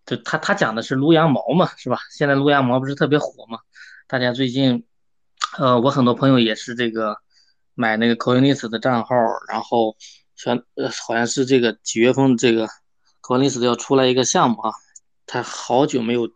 [0.07, 1.99] 就他他讲的是撸羊毛嘛，是吧？
[2.09, 3.59] 现在撸羊毛不是特别火嘛？
[4.07, 4.83] 大家最近，
[5.59, 7.15] 呃，我很多朋友也是这个
[7.75, 9.15] 买那个 Coinlist 的账号，
[9.47, 9.95] 然后
[10.35, 12.67] 全呃好像是这个几月份这个
[13.21, 14.71] Coinlist 要出来一个项目啊，
[15.27, 16.27] 他好久没有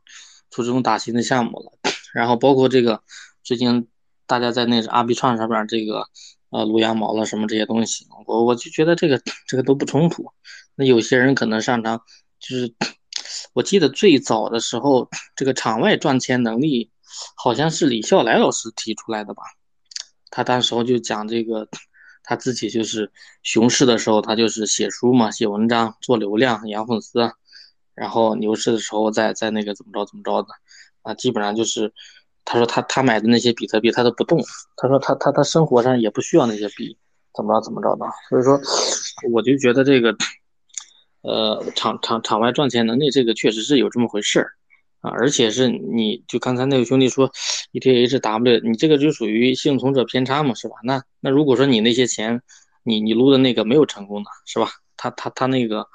[0.52, 1.72] 出这种打新的项目了，
[2.14, 3.02] 然后包括这个
[3.42, 3.88] 最近。
[4.28, 6.08] 大家在那阿币创上边这个
[6.50, 10.32] 啊撸羊毛了什么这些东西，我我就觉得这个这个都不冲突。
[10.76, 12.02] 那有些人可能擅长，
[12.40, 12.74] 就是
[13.54, 16.92] 我记得最早的时候，这个场外赚钱能力
[17.36, 19.44] 好像是李笑来老师提出来的吧？
[20.30, 21.68] 他当时候就讲这个
[22.24, 23.10] 他自己就是
[23.42, 27.32] 熊市的时候，他就是写书嘛，写文章做流量养粉丝，
[27.94, 30.50] 然后牛市的时候再再那个怎么着怎么着的，
[31.04, 31.94] 啊，基本上就是
[32.46, 34.40] 他说他他买的那些比特币他都不动，
[34.78, 36.98] 他说他他他生活上也不需要那些币，
[37.36, 38.60] 怎么着怎么着的，所以说
[39.34, 40.16] 我就觉得这个，
[41.22, 44.52] 呃，场场场外赚钱能力这个确实是有这么回事儿。
[45.02, 47.30] 啊，而且是你就刚才那位兄弟说
[47.74, 50.78] ，ETHW，你这个就属于幸存者偏差嘛，是吧？
[50.84, 52.42] 那那如果说你那些钱，
[52.82, 54.68] 你你撸的那个没有成功的，是吧？
[54.98, 55.86] 他他他那个，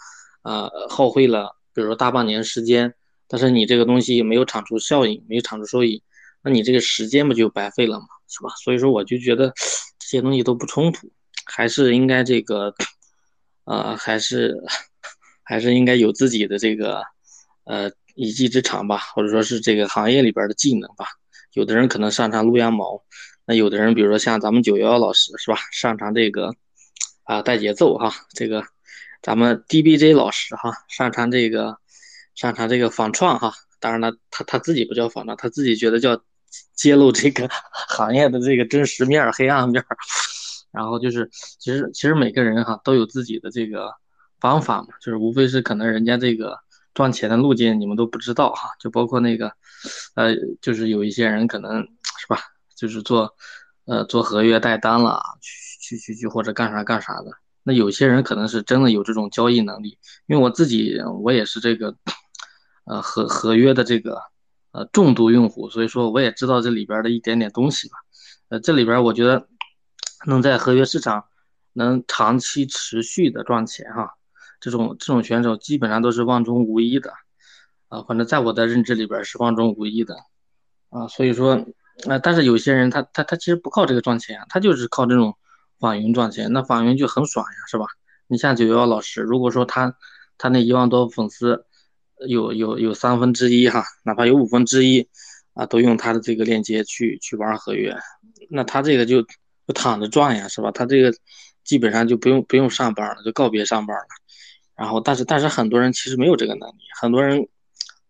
[0.43, 2.94] 呃，耗费了，比如说大半年时间，
[3.27, 6.05] 但是你这个东西没有产出效应，没有产出收益，
[6.43, 8.51] 那你这个时间不就白费了嘛，是吧？
[8.62, 9.53] 所以说我就觉得
[9.99, 11.11] 这些东西都不冲突，
[11.45, 12.75] 还是应该这个，
[13.65, 14.57] 呃，还是
[15.43, 17.03] 还是应该有自己的这个，
[17.65, 17.91] 呃。
[18.17, 21.07] 一技之长吧，或者说是这个行业里边的技能吧。
[21.53, 23.03] 有的人可能擅长撸羊毛，
[23.47, 26.55] 那有的人比如说像咱们九幺幺老师是吧，擅长这个
[27.23, 28.12] 啊带节奏哈。
[28.35, 28.67] 这个
[29.23, 31.79] 咱们 DBJ 老师哈，擅长这个
[32.35, 33.55] 擅长这个仿创哈。
[33.79, 36.23] 当然了，他他自己不叫仿创，他自己觉得叫
[36.74, 37.48] 揭露这个
[37.89, 39.85] 行业的这个真实面、黑暗面。
[40.72, 41.28] 然后就是
[41.59, 43.93] 其实其实每个人哈都有自己的这个
[44.39, 46.59] 方法嘛，就是无非是可能人家这个。
[46.93, 49.52] 赚钱的路径你们都不知道哈，就包括那个，
[50.16, 51.81] 呃，就是有一些人可能
[52.18, 52.40] 是吧，
[52.77, 53.32] 就是做，
[53.85, 57.31] 呃，做合约带单了，去去去去或者干啥干啥的。
[57.62, 61.94] 那有些人可能是真的有这种交易能力，因为我自己我也是这个，
[62.86, 64.20] 呃，合合约的这个，
[64.73, 67.97] 呃，重度用户，所以说我也知道这里边的一点点东西吧。
[68.49, 69.49] 呃，这里边我觉得
[70.27, 71.25] 能在合约市场
[71.73, 74.15] 能长期持续的赚钱哈。
[74.61, 77.15] 这种这种选手基本上都是万中无一的，
[77.89, 80.15] 啊，反正在我的认知里边是万中无一的，
[80.91, 81.55] 啊，所以说，
[82.07, 85.35] 啊，但是有些人他他他其实不靠这个赚钱，他就是靠这种
[85.79, 87.87] 网云赚钱，那网云就很爽呀，是吧？
[88.27, 89.97] 你像九幺老师，如果说他
[90.37, 91.65] 他那一万多粉丝，
[92.29, 95.09] 有有有三分之一哈，哪怕有五分之一，
[95.55, 97.97] 啊，都用他的这个链接去去玩合约，
[98.51, 100.71] 那他这个就就躺着赚呀，是吧？
[100.71, 101.13] 他这个
[101.65, 104.05] 基本上就不用不用上班了，就告别上班了。
[104.77, 107.47] 然后，但是，但是很多人其实没有这个能力，很多人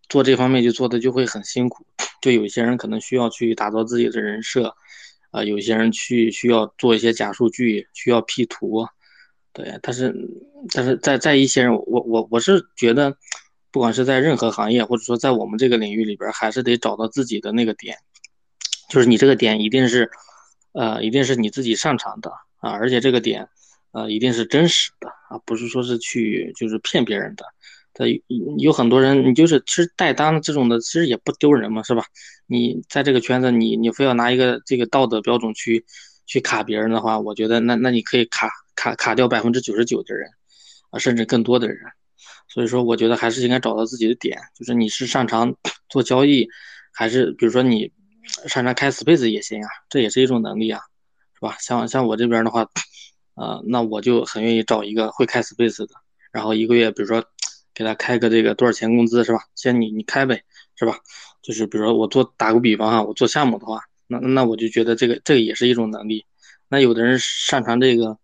[0.09, 1.85] 做这方面就做的就会很辛苦。
[2.23, 4.73] 就有些人可能需要去打造自己的人设，
[5.33, 8.87] 啊，有些人去需要做一些假数据，需要 P 图，
[9.53, 9.81] 对。
[9.83, 10.15] 但是，
[10.73, 13.17] 但是在在一些人，我我我是觉得，
[13.71, 17.97] 不管是在任何行业，或者说在我们这个领域里边，还是得找到自己的那个点，
[18.89, 20.11] 就是你这个点一定是，
[20.73, 22.31] 呃，一定是你自己擅长的
[22.61, 23.49] 啊，而且这个点。
[23.93, 27.45] 呃，一定是真实的啊，不是说是去就是骗别人的。
[27.93, 28.05] 他
[28.57, 32.05] 有很多人，你就是其实带单这种的，其实也不丢人嘛，是吧？
[32.47, 35.85] 你在这个圈子，你你非要拿一个这个道德标准去
[36.25, 40.31] 去卡别人的话，我觉得那那你可以卡卡卡掉百分之九十九的人
[40.91, 41.79] 啊，甚至更多的人。
[42.53, 45.55] 所以说，我觉得还是应该找到自己的点，就是你是擅长
[45.89, 46.47] 做交易，
[46.93, 47.91] 还是比如说你
[48.47, 50.81] 擅长开 space 也行啊，这也是一种能力啊，
[51.35, 51.57] 是吧？
[51.61, 52.69] 像像我这边的话。
[53.37, 55.95] 啊，那我就很愿意找一个会开 space 的，
[56.31, 57.25] 然后一个月，比如说
[57.73, 59.41] 给他开个这个多少钱工资是吧？
[59.55, 60.43] 先你你开呗，
[60.77, 60.99] 是吧？
[61.41, 66.27] 就是比如说我做打个比方哈，我做项目的话，那那我就觉得这个这个也是一种能力。
[66.69, 68.19] 那有的人擅长这个，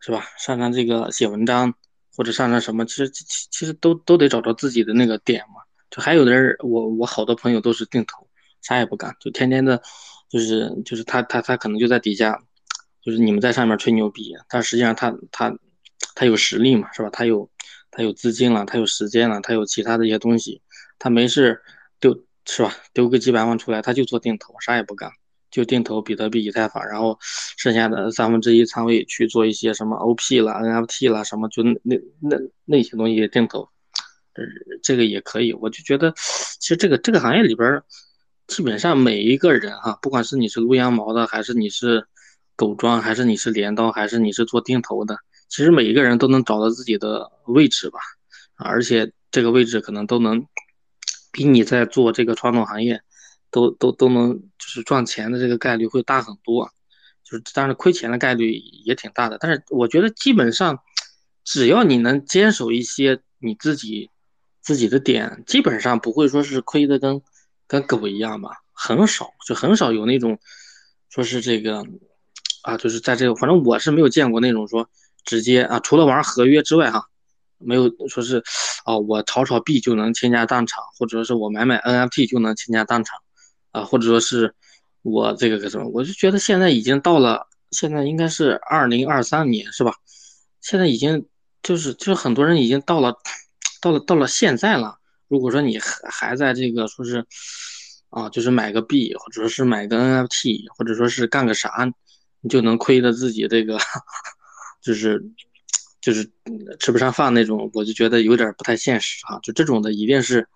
[0.00, 0.26] 是吧？
[0.38, 1.72] 擅长这个写文章
[2.16, 5.62] 或者擅长什么，其实其其实都都得找到自己的那个点嘛。
[5.90, 8.26] 就还有的人，我我好多朋友都是定投，
[8.62, 9.80] 啥也不干，就天天的，
[10.28, 12.38] 就是就是他他他可能就在底下。
[13.02, 15.54] 就是你们在上面吹牛逼，但实际上他他
[16.14, 17.10] 他有实力嘛，是吧？
[17.10, 17.50] 他有
[17.90, 20.62] 他有资金了，他有时间了，他有其他的一些东西，
[20.98, 21.60] 他没事
[22.00, 22.74] 丢是吧？
[22.94, 25.12] 丢个几百万出来，他就做定投，啥也不干，
[25.54, 27.16] 就定投比特币、以太坊，然后
[27.56, 33.60] 剩下的三分之一仓位去做一些什么 OP 了、NFT 了什么，就那那那些东西定投，
[34.32, 34.44] 呃，
[34.82, 35.52] 这个也可以。
[35.52, 36.12] 我就觉得，
[36.58, 37.80] 其实这个这个行业里边，
[38.48, 42.04] 基本上每一个人哈，不管是你是撸羊毛的，还是你是。
[42.56, 45.18] 狗庄还是你是镰刀还是你是做定投的？
[45.48, 47.98] 其实每一个人都能找到自己的位置吧，
[48.54, 50.46] 而且这个位置可能都能
[51.32, 53.02] 比你在做这个传统行业
[53.54, 56.68] 都都都能就是赚钱的这个概率会大很多，
[57.22, 58.54] 就是当然亏钱的概率
[58.84, 59.38] 也挺大的。
[59.38, 60.76] 但是我觉得基本上
[61.44, 64.10] 只要你能坚守一些你自己
[64.60, 67.22] 自己的点，基本上不会说是亏的跟
[67.68, 70.36] 跟狗一样吧，很少就很少有那种
[71.08, 71.86] 说是这个。
[72.62, 74.88] 啊，就是在这个，反正我是没有见过那种说
[75.22, 77.04] 直接啊，除了玩合约之外哈，
[77.58, 78.42] 没有说是，
[78.86, 83.18] 啊，我炒炒币就能倾家荡产，或者说是我买买 NFT 就能倾家荡产，
[83.74, 84.54] 啊，或者说是
[85.02, 89.92] 我这个个什么，我就觉得现在已经到了现在应该是二零二三年是吧？
[90.60, 91.26] 现在已经
[91.60, 93.16] 就是就是很多人已经到了
[93.82, 94.98] 到了到了现在了。
[95.26, 97.26] 如果说你还还在这个说是
[98.10, 101.92] 啊，就是买个币，或者说是买个 NFT，或者说是干个啥，
[102.40, 103.76] 你就能亏的自己这个
[104.80, 105.20] 就是
[106.00, 106.30] 就是
[106.78, 109.40] 吃不上饭那种，我就觉得有点不太现实啊。
[109.42, 110.46] 就这种的一定是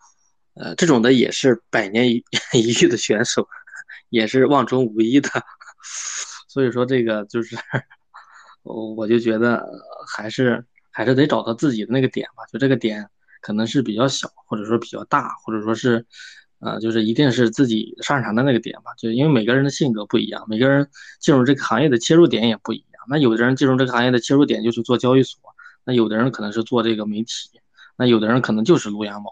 [0.58, 2.22] 呃，这种的也是百年一
[2.82, 3.48] 遇的选手，
[4.08, 5.30] 也是万中无一的。
[6.48, 7.56] 所以说这个就是，
[8.62, 9.64] 我我就觉得
[10.08, 12.44] 还是还是得找到自己的那个点吧。
[12.52, 13.08] 就这个点
[13.40, 16.04] 可能是比较小，或者说比较大，或者说是，
[16.58, 18.92] 呃，就是一定是自己擅长的那个点吧。
[18.98, 20.88] 就因为每个人的性格不一样，每个人
[21.20, 23.02] 进入这个行业的切入点也不一样。
[23.08, 25.40] 那有的人进入这个行业的切入点就是做交易所，
[25.84, 27.60] 那有的人可能是做这个媒体，
[27.96, 29.30] 那有的人可能就是撸羊毛，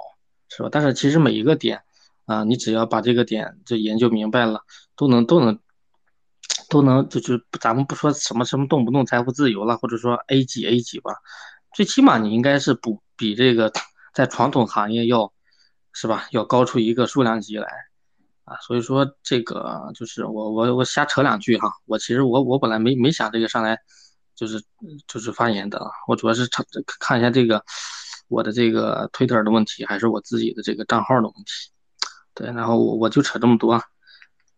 [0.48, 0.68] 是吧？
[0.70, 1.82] 但是其实每一个点，
[2.24, 4.62] 啊，你只要把这个点就研究明白了，
[4.96, 5.58] 都能都能。
[6.68, 11.12] 都能就就咱们不说什么什么动不动财富自由了，或者说 A 几 A 几吧，
[11.76, 13.72] 最起码你应该是不比这个
[14.12, 15.32] 在传统行业要
[15.92, 17.68] 是吧要高出一个数量级来
[18.42, 18.56] 啊。
[18.62, 23.78] 所以说这个就是我我我瞎扯两句哈，我其实我我本来没没想这个上来
[24.34, 24.60] 就是
[25.06, 26.66] 就是发言的，我主要是看
[26.98, 27.64] 看一下这个
[28.28, 31.70] 我的这个 Twitter 的问题，还是我自己的这个账号的问题。
[32.34, 33.82] 对，然后我我就扯这么多，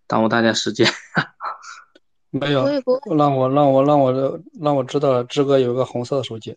[0.06, 0.86] 耽误大家时间。
[2.30, 2.66] 没有，
[3.16, 6.56] 让我让我让我让我知道了，志哥有个红色的手机。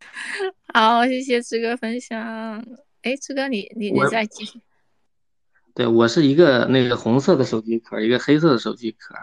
[0.74, 2.18] 好，谢谢志哥分享。
[3.02, 4.60] 哎，志哥，你你你再继续。
[5.74, 9.14] 对我是一个那个红色的手机壳，一个黑色的手机壳。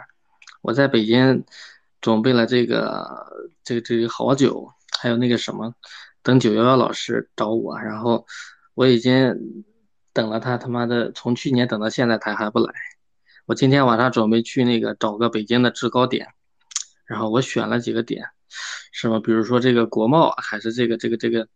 [0.61, 1.43] 我在北京
[2.01, 3.07] 准备了这个
[3.63, 4.67] 这个这个好酒，
[4.99, 5.73] 还有那个什么，
[6.21, 8.25] 等九幺幺老师找我，然后
[8.73, 9.63] 我已经。
[10.13, 12.73] 等了他他妈的从去年等到现在他还不来，
[13.45, 16.27] 我今天晚上准备去那个找个北京的制高点，
[17.05, 18.25] 然后我选了几个点，
[18.91, 19.21] 是吧？
[19.21, 21.47] 比如说这个国贸，还是这个这个这个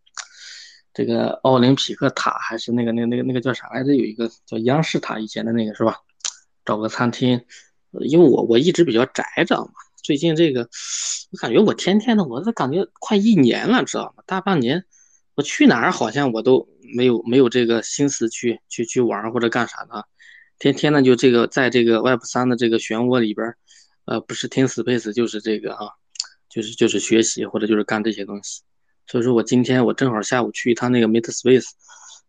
[0.94, 3.94] 这个奥林匹克塔，还是那个那个那个那个叫啥来着？
[3.94, 5.98] 有一个叫央视塔以前的那个是吧？
[6.64, 7.46] 找个餐厅，
[8.00, 9.74] 因为我我一直比较宅，知道吗？
[10.06, 10.70] 最近这个
[11.32, 14.24] 我感觉我天天的，我这感觉快一年了，知道吗？
[14.28, 14.86] 大半年
[15.34, 16.70] 我去哪儿好像我都。
[16.96, 20.06] 没有没有这个心思去去去玩或者干啥的，
[20.60, 23.56] 天天呢就这个在这个 Web 三的这个漩涡里边，
[24.06, 25.88] 呃，不是听 Space 就是这个啊，
[26.48, 28.62] 就是就是学习或者就是干这些东西。
[29.08, 31.70] 所以说我今天我正好下午去一趟那个 Meta Space，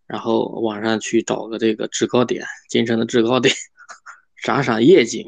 [0.07, 3.55] 然后晚上去找个这个制高点，京城的制高点，
[4.43, 5.27] 赏赏夜景。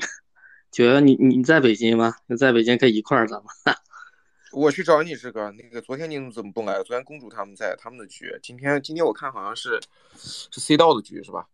[0.70, 2.14] 九幺，你你在北京吗？
[2.26, 3.46] 你在北京可以一块儿咱们。
[4.52, 6.74] 我去找你这个，那个昨天你怎么不来？
[6.82, 9.80] 昨天公主他们在他们的局，今天今天我看好像是
[10.16, 11.46] 是 C 道的局是吧？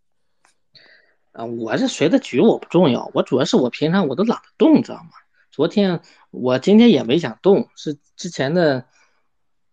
[1.32, 5.10] 啊，我是谁的局我不重要，我主要是我平常我都懒得动，知道吗？
[5.50, 6.00] 昨天
[6.30, 8.86] 我今天也没想动，是之前的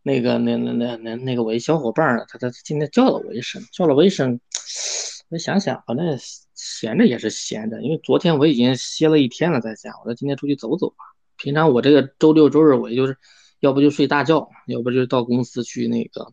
[0.02, 4.40] 那个那那那那那个我一小伙伴他他今天叫了我一声，叫了我一声，
[5.30, 6.18] 我想想，反正
[6.64, 10.98] 闲着也是闲着，因为昨天我已经歇了一天了在家，我说今天出去走走吧。
[11.36, 13.18] 平常我这个周六周日我就是，
[13.62, 16.32] 要不就睡大觉，要不就到公司去那个，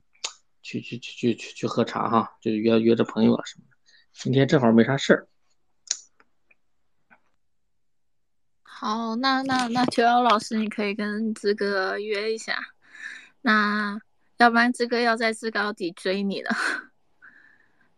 [0.61, 3.77] 去去去去去去喝茶哈，就约约着朋友啊什么的。
[4.13, 5.29] 今天正好没啥事儿。
[8.63, 12.59] 好，那那那九幺老师，你可以跟志哥约一下。
[13.41, 13.99] 那
[14.37, 16.51] 要不然志哥要在制高底追你了。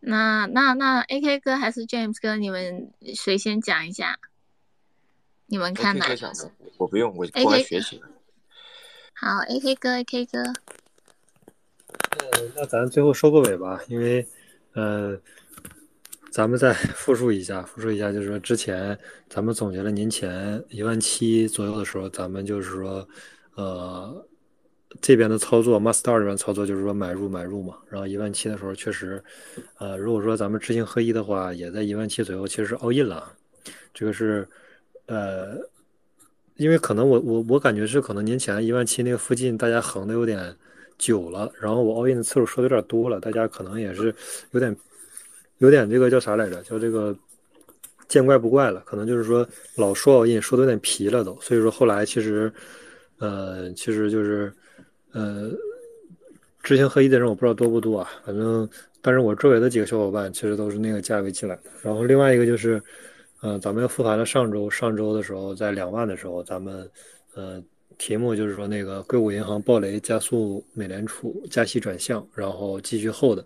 [0.01, 4.19] 那那那 A K 哥还是 James 哥，你们谁先讲一下？
[5.47, 6.07] 你们看哪？
[6.79, 8.01] 我不用，我过来学习。
[9.15, 10.43] 好，A K 哥，A K 哥。
[10.43, 10.53] 呃，
[12.57, 14.27] 那咱最后收个尾吧，因为，
[14.73, 15.21] 呃，
[16.31, 18.99] 咱们再复述一下，复述一下，就是说之前
[19.29, 23.07] 咱们总结了年前一万七左右的时候，咱们就是说，
[23.57, 24.27] 呃，
[25.01, 29.23] 这边的操作，Master 这边操作就是说买入买入嘛，然后一万七的时候确实，
[29.79, 33.33] 呃，如果说咱们知行合一的话，也在一万七左右，其实是 all in 了，
[33.93, 34.49] 这个是。
[35.07, 35.59] 呃，
[36.55, 40.55] 因为可能我我我感觉是可能年前一万七那个附近大家横的有点
[40.99, 44.15] 久了，然后我 all in 的次数说的有点多了，大家可能也是
[44.53, 44.77] 有点
[45.59, 46.63] 有点这个叫啥来着？
[46.63, 47.13] 叫这个
[48.07, 49.45] 见怪不怪了，可能就是说
[49.75, 52.53] 老说 all in 说的有点疲了都，所以说后来其实
[53.19, 54.53] 呃其实就是
[55.13, 55.51] 呃
[56.63, 58.69] 知行合一的人我不知道多不多啊，反正
[59.01, 62.83] 但是我周围的几个小伙伴其实都是那个价位进来的，然后另外一个就是。
[63.43, 66.87] 嗯，咱们又复盘了上周，上周的时候在两万的时候，咱们，
[67.33, 67.59] 呃，
[67.97, 73.43] 题目就是说那个硅谷银行暴雷加速美联储加息转向，然后继续后的，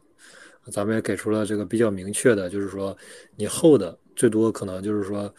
[0.69, 2.97] 咱们也给出了这个比较明确的，就是说
[3.37, 5.33] 你后的最多可能就是说，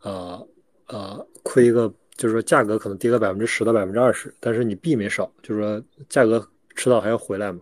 [0.00, 0.48] 呃
[0.88, 7.60] 呃亏一个，就是说价格可能跌个百分之十到百分之二十，但是你币没少，就是说价格迟早还要回来嘛。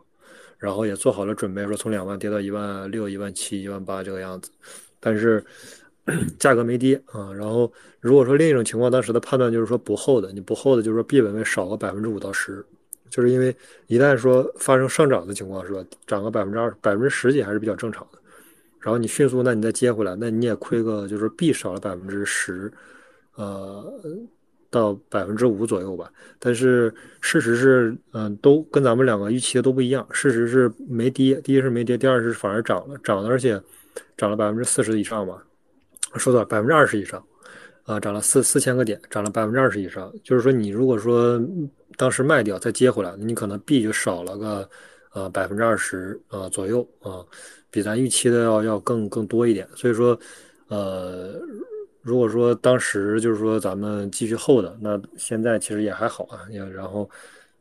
[0.59, 4.51] 然后也做好了准备，说从两万跌到一万六、一万七、一万八这个样子，
[5.01, 5.43] 但是
[6.39, 7.33] 价格没跌啊。
[7.33, 12.63] 然后如果说另一种情况，当时的判断就是说不厚的，你不厚的，就是说币本位少个百分之五到十，
[13.09, 13.57] 就是因为
[13.87, 15.83] 一旦说发生上涨的情况，是吧？
[16.07, 18.19] 涨个百分之二、百分之十几还是比较正常的。
[18.81, 22.71] 然后你迅速，那你再接回来，那你也亏个就是币少了百分之十，
[23.37, 23.91] 呃。
[24.71, 30.07] 到百分之五左右吧，但是事实是，嗯，都跟咱们两个预期的都不一样。
[30.13, 33.61] 事实是没跌，第一是没跌，第二是反而涨了，涨了，而且
[34.17, 35.43] 涨了百分之四十以上吧，
[36.15, 37.21] 说到百分之二十以上，
[37.83, 40.13] 啊，涨了四四千个点，涨了百分之二十以上。
[40.23, 41.43] 就是说，你如果说
[41.97, 44.71] 当时卖掉再接回来，你可能币就少了个
[45.15, 47.27] 呃百分之二十啊左右啊，
[47.73, 49.69] 比咱预期的要要更更多一点。
[49.75, 50.17] 所以说，
[50.69, 51.35] 呃。
[52.03, 56.47] 如果说当时就是说咱们继续厚的，那现在其实也还好啊。
[56.51, 57.09] 也然后，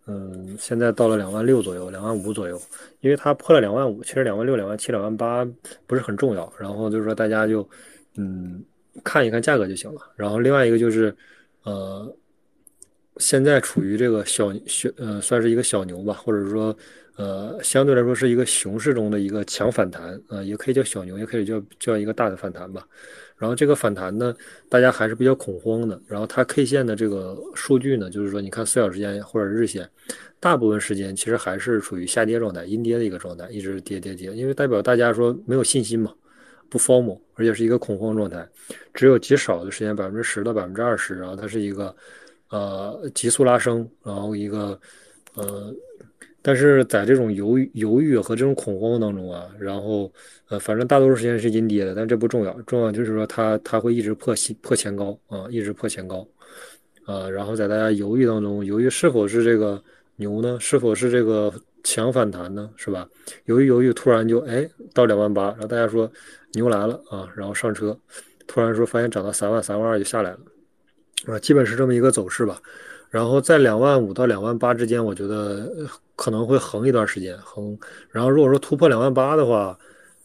[0.08, 2.60] 嗯，现在到了两万六左右，两万五左右，
[3.02, 5.46] 因为它破了两万五，其实两万六、两万七、两万八
[5.86, 6.52] 不是很重要。
[6.58, 7.68] 然后就是说大家就，
[8.16, 8.64] 嗯，
[9.04, 10.02] 看一看价格就行了。
[10.16, 11.14] 然后另外一个就是，
[11.64, 12.16] 呃，
[13.18, 16.76] 现在处于这个小小，呃，算是一个小牛吧，或者说，
[17.18, 22.88] 呃，相对来说是一个熊市中的一个强反弹啊，也可以叫小牛，也可以叫叫一个大的反弹吧。
[23.40, 24.36] 然后这个反弹呢，
[24.68, 26.00] 大家还是比较恐慌的。
[26.08, 29.90] 然后它 K 线的这个数据呢，就是说，你看四小时线或者日线，
[30.40, 34.32] 大部分时间其实还是处于下跌状态、阴跌的一个状态，一直跌跌跌。
[34.34, 36.14] 因为代表大家说没有信心嘛，
[36.70, 38.48] 不 formal，而且是一个恐慌状态。
[38.94, 41.96] 只有极少的时间，百分之十到百分之二十，然后它是一个
[42.50, 44.80] 呃急速拉升，然后一个
[45.34, 45.74] 呃。
[46.50, 50.12] 但是在这种犹豫、犹豫和这种恐慌当中啊，然后，
[50.48, 56.28] 呃，反正大多数时间是阴跌的，但这不重要，重要就是说它它会一直破新破前高啊，一直破前高，
[57.06, 59.80] 啊，然后在大家犹豫当中，犹豫是否是这个
[60.16, 60.58] 牛呢？
[60.60, 61.54] 是否是这个
[61.84, 62.68] 强反弹呢？
[62.76, 63.08] 是吧？
[63.46, 66.12] 犹豫犹豫，突然就哎到两万八，然后大家说
[66.54, 67.96] 牛来了啊，然后上车，
[68.48, 70.40] 突然说发现涨到三万、三万二就下来了，
[71.28, 72.60] 啊，基本是这么一个走势吧。
[73.12, 75.72] 然后在两万五到两万八之间，我觉得
[76.20, 77.80] 可能会横一段时间，横。
[78.12, 79.80] 然后如果说突破两万八的话，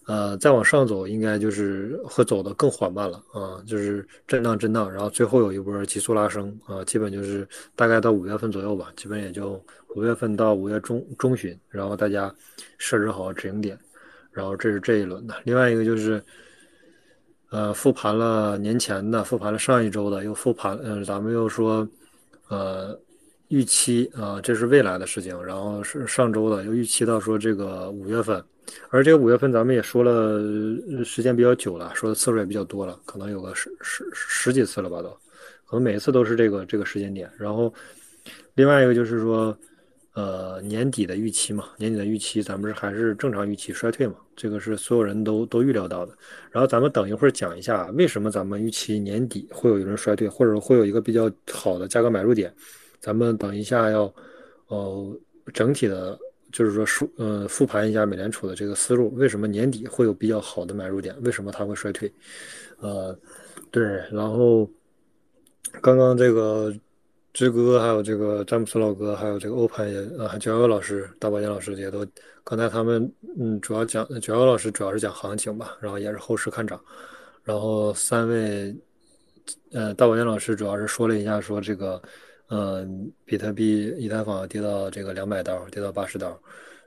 [0.07, 7.47] 呃，再往上走，应该就是会走得更缓慢了啊，就是震荡震荡，然后最后有一波急速拉升啊，基本就是
[7.77, 9.65] 大概到五月份左右吧，基本也就
[9.95, 12.35] 五月份到五月中中旬，然后大家
[12.77, 13.79] 设置好止盈点，
[14.33, 15.37] 然后这是这一轮的。
[15.45, 16.21] 另外一个就是，
[17.51, 21.89] 呃，复盘了年前的，复盘了上一周的，又复盘，嗯，咱们又说。
[22.49, 22.95] 呃，
[23.55, 25.41] 预期啊，这是未来的事情。
[25.45, 28.43] 然后是上周的，又预期到说这个五月份，
[28.91, 30.41] 而这个五月份咱们也说了
[31.05, 35.09] 时间比较久了，说的次数也比较多了，可能有个十十十几次了吧都，
[35.67, 37.31] 可能每一次都是这个这个时间点。
[37.39, 37.73] 然后
[38.55, 39.57] 另外一个就是说，
[40.15, 46.13] 呃，年底的预期嘛，年底的预期咱们是还是正常预期衰退嘛，这个是所有人都都预料到的。
[46.51, 52.53] 然后咱们等一会儿讲一下为什么咱们预期年底会有一轮衰退，或者会有一个比较好的价格买入点。
[53.05, 54.11] 咱们等一下要，
[54.69, 55.21] 呃，
[55.53, 56.19] 整体的，
[56.51, 61.15] 就是说复呃复盘一下美联储的这个思路，为什么年底会有比较好的买入点？
[61.23, 62.11] 为什么它会衰退？
[62.79, 63.15] 呃，
[63.71, 64.67] 对，然后
[65.83, 66.75] 刚刚这个
[67.35, 72.07] 志哥还有这个詹姆斯老哥还有这个欧盘也啊，九幺老师、大宝剑老师也都。
[72.47, 76.79] 刚才他们嗯，主要讲九幺老师主要是讲行情吧，然后也是后市看涨，
[77.43, 78.75] 然后三位，
[79.73, 82.01] 呃，大宝剑老师主要是说了一下，说这个，
[82.49, 86.39] 嗯，比特币、以太坊跌到这个两百刀，跌到八十刀，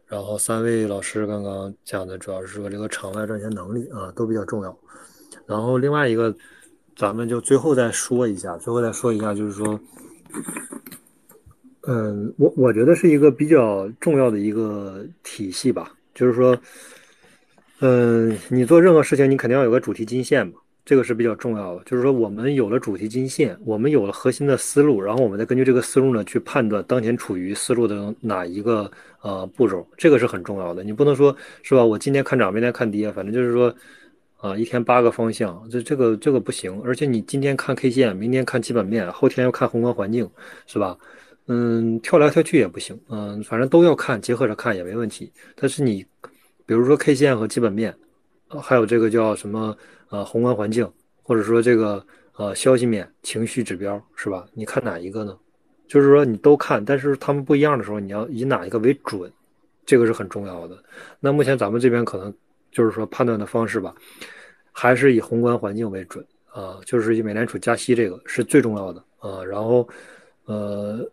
[0.05, 4.77] 然后三位老师刚刚讲的主要是说这个场外赚钱能力啊，都比较重要，
[5.45, 6.35] 然后另外一个，
[6.95, 9.79] 咱们就最后再说一下，最后再说一下，就是说。
[11.89, 16.59] 嗯，我我觉得是一个比较重要的一个体系吧，就是说，
[17.79, 20.55] 嗯，你做任何事情，你肯定要有个主题金线嘛，
[20.87, 21.83] 这个是比较重要的。
[21.83, 28.89] 就是说，我们有了主题金线，我们有了核心的思路，然后我们再根据这个思路呢，去判断当前处于思路的哪一个
[29.21, 30.85] 呃步骤，这个是很重要的。
[30.85, 31.83] 你不能说是吧？
[31.83, 33.75] 我今天看涨，明天看跌，反正就是说，
[34.37, 36.81] 啊，一天八个方向，这这个这个不行。
[36.85, 40.29] 而且你今天看 K 线，明天看基本面，后天要看宏观环境，
[40.67, 40.97] 是吧？
[41.49, 45.31] 嗯，跳来跳去也不行，嗯，反正都要看，结合着看也没问题。
[45.55, 46.05] 但是你，
[46.65, 47.93] 比如说 K 线和基本面，
[48.61, 49.75] 还有这个叫什么
[50.09, 50.89] 呃宏观环境，
[51.21, 52.05] 或者说这个
[52.35, 54.45] 呃消息面、情绪指标，是吧？
[54.53, 55.37] 你看哪一个呢？
[55.87, 59.31] 就是说你都看，但是他们不一样的时候，你要以哪一个为准，
[59.85, 60.77] 这个是很重要的。
[61.19, 62.33] 那目前咱们这边可能
[62.71, 63.95] 就是说判断的方式吧，
[64.71, 66.25] 还是以宏观环境为准。
[66.53, 69.43] 啊，就是以美联储加息这个是最重要的啊。
[69.43, 69.87] 然后，
[70.45, 71.07] 呃，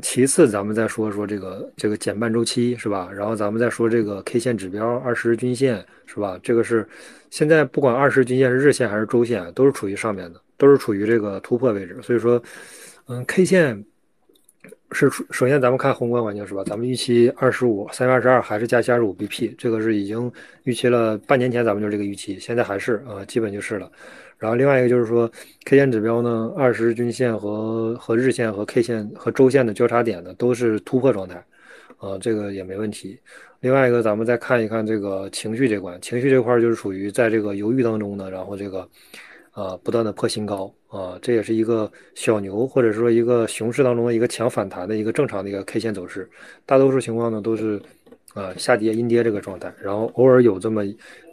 [0.00, 3.10] 其次咱们再说说这个这个减半周期是吧？
[3.12, 6.40] 然后咱们再说这个 K 线指标、二十日均线是吧？
[6.42, 6.88] 这个是
[7.30, 11.98] 现在不管二十均线是日线还是周线，都是处于上面的，都是处于这个突破位置。
[12.02, 12.42] 所以说，
[13.06, 13.84] 嗯，K 线。
[14.90, 16.64] 是首先，咱们看宏观环境是吧？
[16.64, 20.32] 咱们预期二十五三月二十二还是加息二十五 BP，这个是已经
[20.62, 23.92] 预期了半年前，咱们就这个预期，现在还是啊，基本就是了。
[24.38, 25.30] 然后另外一个就是说
[25.66, 31.44] ，K 线指标呢，二十均线和和日线和 K 线和周线的交叉点呢，都是突破状态，
[31.98, 33.18] 啊，这个也没问题。
[33.60, 38.88] 另外一个，咱们再看一看这个情绪这关，情绪这块就是属于在这个犹豫当中的，然后这个。
[39.52, 46.30] 啊，不断的破新高啊，这也是一个小牛或者说一个熊市当中的一个强反弹的一个正常的一个 K 线走势。
[46.64, 47.82] 大多数情况呢都是
[48.34, 50.84] 啊下跌阴跌这个状态，然后偶尔有这么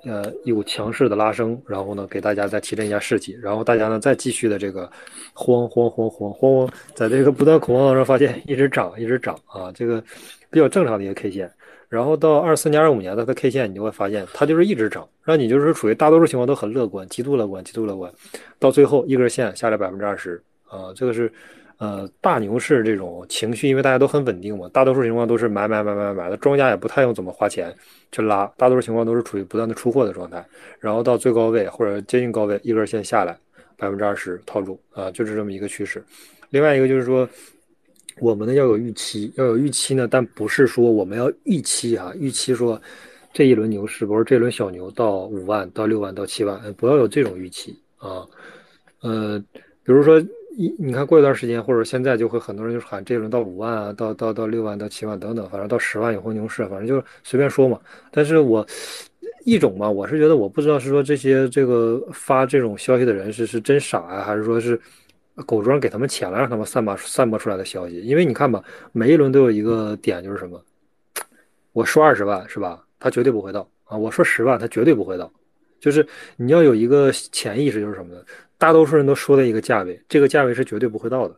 [0.05, 4.89] 呃有强势的拉升，然后呢给大家再提振一下士气，然后大家呢再继续的这个
[5.31, 10.03] 慌慌慌慌慌慌，在这个不断恐慌当中发现一直涨一直涨啊，这个
[10.55, 11.51] 比较正常的一个 K 线。
[11.89, 18.09] 然后到二四年、二五年的 K 线，你就会发现它就是一直涨，让你就是处于大多数情况都很乐观、极度乐观、极度乐观，
[18.57, 21.31] 到最后一根线下来百分之二十啊，这个是
[21.77, 27.73] 呃大牛市这种情绪，因为大家都很稳定嘛，大多数情况都是买买买买买的，庄家也不太用怎么花钱
[28.13, 30.43] 去拉，大多数情况都是处于不断的出货的状态，
[30.79, 33.37] 然后到最高位或者接近高位，一根线下来
[33.77, 36.03] 百分之二十套住啊，就是这么一个趋势。
[36.49, 37.29] 另外一个就是说。
[38.19, 42.81] 我们呢要有预期，要有预期呢，但不是说我们要预期啊，预期说
[43.33, 48.25] 这一轮牛市，不是这轮小牛到五万到六万到七万，不要有这种预期啊。
[49.01, 49.37] 呃，
[49.83, 50.17] 比如说
[50.55, 57.79] 一，你看过一段时间或者现在就会很多人就喊这一轮到五万啊，到到到六万到七万等等，反正到十万以后牛市，反正就随便说嘛。
[58.11, 58.65] 但是我
[59.43, 64.79] 一种嘛，我是觉得我不知道是说这些这个发这种消息的人是是真傻呀，还是说是。
[65.45, 67.99] 狗庄给他们钱了，让他们散播散播出来的消息。
[68.01, 68.63] 因为你看吧，
[68.93, 70.63] 每一轮都有一个点，就是什么？
[71.73, 72.81] 我说二十万是吧？
[72.97, 73.97] 他绝对不会到啊！
[73.97, 75.29] 我说十万，他绝对不会到。
[75.79, 76.07] 就是
[76.37, 78.21] 你要有一个潜意识，就是什么呢？
[78.57, 81.35] 大多数人都说的一个价位，这个价位是绝对不会到的。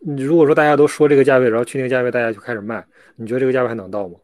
[0.00, 2.84] 你如果说大家都说这个价位，然后去那个价位，大家就开始卖，
[3.16, 4.16] 你觉得这个价位还能到吗？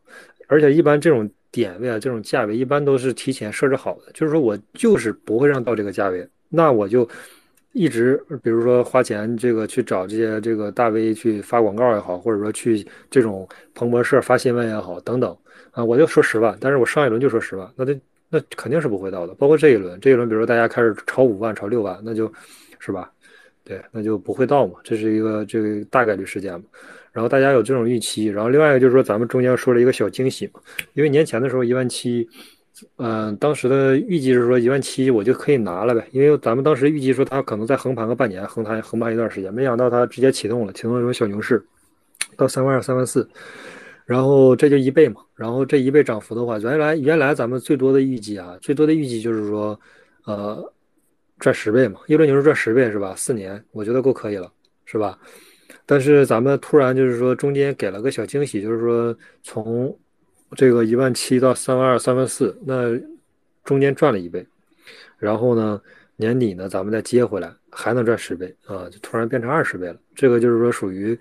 [0.47, 7.09] 而且一般这种点位啊，这种价位一般都是提前设置好的，就是说我就是不会让到这个价位，那我就。
[7.77, 15.37] 一直，比如说花钱这个去找这些这个大 V 去发广告也好，或者说去这种彭博社发新闻也好，等等
[15.73, 18.01] 啊，我就说十万，但是我上一轮就说十万，那这
[18.31, 19.35] 那肯定是不会到的。
[19.35, 22.33] 包括这一轮，这一轮，比如说大家开始炒五万、炒六万，那就，
[22.79, 23.13] 是吧？
[23.63, 26.65] 对，那就不会到嘛，这是一个这个大概率事件嘛。
[27.13, 30.61] 然后大家有这种预期，然后另外一个就是说，咱们中间说了一个小惊喜嘛，
[30.95, 32.27] 因为年前的时候一万七。
[32.99, 41.65] 嗯，当时的预计是说一万七我就可以拿了呗，因为咱们当时预计说它可能再横盘个半年，横盘横盘一段时间，没想到它直接启动了，启动了这种小牛市，
[42.37, 43.27] 到三万二、三万四，
[44.05, 49.81] 然后这就一倍嘛，然后这一倍涨幅的话，原来原来咱们最多的预计啊，最多的预计就是说，
[50.27, 50.71] 呃，
[51.39, 53.15] 赚十倍嘛，一轮牛市赚十倍是吧？
[53.17, 54.53] 四年我觉得够可以了，
[54.85, 55.19] 是吧？
[55.87, 59.99] 但是咱们突然就是说中间给了个小惊喜，就是说从。
[60.57, 62.99] 这个一万七到三万二、三万四，那
[63.63, 64.45] 中间赚了一倍，
[65.19, 65.81] 然后呢，
[66.17, 69.97] 年底呢，咱们再接回来，还能赚十倍啊，就突然变成二十倍了。
[70.15, 71.19] 这个就是说属于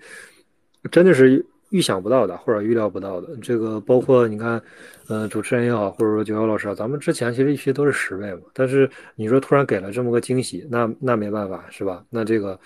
[0.90, 3.36] 真的是预想不到的，或者预料不到的。
[3.42, 4.60] 这个包括你看，
[5.08, 12.02] 呃，主持人也好，或者说九幺老师啊，咱们之前其实预期都是十倍嘛，但是你说突然给了这么个惊喜，那那没办法是吧？
[12.08, 12.58] 那这个，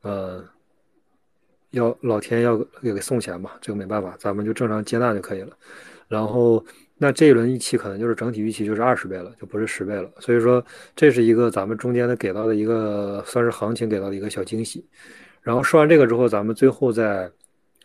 [0.00, 0.42] 呃。
[1.72, 5.56] 要老天要给给送钱嘛，这个没办法，咱们就正常接纳就可以了。
[6.06, 6.64] 然后
[6.98, 10.10] 那这一轮预期可能就是整体预期就是二十倍了，就不是十倍了。
[10.20, 14.86] 所以说这是一个咱们中间的给到的一个算是行情给到的一个小惊喜。
[15.40, 17.30] 然后说完这个之后，咱们最后再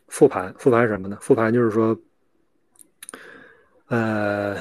[0.10, 1.18] 复盘，复盘什么呢？
[1.22, 1.98] 复盘就是说，
[3.88, 4.58] 呃，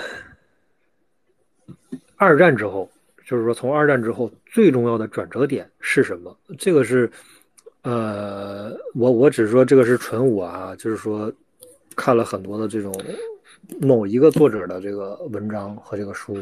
[2.16, 2.88] 二战之后，
[3.26, 6.38] 就是说从二战之后最重要的转折点是什么？
[6.56, 7.10] 这个是。
[7.86, 11.32] 呃，我我只是说这个是纯我啊，就是说
[11.94, 12.92] 看了很多的这种
[13.80, 16.36] 某一个作者的这个文章和这个书，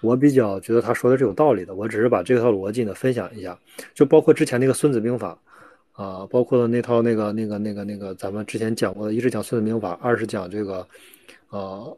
[0.00, 1.76] 我比较觉得他说的是有道理的。
[1.76, 3.56] 我只是把这套逻辑呢分享一下，
[3.94, 5.38] 就包括之前那个《孙子兵法》
[6.02, 10.84] 啊，包括那套那个那个那个那个咱们之前讲过的，一是讲《孙子兵法》，二是讲这个
[11.50, 11.96] 呃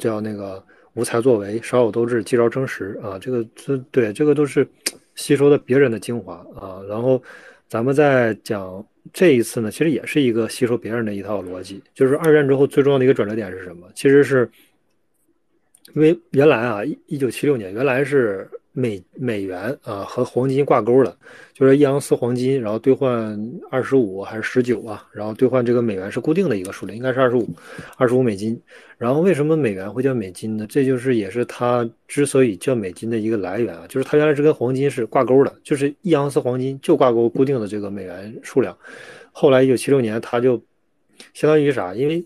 [0.00, 0.60] 叫那个
[0.94, 4.66] 无才作为，少有斗志，积招争实啊，这个这对这个都是
[5.14, 7.22] 吸收的别人的精华啊，然后。
[7.68, 13.88] 咱们在讲这一次呢，其实也是一个吸收别人的一套逻辑，就是二战之后最重要的一个转折点是什么？
[13.94, 14.48] 其实是
[15.94, 18.48] 因为原来啊，一九七六年原来是
[18.78, 21.16] 美美元啊和黄金挂钩的，
[21.54, 23.34] 就是一盎司黄金，然后兑换
[23.70, 27.48] 二十五还是十九啊，然后兑换这个美元是固定的一个数量，应该是二十五，
[27.96, 28.60] 二十五美金。
[28.98, 30.66] 然后为什么美元会叫美金呢？
[30.68, 38.76] 这就是也是它之所以叫美金的一个来源啊，就是它原来是跟黄金是挂钩的，就是一盎司黄金就挂钩固定的这个美元数量。
[39.32, 40.62] 后来一九七六年，它就
[41.32, 41.94] 相当于啥？
[41.94, 42.22] 因为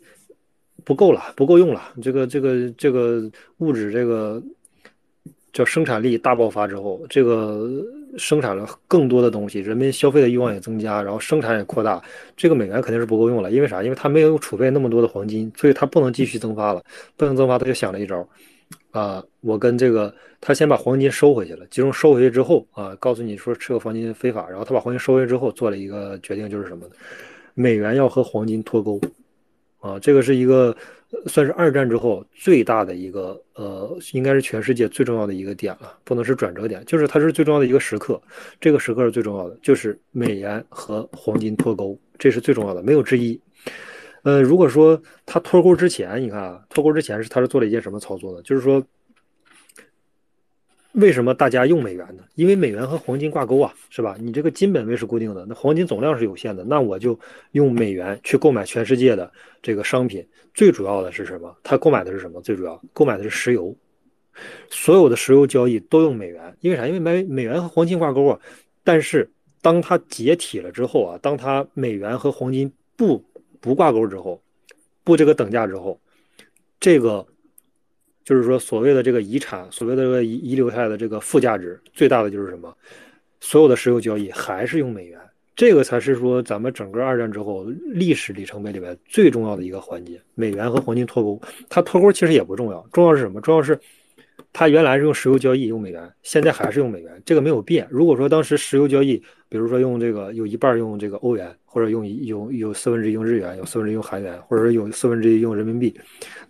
[0.84, 4.42] 不够了，不够用了，这个这个这个物质这个。
[5.52, 7.68] 叫生产力大爆发之后，这个
[8.16, 12.02] 生产了更多的东西，人民消费的欲望也增加，然后生产也扩大，
[12.36, 13.50] 这个美元肯定是不够用了。
[13.50, 13.82] 因为啥？
[13.82, 16.82] 因为它没有储备那么多的黄金，所以它不能继续增发了。
[17.16, 18.26] 不能增发，他就想了一招，
[18.92, 26.92] 啊，我跟这个他先把黄金收回去了，集中收回去之后啊，告诉你说持有黄金非法，然后他把黄金收回去之后，做了一个决定，就是什么呢？
[27.54, 29.00] 美元要和黄金脱钩，
[29.80, 30.76] 啊，这个是一个。
[31.26, 38.20] 算是二战之后最大的一个，呃，应该是全世界最重要的一个点了，不能是转折点，就是它是最重要的一个时刻。
[38.60, 43.40] 这个时刻是最重要的，就是美元和黄金脱钩，这是最重要的，没有之一。
[44.22, 48.42] 呃，如果说它脱钩之前，你看啊，脱钩之前是它是做了一件什么操作呢？
[48.42, 48.82] 就是说。
[50.94, 52.24] 为什么大家用美元呢？
[52.34, 54.16] 因为美元和黄金挂钩啊，是吧？
[54.18, 57.18] 你这个金本位是固定的，那黄金总量是有限的，那我就
[57.52, 59.30] 用美元去购买全世界的
[59.62, 60.26] 这个商品。
[60.52, 61.56] 最主要的是什么？
[61.62, 62.40] 他购买的是什么？
[62.42, 63.72] 最主要购买的是石油，
[64.68, 66.88] 所有的石油交易都用美元，因为啥？
[66.88, 68.40] 因为美美元和黄金挂钩啊。
[68.82, 69.30] 但是
[69.62, 73.24] 当它解体了之后啊，当它美元和黄金不
[73.60, 74.42] 不挂钩之后，
[75.04, 76.00] 不这个等价之后，
[76.80, 77.24] 这个。
[78.30, 82.72] 就是说，所谓的这个遗产，所谓的遗遗留下来的这个附加值，最大的就是什么？
[83.40, 85.18] 所有的石油交易还是用美元，
[85.56, 90.20] 这个才是说咱们整个二战之后历史里程碑里面最重要的一个环节。
[90.36, 93.40] 美元和黄金脱钩，它脱钩其实也不重要，重要是什么？
[93.40, 93.76] 重要是
[94.52, 97.86] 它原来是用石油交易用美元，现在还是用美元，这个没有变。
[97.90, 99.16] 如果说当时石油交易，
[99.48, 105.94] 比如说用这个有一半用这个欧元，或者用有有四分之一用日元，有四分之一用韩元，或者说有四分之一用人民币。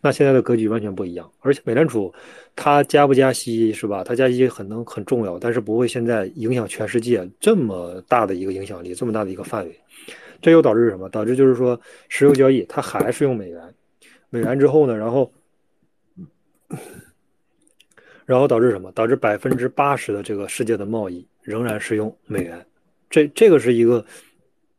[0.01, 2.13] 那现在的格局完全不一样，而且美联储
[2.57, 4.03] 它加不加息是吧？
[4.03, 9.81] 它加息很能很重要，但是不会现在影响全世界这么大的一个影响力，这么大的一个范围。
[10.41, 11.07] 这又导致什么？
[11.11, 11.79] 导致就是说
[12.09, 13.63] 石油交易它还是用美元，
[14.31, 15.31] 美元之后呢，然后
[18.31, 18.93] 然后导致什么？
[18.93, 22.65] 导致百分之八十的这个世界的贸易仍然是用美元。
[23.09, 24.05] 这这个是一个。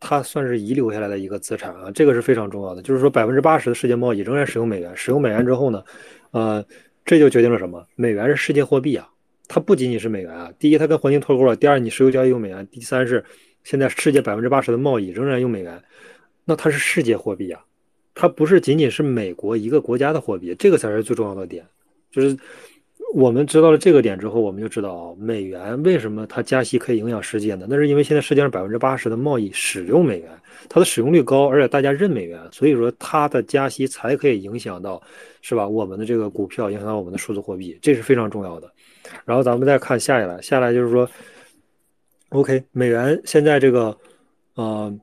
[0.04, 2.82] 它算是遗留下来的一个资产啊，这个是非常重要的。
[2.82, 4.92] 就是说，百分之八十的世界贸易仍然使用美元。
[4.98, 5.84] 使用美元之后呢，
[6.32, 6.66] 呃，
[7.06, 7.86] 这就决定了什么？
[7.96, 9.08] 美元是世界货币啊，
[9.48, 10.52] 它不仅仅是美元啊。
[10.58, 13.24] 第一，它跟黄金脱钩了；第二，你石油交易用美元；第三是
[13.64, 15.80] 现在世界百分之八十的贸易仍然用美元，
[16.46, 17.64] 那它是世界货币啊，
[18.16, 21.64] 它不是仅仅是美国一个国家的货币，这个才是最重要的点，
[22.10, 22.36] 就是。
[23.14, 27.66] 我们知道了这个点之后，我们就知道啊，美元为什么它加息可以影响世界呢？
[27.70, 30.30] 那是因为现在世界上百分之八十的贸易使用美元，
[30.70, 35.02] 它的使用率高，而且大家认美元，所以说它的加息才可以影响到，
[35.42, 35.68] 是吧？
[35.68, 38.72] 我们的这个股票影响到我们的数字货币，这是非常重要的。
[39.26, 41.10] 然后咱们再看下一来，下来就是说
[42.30, 43.98] ，OK，美元现在这个，
[44.56, 44.94] 呃，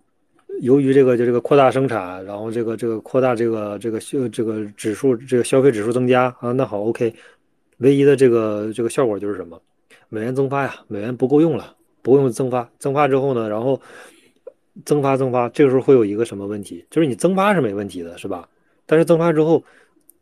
[0.62, 7.12] 由于这个就这个扩大生产，然后这个这个扩大这个这个消这个指数这个消费指数增加啊，那好，OK。
[7.78, 9.60] 唯一的这个这个效果就是什么？
[10.10, 13.78] 美元增发呀，美元不够用了，不够用增发，增发之后呢，然后
[14.86, 16.82] 增发增发，这个时候会有一个什么问题？
[16.88, 18.48] 就是你增发是没问题的，是吧？
[18.86, 19.62] 但是增发之后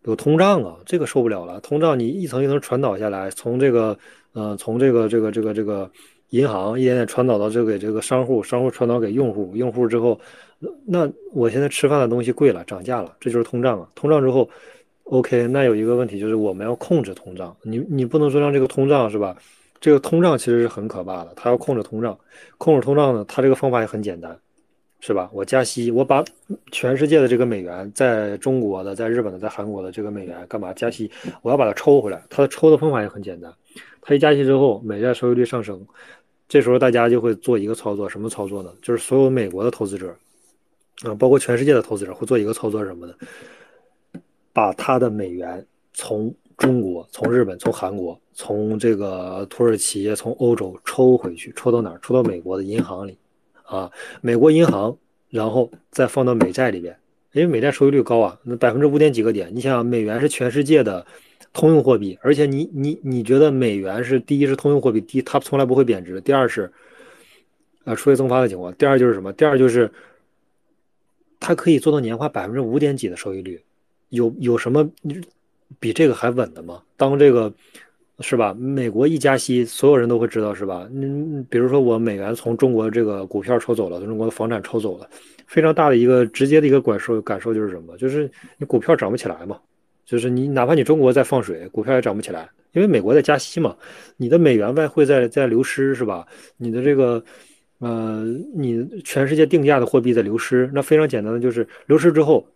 [0.03, 1.61] 有通胀啊，这个受不了了。
[1.61, 3.97] 通胀你一层一层传导下来，从这个
[4.33, 5.89] 呃从这个这个这个这个
[6.31, 10.21] 银行一点点传导到这个这个商户，商户传导给用户，用户之后，
[10.85, 13.89] 那我现在吃饭的东西贵了，涨价了，这就是通胀啊。
[13.95, 14.51] 通胀之后。
[15.07, 19.37] OK，那有一个问题就是我们要控制通胀，你你不能说让这个通胀是吧？
[19.81, 22.19] 这个通胀其实是很可怕的，它要控制通胀，
[22.59, 24.37] 控制通胀呢，它这个方法也很简单，
[24.99, 25.31] 是吧？
[25.33, 26.25] 我加息，我把
[26.73, 31.09] 全世界的这个美元，在中国的、在日本的、在韩国的这个美元干嘛加息？
[31.43, 33.53] 我要把它抽回来，它的抽的方法也很简单，
[34.01, 35.81] 它一加息之后，美债收益率上升，
[36.49, 38.73] 这时候大家就会做一个操作，什么操作呢？
[38.83, 40.09] 就是所有美国的投资者，
[41.05, 43.15] 啊，包括全世界的投资者会做一个操作，什么呢？
[44.57, 45.63] 把他的美元
[45.93, 51.99] 从中国、从日本、从韩国、从这个土耳其、从欧洲抽回去，抽到哪儿？
[52.01, 53.19] 抽到美国的银行里，
[53.65, 53.93] 啊，
[54.23, 54.97] 美国银行，
[55.29, 56.97] 然后再放到美债里边，
[57.33, 59.55] 因为美债收益率高啊，那百分之五点几个点。
[59.55, 61.05] 你想想，美元是全世界的
[61.53, 66.73] 通用货币，而且你你你觉得美元是第一是通用货币，第一它从来不会贬值，第二是，
[67.85, 69.31] 啊，除非增发的情况，第二就是什么？
[69.35, 69.93] 第二就是
[71.39, 73.63] 它可以做到年化百分之五点几的收益率。
[74.11, 74.89] 有有什么
[75.79, 76.83] 比这个还稳的吗？
[76.97, 77.53] 当这个
[78.21, 78.55] 是吧？
[78.55, 80.89] 美国一加息，所有人都会知道，是吧？
[80.93, 85.09] 嗯，比如说我美元从中国这个股票抽走了，从中国的房产抽走了，
[85.47, 87.97] 非常大的一个直接的一个感受感受就是什么？
[87.97, 89.59] 就是你股票涨不起来嘛，
[90.05, 93.77] 就是你哪怕你中国在放水，股票也涨不起来，因为美国在加息嘛，
[94.17, 96.27] 你的美元外汇在在流失，是吧？
[96.57, 97.23] 你的这个。
[97.79, 98.25] 呃，
[98.55, 102.49] 你全世界定价的货币在流失，那非常简单的就是流失之后，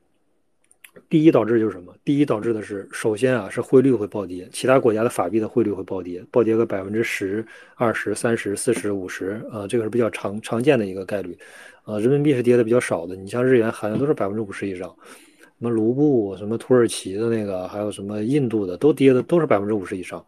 [1.10, 1.92] 第一导致就是什么？
[2.04, 11.36] 第一导致的是，首先啊是汇率会暴跌，其他国家的法币的汇率会暴跌，暴跌个百分之十、二十、三十、四十、五十，啊，这个是比较常常见的一个概率，
[11.84, 20.24] 呃，人民币是跌的比较少的，你像日元好像都是百分之五十以上，什么卢布、什么土耳其的那个，还有什么印度的都跌的都是百分之五十以上，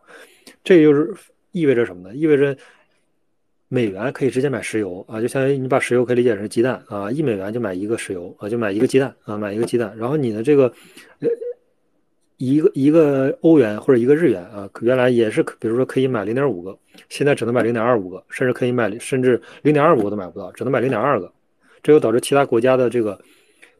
[0.64, 1.14] 这就是
[1.52, 2.14] 意味着什么呢？
[2.14, 2.56] 意味着。
[3.72, 9.96] 美元可以直接买石油啊，就相当于你把石油可以理解成鸡蛋啊，一美元就买一个石油啊，就买一个鸡蛋啊，买一个鸡蛋。
[9.96, 10.64] 然后你的这个，
[11.20, 11.28] 呃，
[12.36, 16.78] 一个一个欧元或者一个日元啊，原来也是，比如说可以买零点五个，
[17.08, 21.32] 现在只能买零点二五个，甚至可以买，甚至零点二五个都买不到，只能买零点二个。
[21.82, 23.18] 这就导致其他国家的这个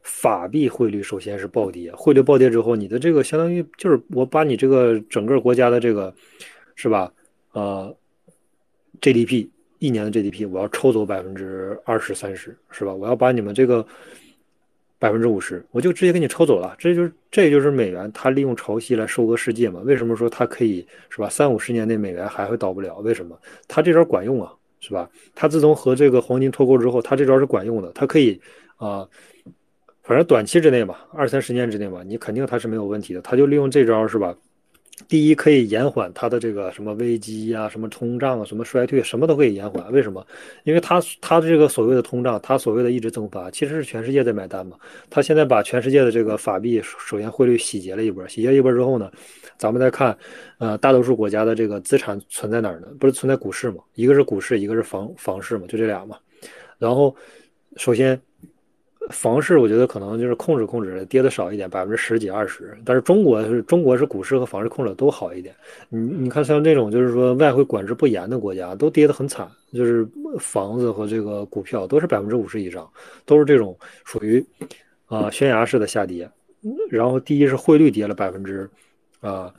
[0.01, 6.11] 法币汇率首先是暴跌，汇率暴跌之后，你的这个相当于就是我把你这个整个国家的这个，
[6.73, 7.13] 是吧？
[7.51, 7.95] 呃
[8.99, 9.49] ，GDP。
[9.83, 12.93] 一年的 GDP，我要抽走百分之二十三十，是吧？
[12.93, 13.85] 我要把你们这个
[14.97, 16.73] 百分之五十，我就直接给你抽走了。
[16.79, 19.81] 这就是这就是美元，它利用潮汐来收割世界嘛？
[19.81, 21.27] 为什么说它可以是吧？
[21.27, 22.95] 三五十年内美元还会倒不了？
[22.99, 23.37] 为什么？
[23.67, 25.09] 它这招管用啊，是吧？
[25.35, 27.91] 它自从和这个黄金脱钩之后，它这招是管用的。
[27.91, 28.39] 它可以
[28.77, 29.05] 啊，
[30.03, 33.19] 反正短期之内吧，二三十年之内吧，你肯定它是没有问题的。
[33.21, 34.33] 它就利用这招，是吧？
[35.07, 39.91] 第一，可以延缓它的这个什么危机呀、什么通胀啊、什么衰退，什么都可以延缓。
[39.91, 40.25] 为什么？
[40.63, 44.77] 因为它它的这个所谓的通胀，它所谓的一直增发，其实是全世界在买单嘛。
[45.09, 49.11] 它现在把全世界的这个法币首先汇率洗劫了一波，洗劫一波之后呢，
[49.57, 50.15] 咱们再看，
[50.59, 52.87] 呃，大多数国家的这个资产存在哪儿呢？
[52.99, 53.77] 不是存在股市嘛？
[53.95, 56.17] 一个是股市，一个是房房市嘛，就这俩嘛。
[56.77, 57.15] 然后，
[57.77, 58.21] 首先。
[59.09, 62.75] 房市我觉得可能就是控制控制，跌的少一点，百分之十几二十。
[62.85, 65.53] 但是中国是中国是股市和房市控制都好一点。
[65.89, 70.07] 你你看像这种就是说外汇管制不严的国家，都跌得很惨，就是
[70.39, 72.89] 房子和这个股票都是百分之五十以上，
[73.25, 74.43] 都是这种属于
[75.07, 76.29] 啊悬崖式的下跌。
[76.89, 78.69] 然后第一是汇率跌了百分之
[79.19, 79.53] 啊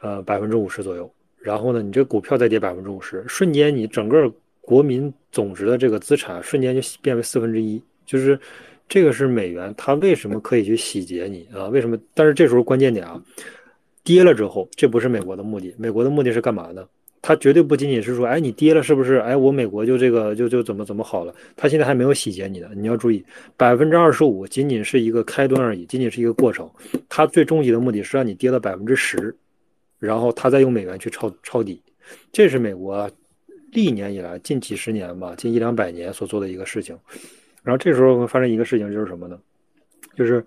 [0.00, 4.28] 呃百分之五十左右，然后呢你这股票再跌百分之五十，瞬间你整个
[4.60, 7.80] 国民总值的这个资产瞬间就变为四分之一。
[8.06, 8.38] 就是，
[8.88, 11.66] 这个是美元，它为什么可以去洗劫你啊？
[11.68, 11.98] 为什么？
[12.14, 13.22] 但是这时候关键点啊，
[14.02, 15.74] 跌了之后，这不是美国的目的。
[15.78, 16.86] 美国的目的是干嘛呢？
[17.26, 19.14] 它绝对不仅仅是说，哎，你跌了是不是？
[19.14, 21.34] 哎，我美国就这个就就怎么怎么好了？
[21.56, 23.24] 它现在还没有洗劫你的，你要注意，
[23.56, 26.70] 百分之二十五仅仅是一个开端而已，仅仅是一个过程。
[27.08, 29.34] 它最终极的目的是让你跌到百分之十，
[29.98, 31.80] 然后它再用美元去抄抄底。
[32.30, 33.10] 这是美国
[33.72, 36.94] 历年以来近几十年吧，近一两百年所做的一个事情。
[37.64, 39.36] 然后这时候会发生一个事情，就是什么呢？
[40.14, 40.44] 就是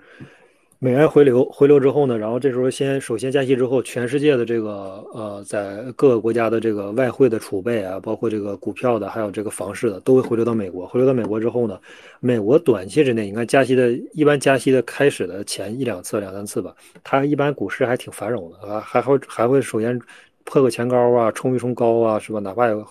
[0.80, 10.86] 美元回流，回流之后呢，然后这时候先首先加息之后，全世界的这个呃，在各个国家的这个外汇的储备啊，包括这个股票的，还有这个房市的，都会回流到美国。
[10.86, 11.80] 回流到美国之后呢，
[12.20, 20.00] 美国短期之内，你看加息的，一般加息的开始的前一两次、两三次吧，它一般股市还挺繁荣的啊，还会还会首先
[20.44, 22.40] 破个前高啊，冲一冲高啊，是吧？
[22.40, 22.86] 哪怕有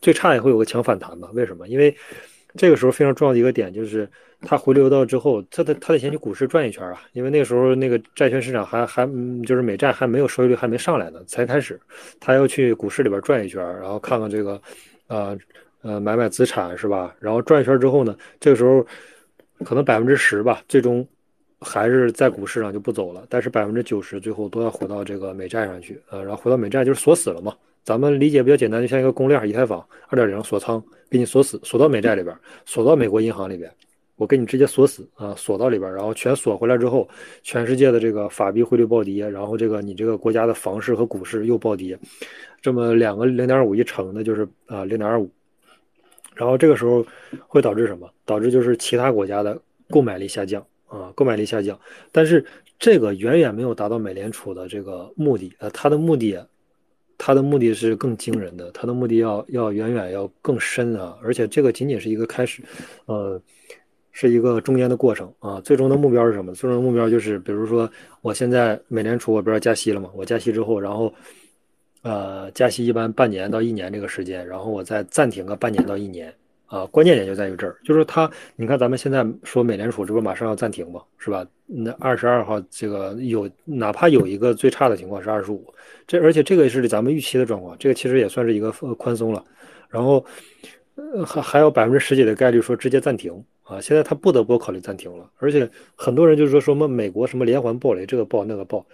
[0.00, 1.28] 最差也会有个强反弹吧？
[1.34, 1.66] 为什么？
[1.66, 1.94] 因为
[2.56, 4.08] 这个时候非常重要的一个点就是，
[4.40, 9.06] 它回流到之后，它得它得先去股市转一圈啊，因为那个时候那个债券市场还还
[9.44, 11.80] 就是美债还没有收益率还没上来呢，才开始，
[12.18, 14.60] 他要去股市里边转一圈，然后看看这个，
[15.08, 15.36] 呃
[15.82, 17.14] 呃买买资产是吧？
[17.20, 18.84] 然后转一圈之后呢，这个时候
[19.64, 21.06] 可能百分之十吧，最终
[21.60, 27.54] 还是在股市上就不走了，但是百分之九十最后都要回到这个美债上去，呃，然后回到美债就是锁死了嘛。
[27.82, 33.70] 咱们理解比较简单，就像一个公链，以太坊二点零锁仓，给你锁死，锁到美债里边，锁到美国银行里边，
[34.16, 37.08] 我给你直接锁死啊，锁到里边，然后全锁回来之后，
[37.42, 41.98] 全世界的这个法币汇率暴跌，然后这个你这个国家的房市和股市又暴跌，
[42.60, 45.30] 这么两个零点五一乘的就是啊零点二五，
[46.34, 47.06] 然后这个时候
[47.46, 48.10] 会导致什么？
[48.24, 49.60] 导致就是其他国家的
[49.90, 51.78] 购买力下降啊，购买力下降，
[52.10, 52.44] 但是
[52.78, 56.38] 这个远远没有达到美联储的这个目的，呃，它的目的。
[57.18, 61.16] 他的目的是更惊人的，他的目的要要远远要更深啊！
[61.22, 62.62] 而且这个仅仅是一个开始，
[63.06, 63.40] 呃，
[64.12, 65.60] 是一个中间的过程啊。
[65.62, 66.52] 最终的目标是什么？
[66.52, 67.90] 最终的目标就是，比如说，
[68.20, 70.10] 我现在美联储我不是要加息了吗？
[70.14, 71.12] 我加息之后，然后，
[72.02, 76.32] 呃，加息一般半年到一年这个时间，然后我再暂停个半年到一年，
[76.66, 81.46] 啊，关键点就在于这儿，就是它，你看咱们现在说美联储这不马上要暂停吗，是吧？
[81.64, 85.72] 那二十二号这个有，哪怕有一个最差的情况是二十五，
[86.06, 89.44] 这而且这个是咱们预期的状况，这个其实也算是一个宽松了。
[89.88, 90.24] 然后，
[90.96, 93.32] 呃，还还有百分之十几的概率说直接暂停
[93.62, 95.30] 啊，现在他不得不考虑暂停了。
[95.38, 98.84] 而且很多人就是说什么美国什么连环暴雷，这个暴那个暴，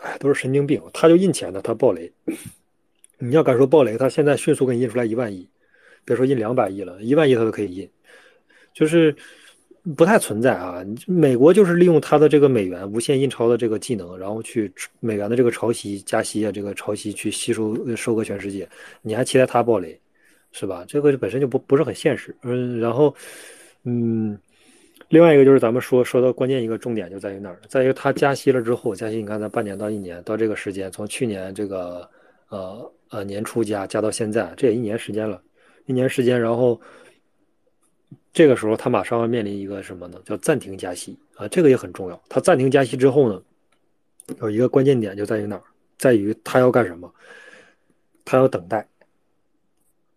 [0.00, 2.12] 哎，都是神经病，他就印钱的，他暴雷。
[3.18, 5.48] 你要敢说暴雷，他现在迅速给你印出来一万亿。
[6.04, 7.88] 别说印两百亿了，一万亿它都可以印，
[8.72, 9.14] 就是
[9.96, 10.84] 不太存在啊。
[11.06, 18.68] 美国就是利用它的这个美元无限印钞的这个技能，然后去美元的这个潮汐加息啊，这个潮汐去吸收收割全世界。
[19.02, 19.98] 你还期待它暴雷，
[20.52, 20.84] 是吧？
[20.86, 22.34] 这个本身就不不是很现实。
[22.42, 23.14] 嗯，然后
[23.84, 24.38] 嗯，
[25.08, 27.58] 另外一个就是咱们说说到关键一个重点就在于哪儿？
[27.68, 32.08] 在于它加息了之后，加息你看在半年到一年到这个时间，从去年这个
[32.48, 35.42] 呃呃年初加加到现在，这也一年时间了。
[35.86, 36.80] 一年时间，然后
[38.32, 40.18] 这个时候他马上要面临一个什么呢？
[40.24, 42.22] 叫暂停加息啊，这个也很重要。
[42.28, 43.42] 他暂停加息之后呢，
[44.40, 45.62] 有一个关键点就在于哪儿？
[45.96, 47.12] 在于他要干什么？
[48.24, 48.86] 他要等待，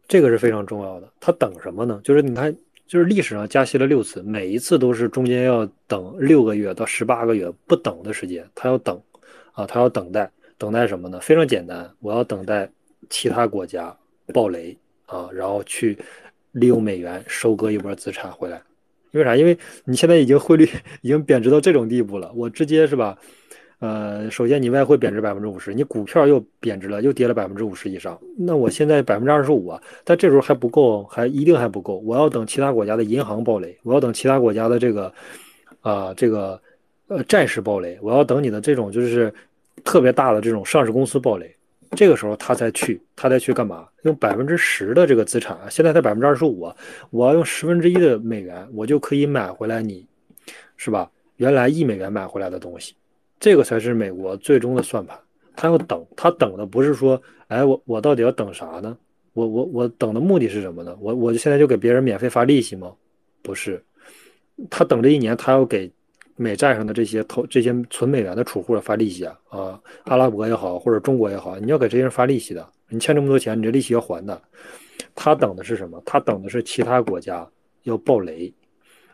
[0.07, 1.11] 这个是非常重要的。
[1.19, 1.99] 他等什么呢？
[2.03, 2.55] 就是你看，
[2.87, 8.99] 就是历史上加息了六次，每一次都是中间要等六个月到十八个月不等的时间，他要等
[9.51, 11.19] 啊，他要等待，等待什么呢？
[11.19, 12.71] 非常简单，我要等待
[13.09, 13.95] 其他国家
[14.33, 14.75] 暴雷。
[15.07, 15.97] 啊，然后去
[16.51, 18.61] 利用美元收割一波资产回来，
[19.11, 19.35] 因为啥？
[19.35, 20.69] 因为你现在已经汇率
[21.01, 23.17] 已经贬值到这种地步了，我直接是吧？
[23.79, 35.13] 呃，首先你外汇贬值百分之五十，你股票又贬值了，又跌了百分之五十以上，那我现在百分之二十五啊，但这时候还不够，还一定还不够，我要等其他国家的银行暴雷，我要等其他国家的这个
[35.81, 36.59] 啊这个
[37.07, 39.31] 呃债市暴雷，我要等你的这种就是
[39.83, 41.55] 特别大的这种上市公司暴雷。
[41.91, 43.87] 这个时候他才去，他才去干嘛？
[44.03, 46.71] 用百分之十的这个资产，现在才百分之二十五，
[47.09, 50.05] 我要用十分之一的美元，我就可以买回来你，
[50.75, 51.09] 是吧？
[51.37, 52.95] 原来一美元买回来的东西，
[53.39, 55.17] 这个才是美国最终的算盘。
[55.55, 58.97] 他要等，他等的不是说，哎，我我到底要等啥呢？
[59.33, 60.95] 我我我等的目的是什么呢？
[60.99, 62.93] 我我现在就给别人免费发利息吗？
[63.41, 63.83] 不是，
[64.69, 65.91] 他等这一年，他要给。
[66.37, 74.41] 美债上的这些投这些存美元的储户发利息啊啊，阿拉伯也好或者中国也好，你要给这些人发利息的，你欠这么多钱，你这利息要还的。
[75.15, 76.01] 他等的是什么？
[76.05, 77.47] 他等的是其他国家
[77.83, 78.53] 要爆雷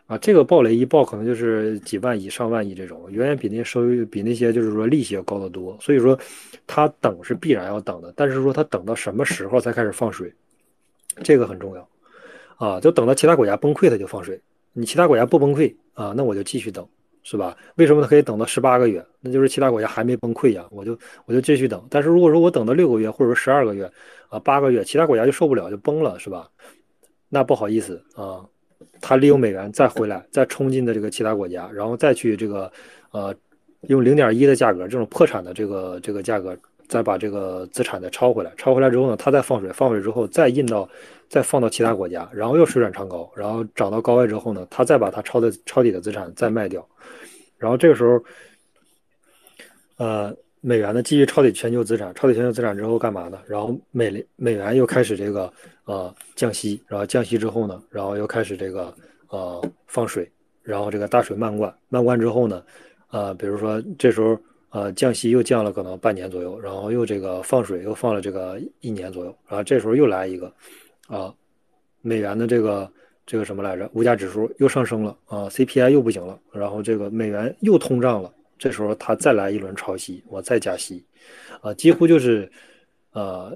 [0.06, 0.18] 啊！
[0.18, 5.76] 这个爆雷一爆，可能就是几万亿、上万亿这种，远远比那些收益比那些就是说利息要高得多。
[5.80, 6.18] 所以说，
[6.66, 10.30] 他等是必然要等的，但是说他等到什么时候才开始放水，
[11.22, 11.88] 这个很重要
[12.56, 12.78] 啊！
[12.80, 14.38] 就等到其他国家崩溃他就放水，
[14.74, 16.86] 你其他国家不崩溃啊，那我就继续等。
[17.24, 17.56] 是吧？
[17.76, 19.04] 为什么可以等到十八个月？
[19.20, 21.82] 那就是其他国家还没崩溃呀，我就我就继续等。
[21.90, 23.90] 但是如果说我等到六个月，或者说十二个月，
[24.28, 26.46] 啊八个月，其他国家就受不了就崩了，是吧？
[27.30, 28.44] 那不好意思啊，
[29.00, 32.70] 他利用美元再回来，再冲进的这个其他国家，然后再去这个
[33.10, 33.34] 呃
[33.88, 36.54] 用零点一的价格，这种破产的这个这个价格，
[36.88, 40.86] 再把这个资产再抄回来，抄回来之后呢，他再放水，放水之后再印到。
[41.26, 46.86] 再放到其他国家，然后又水涨船高，然后涨到高位之后呢，他再把他抄的抄底的资产再卖掉，
[47.64, 48.22] 然后这个时候，
[49.96, 53.40] 呃，美元呢继续抄底全球资产，抄底全球资产之后干嘛呢？
[53.46, 55.50] 然后美美元又开始这个
[55.86, 58.94] 呃降息，然后降息之后呢，然后又开始这个
[59.28, 60.30] 呃放水，
[60.62, 62.62] 然后这个大水漫灌，漫灌之后呢，
[63.10, 64.38] 呃，比如说这时候
[64.68, 70.52] 呃降息又降了可能半年左右，然后又这个放水又放了这个一年左右，然后这时候又来一个。
[71.08, 71.34] 啊，
[72.00, 72.90] 美元的这个
[73.26, 73.88] 这个什么来着？
[73.94, 78.32] 物价指数又上升了啊，CPI 又不行了，然后这个美元又通胀了。
[78.56, 81.04] 这时候它再来一轮抄息，我再加息，
[81.60, 82.50] 啊，几乎就是，
[83.12, 83.52] 呃，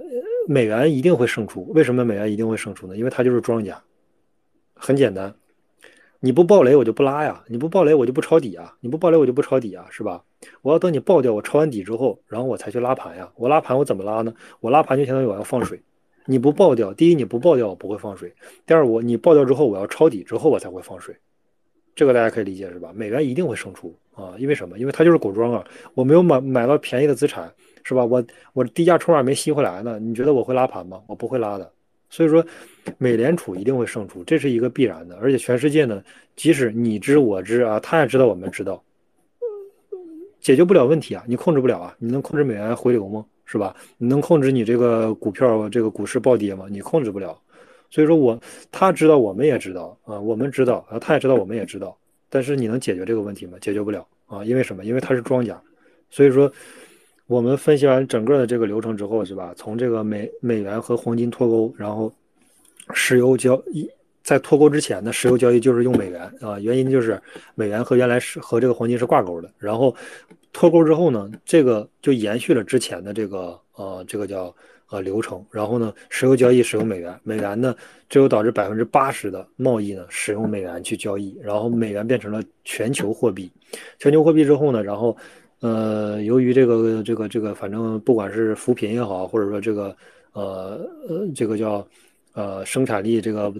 [0.49, 1.65] 美元一定会胜出。
[1.73, 2.97] 为什么美元一定会胜出呢？
[2.97, 3.81] 因为它就是庄家，
[4.75, 5.33] 很简单，
[6.19, 10.25] 你不爆雷我就不拉呀，你不爆雷我就不抄底啊，你不爆雷我就不抄底啊，是吧？
[10.63, 13.31] 我要等你爆掉，我抄完底之后，然后我才去拉盘呀。
[13.37, 14.35] 我拉盘我怎么拉呢？
[14.61, 15.81] 我拉盘就相当于我要放水。
[16.31, 18.31] 你不爆掉，第一你不爆掉我不会放水，
[18.67, 21.17] 第二我你爆掉之后我要抄底之后我才会放水，
[21.95, 22.93] 这个大家可以理解是吧？
[22.95, 24.79] 美元一定会胜出啊，因为什么？
[24.79, 25.65] 因为它就是狗庄啊，
[25.95, 27.51] 我没有买买到便宜的资产
[27.83, 28.05] 是吧？
[28.05, 28.23] 我
[28.53, 31.01] 我低价筹码没吸回来呢，你觉得我会拉盘吗？
[31.07, 31.73] 我不会拉的，
[32.11, 32.45] 所以说
[32.99, 36.05] 美联储一定会胜出，这是一个必然的，而且全世界呢，
[36.37, 38.85] 即使你知我知啊，他也知道我们知道，
[40.41, 43.25] 解决不了问题啊，你控制不了啊，你能控制美元回流吗？
[43.51, 43.75] 是吧？
[43.97, 46.67] 你能控制你这个股票这个股市暴跌吗？
[46.69, 47.35] 你控制不了。
[47.89, 48.39] 所以说我
[48.71, 51.97] 他知道，我们也知道啊，我们知道啊，他也知道，我们也知道。
[52.29, 53.57] 但是你能解决这个问题吗？
[53.59, 54.85] 解决不了啊，因为什么？
[54.85, 55.59] 因为他是庄家。
[56.11, 56.53] 所以说，
[57.27, 59.55] 我们分析完整个的这个流程之后，是吧？
[59.57, 62.13] 从这个美美元和黄金脱钩，然后
[62.93, 63.89] 石油交易
[64.29, 67.19] 在脱钩之前呢，石油交易就是用美元啊，原因就是
[67.55, 69.51] 美元和原来是和这个黄金是挂钩的。
[69.57, 69.95] 然后
[70.53, 74.55] 脱钩之后呢，这个就延续了之前的这个呃这个叫
[74.91, 75.43] 呃流程。
[75.51, 77.75] 然后呢，石油交易使用美元，美元呢，
[78.07, 83.51] 这就导致百分之八十的贸易呢使用美元去交易，然后美元变成了全球货币。
[83.99, 85.17] 全球货币之后呢，然后
[85.61, 89.97] 呃由于这个这个这个，反正不管是扶贫也好，或者说这个
[90.35, 91.89] 呃呃这个叫
[92.35, 93.51] 呃生产力这个。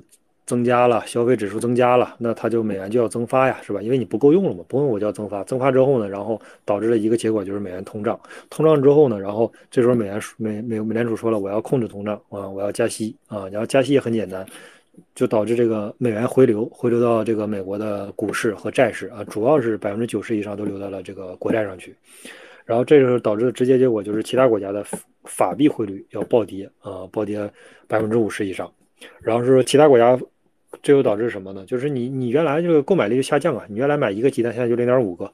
[0.49, 3.83] 增加了消费指数增加了，那它就美元就要增发呀，是吧？
[3.83, 5.45] 因为你不够用了嘛，不用我就要增发。
[5.45, 8.19] 增发之后呢，然后导致了一个结果就是美元通胀。
[8.49, 13.47] 通胀之后呢，然后这时候美元美美美联储说了，我要控制通胀啊，我要加息啊。
[13.51, 14.47] 然后加息也很简单，
[15.15, 21.95] 就导致这个美元回流，回流到这个美国的股市和债市啊，主要是百分之九十以上都流到了这个国债上去。
[22.65, 24.83] 然后这时候导致的直接结果就是其他国家的
[25.25, 27.39] 法币汇率要暴跌啊，暴跌
[27.87, 28.73] 百分之五十以上。
[29.21, 30.19] 然后是其他国家。
[30.83, 31.65] 这又导致什么呢？
[31.67, 35.25] 就是你你原来这个购买力就下降啊，你原来买一个鸡蛋，现在就零点五个，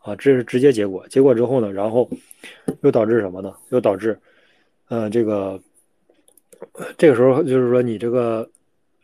[0.00, 1.06] 啊，这是直接结果。
[1.08, 2.08] 结果之后呢，然后
[2.82, 3.52] 又导致什么呢？
[3.70, 4.18] 又导致，
[4.88, 5.60] 呃，这个
[6.96, 8.48] 这个时候就是说你这个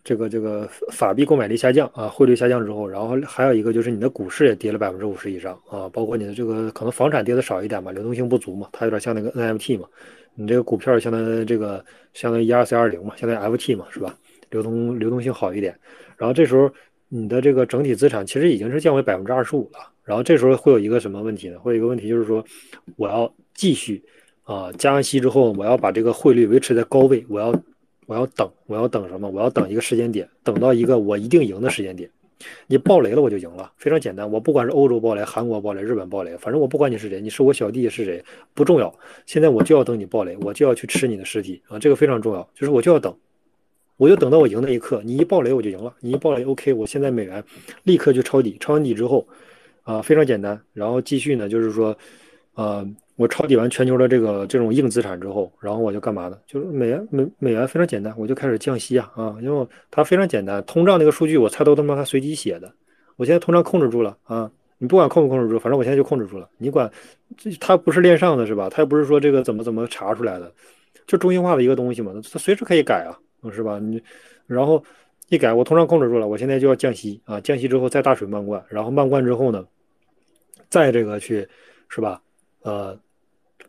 [0.03, 9.87] 这个这个法币购买力下降啊，汇率下降之后，然后还有一个就是你的股市也跌了百分之五十以上啊，包括你的这个可能房产跌的少一点嘛，流动性不足嘛，它有点像那个 NFT 嘛，
[10.35, 14.17] 你这个股票相当于这个相当于一二四二零嘛，相当于 FT 嘛，是吧？
[14.51, 15.77] 流动流动性好一点，
[16.17, 16.71] 然后这时候
[17.09, 19.79] 你的这个整体资产其实已经是降为百分之二十五了。
[20.05, 21.59] 然后这时候会有一个什么问题呢？
[21.59, 22.45] 会有一个问题就是说，
[22.97, 24.03] 我要继续
[24.43, 27.55] 啊加完息之后，我要把这个汇率维持在高位，我要
[28.07, 29.29] 我要等，我要等什么？
[29.29, 32.11] 我要等一个时间点，等到一个我一定赢的时间点。
[32.67, 34.29] 你暴雷了我就赢了，非常简单。
[34.29, 38.25] 我不管是欧洲暴雷、韩国暴雷、日本暴雷，反正我不管你是谁，你是我小弟是谁
[38.55, 38.93] 不重要。
[39.27, 41.79] 现在我就要等你暴雷，我就要去吃你的尸体啊！
[41.79, 43.15] 这个非常重要，就是我就要等。
[44.01, 47.45] 我就等到我赢那一刻，你一爆雷我就赢了，你一爆雷 OK，我现在美元
[47.83, 49.29] 立刻就抄底，抄完底之后，
[49.83, 51.95] 啊非常简单，然后继续呢就是说，
[52.55, 52.83] 呃
[53.17, 56.39] 我抄底完全球的这个这种硬资产之后，然后我就干嘛呢？
[56.47, 62.73] 就是美元美美元非常简单，我就开始降息啊啊，因为它非常简单，通胀那个数据我猜都他妈它随机写的，
[63.17, 66.91] 我现在通胀控制住了啊，你不管控不控制住，反正我现在就控制住了，你管
[67.37, 68.71] 这它不是链上的是吧？
[68.71, 70.51] 它又不是说这个怎么怎么查出来的，
[71.07, 73.13] 就中心化的一个东西嘛，它随时可以改啊。
[73.53, 73.79] 是吧？
[73.79, 74.03] 你，
[74.47, 74.83] 然后
[75.29, 77.41] 一改，我通胀控制住了，我现在就要降息啊！
[77.41, 79.65] 降息之后再大水漫灌，然后漫灌之后呢，
[80.69, 81.49] 再这个去，
[81.89, 82.21] 是吧？
[82.63, 82.99] 呃，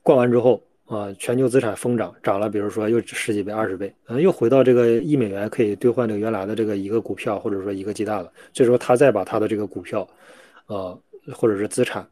[0.01, 8.33] 灌完之后啊，全球资产疯涨，涨了，比如说又十几倍、二十倍，嗯，又回到这个一美元可以兑换这个原来的这个一个股票或者说一个鸡蛋了。
[8.51, 10.07] 这时候他再把他的这个股票，
[10.65, 10.99] 呃，
[11.31, 12.05] 或者是资产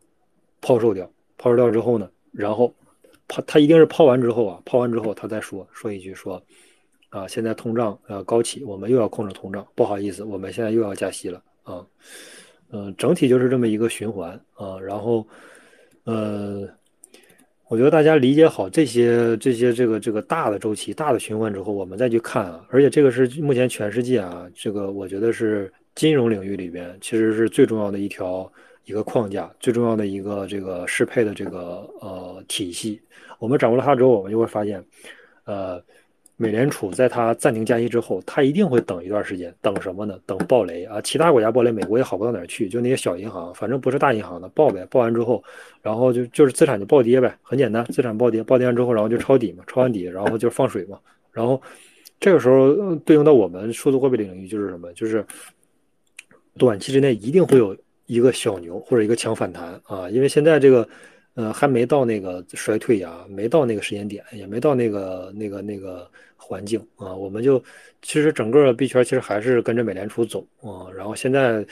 [0.62, 2.74] 抛售掉，抛售掉之后呢，然后
[3.28, 6.42] 抛他一定是抛完之后啊，抛完之后他再说说一句说。
[7.10, 11.84] 啊，现在通胀呃高企，我们又要控制通胀，不好意思，我们现在又要加息了啊，
[12.72, 15.26] 嗯，整体就是这么一个循环啊，然后，
[16.04, 16.70] 呃，
[17.68, 28.52] 我觉得大家理解好这些这些这个这个大的周期、大的循环之后，我们再去看啊，而且这个是目前全世界啊，这个我觉得是金融领域里边其实是最重要的一条
[28.86, 33.02] 一个框架，最重要的一个这个适配的这个呃体系，
[33.40, 34.84] 我们掌握了它之后，我们就会发现，
[35.46, 35.84] 呃。
[36.42, 40.18] 美联储在它暂停加息之后，它一定会等一段时间，等什么呢？
[40.26, 41.02] 等暴雷啊！
[41.02, 44.88] 其他国家暴雷，美国也好不到哪儿去，就那些小银行，反正不是大银行的爆呗。
[44.90, 45.44] 爆完之后，
[45.82, 50.98] 然后就就是资产就暴跌呗，很简单，资产暴跌，暴跌完之后，然后就抄底嘛，抄完底，然后就放水嘛。
[51.34, 51.62] 然后
[52.22, 54.94] 这个时候对应到我们数字货币领域就是什么？
[54.94, 55.26] 就是
[56.58, 57.76] 短期之内一定会有
[58.06, 60.88] 一个小牛或者一个强反弹啊，因为现在这个。
[61.36, 66.10] 呃，还没到那个衰退呀，没到那个时间点，也没到那个那个那个
[66.50, 67.14] 环境啊。
[67.14, 67.64] 我们就
[68.02, 70.90] 其实整个币圈其实还是跟着美联储走啊。
[70.96, 71.64] 然后现在，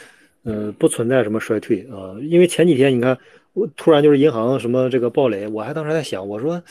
[0.43, 3.17] 嗯，不存在什么衰退啊，因为前几天你看，
[3.53, 6.61] 我突然就是银行什么这个暴雷，我还当时在想，我说，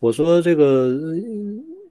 [0.00, 0.90] 我说这个。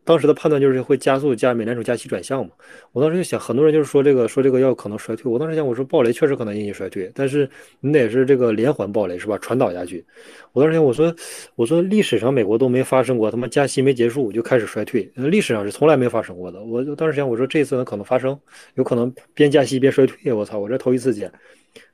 [0.06, 2.52] 当时的判断就是会加速加美联储加息转向嘛。
[2.92, 5.32] 我当时就想，很多人就是说这个说这个要可能衰退。
[5.32, 7.50] 我当时想，我说暴雷确实可能引起衰退，但是
[7.80, 9.38] 你得是这个连环暴雷是吧？
[9.38, 10.06] 传导下去。
[10.52, 11.16] 我当时想，我说
[11.56, 16.62] 我说历史上美国都没发生过他妈加息没结束就开始衰退，历史上是从来没发生过的。
[16.64, 18.38] 我就当时想，我说这次呢可能发生，
[18.76, 20.34] 有可能边加息边衰退。
[20.34, 21.32] 我操，我这头一次见，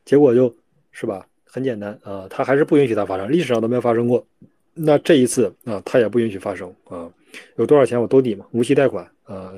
[0.03, 0.53] 结果就
[0.91, 4.26] 是吧，很简单啊，他还是不允许它发生，历史上都没有发生过。
[4.73, 7.10] 那这一次啊，他也不允许发生啊。
[7.57, 9.53] 有多少钱我都抵嘛，无息贷款，呃，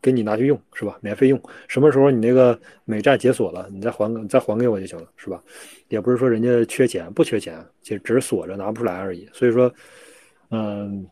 [0.00, 0.98] 给你拿去用是吧？
[1.00, 5.42] 免费用，什么时候你那个美债解锁了，你再还再还给我就行了，是吧？
[5.88, 9.28] 也不是说人家缺钱，不缺钱，就只是锁着拿不出来而已。
[9.32, 9.72] 所以说，
[10.50, 11.06] 嗯，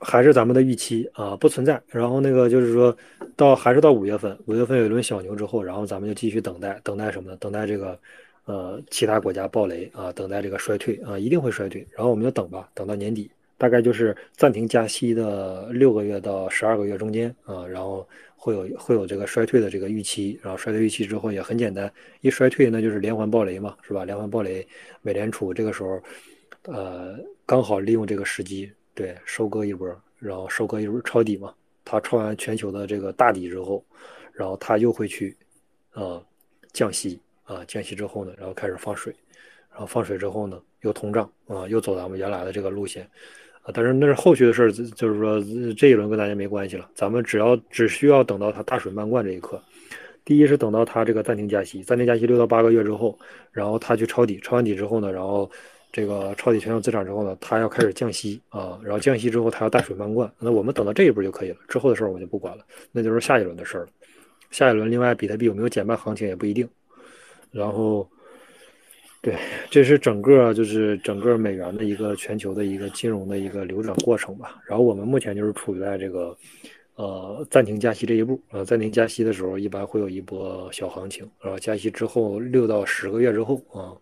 [0.00, 1.80] 还是咱们的预期啊，不存在。
[1.88, 2.96] 然后那个就是说
[3.36, 7.36] 到还是到五月份，五月份有一轮小牛之后，然后咱们就继续等待，等待什么呢？
[7.40, 7.98] 等待这个
[8.44, 11.86] 呃其他国家暴雷啊，等待这个衰退啊，一定会衰退。
[11.90, 13.30] 然后我们就等吧，等到年底，
[13.60, 20.40] 大概就是暂停加息的六个月到十二个月中间啊，然后会有会有这个衰退的这个预期。
[20.42, 21.92] 然后衰退预期之后也很简单，
[22.22, 24.02] 一衰退那就是连环暴雷嘛，是吧？
[24.06, 24.66] 连环暴雷，
[25.02, 26.02] 美联储这个时候
[26.64, 28.72] 呃刚好利用这个时机。
[28.94, 29.86] 对，收割一波，
[30.18, 31.54] 然后收割一波抄底嘛。
[31.84, 33.84] 他抄完全球的这个大底之后，
[34.32, 35.36] 然后他又会去，
[35.92, 36.22] 呃，
[36.72, 39.14] 降息啊，降息之后呢，然后开始放水，
[39.70, 43.08] 然后放水之后呢，又通胀啊，又走咱们原来的这个路线
[43.62, 43.72] 啊。
[43.74, 45.40] 但是那是后续的事儿，就是说
[45.76, 46.88] 这一轮跟大家没关系了。
[46.94, 49.62] 咱们只要只需要等到它大水漫灌这一刻，
[50.24, 53.18] 第一是等到它这个暂停加息，暂停加息六到八个月之后，
[53.52, 55.50] 然后它去抄底，抄完底之后呢，然后。
[55.92, 63.88] 这个抄底全球资产之后呢，它要开始降息啊，然后降息之后它要大水漫灌，那我们等到这一步就可以了，之后的事儿我们就不管了，那就是下一轮的事儿了。
[64.52, 66.68] 下一轮，另外比特币有没有减半行情也不一定。
[67.50, 68.08] 然后，
[69.22, 69.36] 对，
[69.70, 74.60] 这是整个就是整个美元的一个全球的一个金融的一个流转过程吧。
[74.66, 76.36] 然后我们目前就是处在这个
[76.94, 83.92] 呃暂停加息这一步啊，暂停加息的时候一般会有一波小行情，然后加息之后六到十个月之后啊，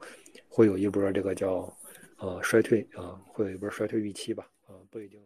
[0.49, 1.73] 会有一波这个叫。
[2.21, 5.21] 呃，衰退啊，会有一波衰退预期吧，啊，不一定。